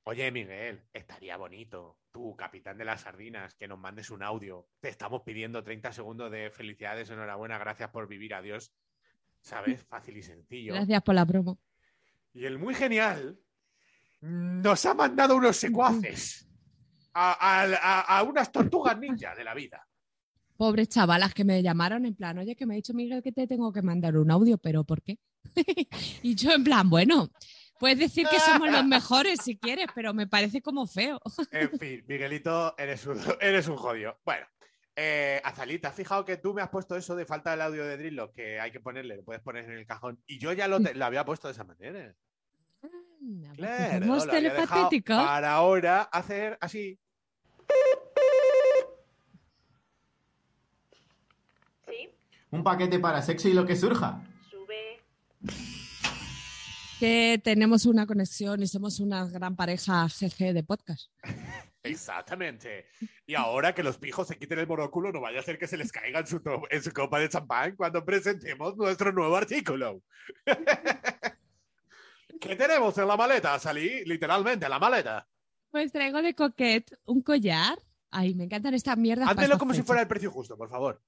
[0.04, 4.68] Oye, Miguel, estaría bonito, tú, capitán de las sardinas, que nos mandes un audio.
[4.80, 8.74] Te estamos pidiendo 30 segundos de felicidades, enhorabuena, gracias por vivir, adiós.
[9.42, 9.84] ¿Sabes?
[9.84, 10.74] Fácil y sencillo.
[10.74, 11.60] Gracias por la promo.
[12.34, 13.40] Y el muy genial
[14.22, 16.50] nos ha mandado unos secuaces
[17.14, 19.86] a, a- a- a unas tortugas ninja de la vida.
[20.58, 23.48] Pobres chavalas que me llamaron en plan, oye, que me ha dicho Miguel que te
[23.48, 25.18] tengo que mandar un audio, pero ¿por qué?
[26.24, 27.30] y yo en plan, bueno,
[27.80, 31.20] puedes decir que somos los mejores si quieres, pero me parece como feo.
[31.52, 34.20] En fin, Miguelito, eres un, eres un jodido.
[34.26, 34.46] Bueno,
[34.96, 37.86] eh, Azalí, ¿te has fijado que tú me has puesto eso de falta del audio
[37.86, 38.32] de Drillo?
[38.34, 40.22] Que hay que ponerle, lo puedes poner en el cajón.
[40.28, 42.14] Y yo ya lo, te- lo había puesto de esa manera.
[43.56, 45.16] Claro, lo había dejado telepatéticos.
[45.18, 46.98] Para ahora hacer así.
[52.52, 54.22] Un paquete para sexo y lo que surja.
[57.00, 61.10] Que tenemos una conexión y somos una gran pareja GG de podcast.
[61.82, 62.88] Exactamente.
[63.26, 65.78] Y ahora que los pijos se quiten el monóculo, no vaya a ser que se
[65.78, 70.02] les caiga en su, to- en su copa de champán cuando presentemos nuestro nuevo artículo.
[72.42, 73.58] ¿Qué tenemos en la maleta?
[73.60, 75.28] Salí literalmente en la maleta.
[75.72, 77.78] Pues traigo de coquet un collar.
[78.12, 79.30] Ay, me encantan estas mierdas.
[79.30, 81.02] Házmelo como si fuera el precio justo, por favor.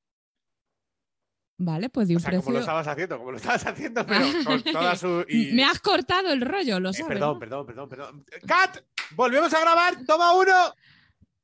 [1.64, 2.44] Vale, pues de O un sea, precio.
[2.44, 5.24] como lo estabas haciendo, como lo estabas haciendo, pero con toda su...
[5.30, 7.08] y- Me has cortado el rollo, lo Eh, sabes.
[7.08, 7.40] perdón, ¿no?
[7.40, 8.26] perdón, perdón, perdón.
[8.48, 8.78] ¡Cat!
[9.16, 10.04] ¡Volvemos a grabar!
[10.06, 10.52] ¡Toma uno!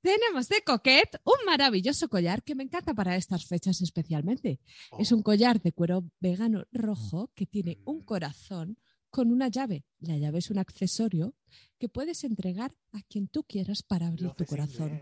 [0.02, 4.60] Tenemos de Coquet un maravilloso collar que me encanta para estas fechas especialmente.
[4.98, 5.18] Es Oh.
[5.18, 7.90] un collar de cuero vegano rojo que tiene Mm.
[7.90, 8.78] un corazón
[9.10, 9.86] con una llave.
[10.00, 11.36] La llave es un accesorio
[11.78, 15.00] que puedes entregar a quien tú quieras para abrir tu corazón.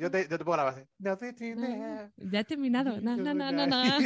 [0.00, 0.86] Yo, te, yo te pongo la base.
[1.02, 2.10] There.
[2.16, 3.00] Ya he terminado.
[3.00, 3.98] Na, na, na, na, na.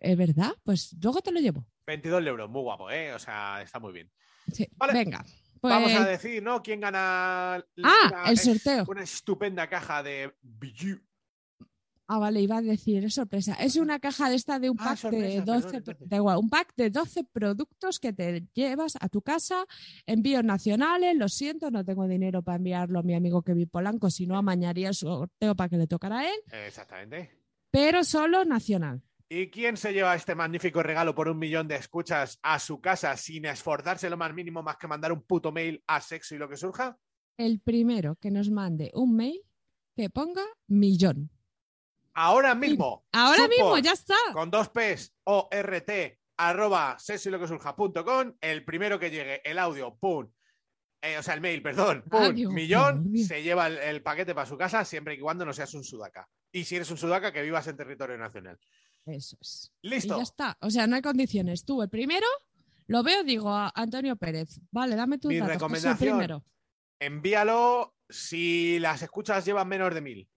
[0.00, 0.52] ¿Es verdad?
[0.62, 1.64] Pues luego te lo llevo.
[1.86, 3.12] 22 euros, muy guapo, ¿eh?
[3.12, 4.10] O sea, está muy bien.
[4.52, 4.92] Sí, Vale.
[4.92, 5.24] venga.
[5.62, 6.62] Vamos a pues- decir, ¿no?
[6.62, 8.84] ¿Quién gana Ah, una- el sorteo.
[8.88, 10.98] Una estupenda caja de Bijou.
[12.06, 13.54] Ah, vale, iba a decir, es sorpresa.
[13.54, 16.08] Es una caja de esta de un Ah, pack de sorpresa, 12, perdón, entonces.
[16.10, 19.64] da igual, un pack de 12 productos que te llevas a tu casa,
[20.04, 24.26] envíos nacionales, lo siento, no tengo dinero para enviarlo a mi amigo Kevin Polanco, si
[24.26, 27.40] no amañaría el sorteo para que le tocara a él, Exactamente.
[27.70, 29.00] pero solo nacional.
[29.36, 33.16] ¿Y quién se lleva este magnífico regalo por un millón de escuchas a su casa
[33.16, 36.48] sin esforzarse lo más mínimo más que mandar un puto mail a sexo y lo
[36.48, 36.96] que surja?
[37.36, 39.42] El primero que nos mande un mail
[39.96, 41.30] que ponga millón.
[42.12, 43.04] Ahora mismo.
[43.10, 44.14] Ahora mismo, ya está.
[44.32, 45.90] Con dos P's o RT
[46.36, 50.30] arroba sexo y lo que surja punto com, el primero que llegue el audio, pum,
[51.02, 54.56] eh, o sea, el mail, perdón, pum, millón, se lleva el, el paquete para su
[54.56, 56.28] casa siempre y cuando no seas un sudaca.
[56.52, 58.60] Y si eres un sudaca, que vivas en territorio nacional.
[59.06, 59.72] Eso es.
[59.82, 60.14] Listo.
[60.14, 60.58] Y ya está.
[60.60, 61.64] O sea, no hay condiciones.
[61.64, 62.26] Tú, el primero,
[62.86, 64.60] lo veo, digo a Antonio Pérez.
[64.70, 66.44] Vale, dame tu Mi datos, recomendación, primero.
[67.00, 70.28] envíalo si las escuchas llevan menos de mil.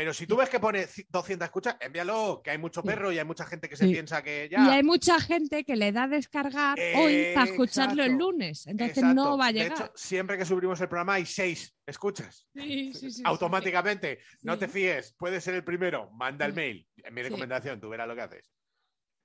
[0.00, 3.18] Pero si tú ves que pone ci- 200 escuchas, envíalo, que hay mucho perro y
[3.18, 3.92] hay mucha gente que se Sí.
[3.92, 4.72] piensa que Y ya.
[4.72, 8.66] hay mucha gente que le da a descargar hoy para escucharlo el lunes.
[8.66, 9.14] Entonces Exacto.
[9.14, 9.72] no va a De llegar.
[9.78, 12.46] hecho, siempre que subimos el programa hay seis escuchas.
[12.54, 14.20] Sí, sí, sí, Automáticamente.
[14.40, 16.10] No te fíes, puedes ser el primero.
[16.12, 16.88] Manda el mail.
[16.96, 18.50] En mi recomendación, tú verás lo que haces.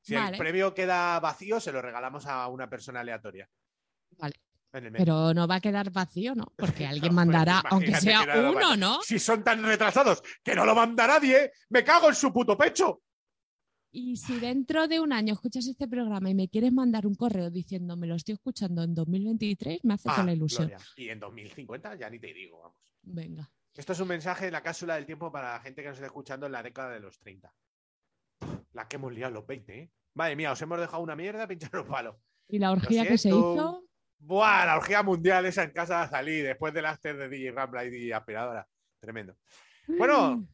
[0.02, 0.32] Si Vale.
[0.34, 3.48] el premio queda vacío, se lo regalamos a una persona aleatoria.
[4.18, 4.36] Vale.
[4.98, 6.52] Pero no va a quedar vacío, ¿no?
[6.56, 8.76] Porque alguien mandará, aunque sea uno.
[8.76, 9.00] ¿no?
[9.02, 13.02] Si son tan retrasados que no lo manda nadie, me cago en su puto pecho.
[13.92, 17.50] Y si dentro de un año escuchas este programa y me quieres mandar un correo
[17.50, 20.68] diciendo me lo estoy escuchando en 2023, me hace Ah, toda la ilusión.
[20.68, 20.86] Gloria.
[20.98, 22.78] Y en 2050 ya ni te digo, vamos.
[23.04, 23.50] Venga.
[23.74, 26.08] Esto es un mensaje de la cápsula del tiempo para la gente que nos está
[26.08, 27.54] escuchando en la década de los 30.
[28.74, 29.92] La que hemos liado los 20, ¿eh?
[30.14, 32.16] Madre mía, os hemos dejado una mierda pinchar los palos.
[32.50, 33.85] Y la orgía que se hizo,
[34.26, 37.86] Buah, la orgía mundial esa en casa de Salí después del after de DJ Rambla
[37.86, 38.68] y DJ Aspiradora.
[39.00, 39.36] Tremendo.
[39.88, 40.48] Bueno,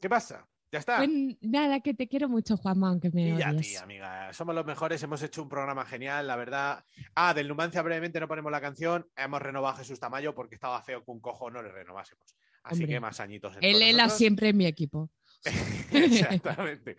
[0.00, 0.46] ¿qué pasa?
[0.70, 0.98] Ya está.
[0.98, 1.08] pues
[1.40, 3.68] nada, que te quiero mucho, Juanma, aunque me Y a odies.
[3.68, 4.32] ti, amiga.
[4.34, 5.02] Somos los mejores.
[5.02, 6.84] Hemos hecho un programa genial, la verdad.
[7.14, 9.06] Ah, del Numancia brevemente no ponemos la canción.
[9.16, 12.36] Hemos renovado a Jesús Tamayo porque estaba feo que un cojo no le renovásemos.
[12.62, 12.88] Así Hombre.
[12.96, 13.56] que más añitos.
[13.56, 15.10] en Él era siempre en mi equipo.
[15.92, 16.96] Exactamente.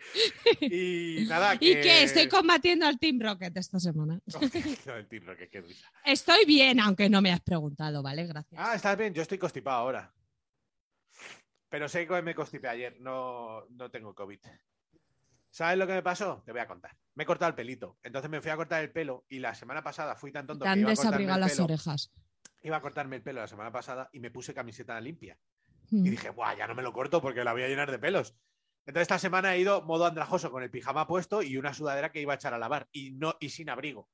[0.60, 1.64] Y nada, que...
[1.70, 4.20] Y que estoy combatiendo al Team Rocket esta semana.
[4.86, 5.90] No, el Team Rocket, qué risa.
[6.04, 8.26] Estoy bien, aunque no me has preguntado, ¿vale?
[8.26, 8.60] Gracias.
[8.60, 9.14] Ah, estás bien.
[9.14, 10.12] Yo estoy constipado ahora.
[11.68, 13.00] Pero sé que me constipé ayer.
[13.00, 14.40] No, no tengo COVID.
[15.50, 16.42] ¿Sabes lo que me pasó?
[16.44, 16.96] Te voy a contar.
[17.14, 17.98] Me he cortado el pelito.
[18.02, 20.68] Entonces me fui a cortar el pelo y la semana pasada fui tan tonto Te
[20.68, 21.64] que han iba a cortarme el las pelo.
[21.64, 22.12] orejas.
[22.62, 25.36] Iba a cortarme el pelo la semana pasada y me puse camiseta limpia.
[25.90, 26.06] Mm.
[26.06, 28.36] Y dije, Buah, ya no me lo corto porque la voy a llenar de pelos.
[28.86, 32.20] Entonces esta semana he ido modo andrajoso con el pijama puesto y una sudadera que
[32.20, 34.08] iba a echar a lavar y no y sin abrigo.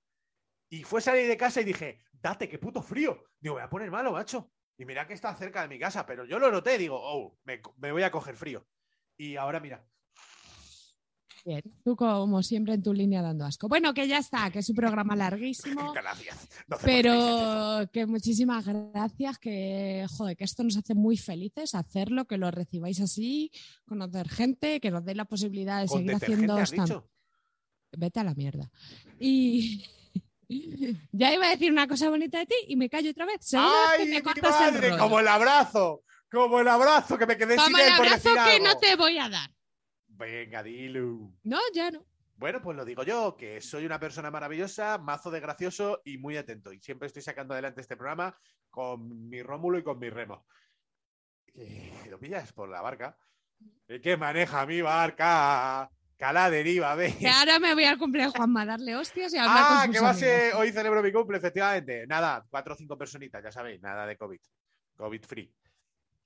[0.69, 3.23] Y fue salir de casa y dije, date, qué puto frío.
[3.39, 4.51] Digo, voy a poner malo, macho.
[4.77, 7.62] Y mira que está cerca de mi casa, pero yo lo noté, digo, oh, me,
[7.78, 8.66] me voy a coger frío.
[9.16, 9.86] Y ahora mira,
[11.47, 13.68] Bien, tú como siempre en tu línea dando asco.
[13.68, 16.48] Bueno, que ya está, que es un programa larguísimo, gracias.
[16.66, 22.36] No pero que muchísimas gracias, que joder, que esto nos hace muy felices hacerlo, que
[22.36, 23.52] lo recibáis así,
[23.86, 27.05] conocer gente, que nos dé la posibilidad de seguir haciendo stand-.
[27.97, 28.68] Vete a la mierda.
[29.20, 29.85] Y
[31.12, 33.39] ya iba a decir una cosa bonita de ti y me callo otra vez.
[33.43, 34.90] Seguro que ¡Ay, me cortas el madre!
[34.90, 35.01] rollo.
[35.01, 38.32] Como el abrazo, como el abrazo que me quedé Como sin el él abrazo decir
[38.35, 38.64] que algo.
[38.66, 39.56] no te voy a dar.
[40.16, 41.32] Venga, dilo.
[41.44, 42.05] No, ya no.
[42.36, 46.36] Bueno, pues lo digo yo, que soy una persona maravillosa, mazo de gracioso y muy
[46.36, 46.72] atento.
[46.72, 48.36] Y siempre estoy sacando adelante este programa
[48.70, 50.47] con mi Rómulo y con mi Remo.
[51.55, 53.16] Eh, ¿Lo pillas por la barca?
[53.88, 55.90] ¿El que maneja mi barca?
[56.18, 57.14] Que a la deriva, ve.
[57.18, 59.93] Que ahora me voy al cumpleaños de Juanma a darle hostias y hablar Ah, con
[59.93, 60.55] que va a ser.
[60.55, 62.06] Hoy celebro mi cumple, efectivamente.
[62.06, 64.40] Nada, cuatro o cinco personitas, ya sabéis, nada de COVID.
[64.97, 65.55] COVID free.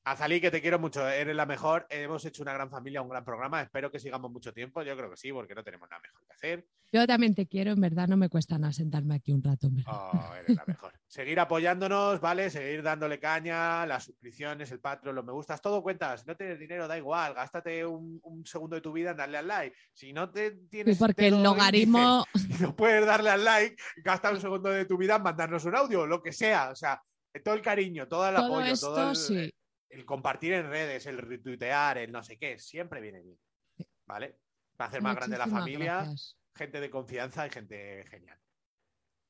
[0.03, 1.87] Azalí, que te quiero mucho, eres la mejor.
[1.91, 3.61] Hemos hecho una gran familia, un gran programa.
[3.61, 4.83] Espero que sigamos mucho tiempo.
[4.83, 6.67] Yo creo que sí, porque no tenemos nada mejor que hacer.
[6.91, 9.67] Yo también te quiero, en verdad no me cuesta nada sentarme aquí un rato.
[9.67, 9.93] en verdad.
[9.95, 10.93] Oh, eres la mejor.
[11.07, 12.49] Seguir apoyándonos, ¿vale?
[12.49, 16.23] Seguir dándole caña, las suscripciones, el Patreon, los me gustas, todo cuentas.
[16.23, 17.35] Si no tienes dinero, da igual.
[17.35, 19.77] Gástate un, un segundo de tu vida en darle al like.
[19.93, 20.97] Si no te tienes.
[20.97, 24.97] Sí, porque el logaritmo- índice no puedes darle al like, gasta un segundo de tu
[24.97, 26.71] vida en mandarnos un audio, lo que sea.
[26.71, 27.03] O sea,
[27.45, 29.53] todo el cariño, todo el Todo apoyo, esto, todo el, sí.
[29.91, 33.39] El compartir en redes, el retuitear, el no sé qué, siempre viene bien.
[34.07, 34.39] ¿Vale?
[34.77, 36.39] Para hacer más grande la familia, gracias.
[36.55, 38.39] gente de confianza y gente genial.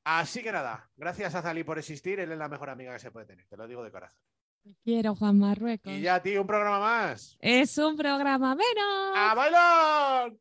[0.03, 3.11] Así que nada, gracias a Zali por existir, él es la mejor amiga que se
[3.11, 4.21] puede tener, te lo digo de corazón.
[4.63, 5.91] Te quiero, Juan Marruecos.
[5.91, 7.37] Y ya a ti, un programa más.
[7.39, 9.13] Es un programa menos.
[9.15, 10.33] ¡A bailar!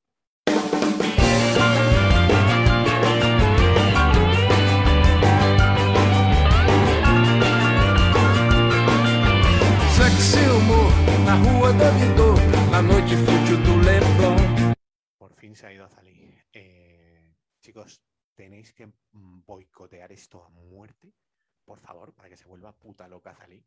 [15.17, 15.91] Por fin se ha ido a.
[16.53, 18.03] Eh, chicos,
[18.35, 21.15] tenéis que mm, boicotear esto a muerte,
[21.65, 23.65] por favor, para que se vuelva puta loca Zalí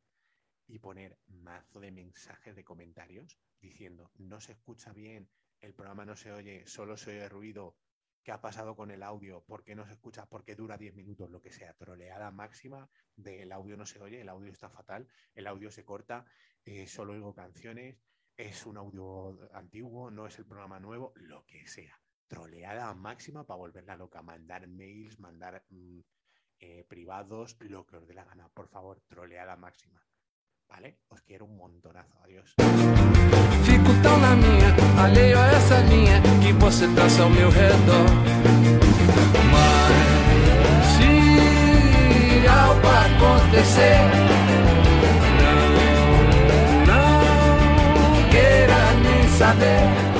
[0.67, 5.29] y poner mazo de mensajes de comentarios diciendo no se escucha bien,
[5.61, 7.77] el programa no se oye, solo se oye ruido,
[8.23, 9.41] ¿qué ha pasado con el audio?
[9.45, 10.25] ¿Por qué no se escucha?
[10.25, 11.29] ¿Por qué dura 10 minutos?
[11.29, 15.47] Lo que sea, troleada máxima del audio no se oye, el audio está fatal, el
[15.47, 16.25] audio se corta,
[16.65, 17.97] eh, solo oigo canciones,
[18.35, 21.99] es un audio antiguo, no es el programa nuevo, lo que sea.
[22.27, 25.99] Troleada máxima para volverla loca, mandar mails, mandar mm,
[26.59, 28.49] eh, privados, lo que os dé la gana.
[28.49, 30.01] Por favor, troleada máxima.
[30.67, 31.01] ¿Vale?
[31.09, 32.19] Os quiero un montonazo.
[32.23, 32.55] Adiós.
[49.37, 50.12] Saber.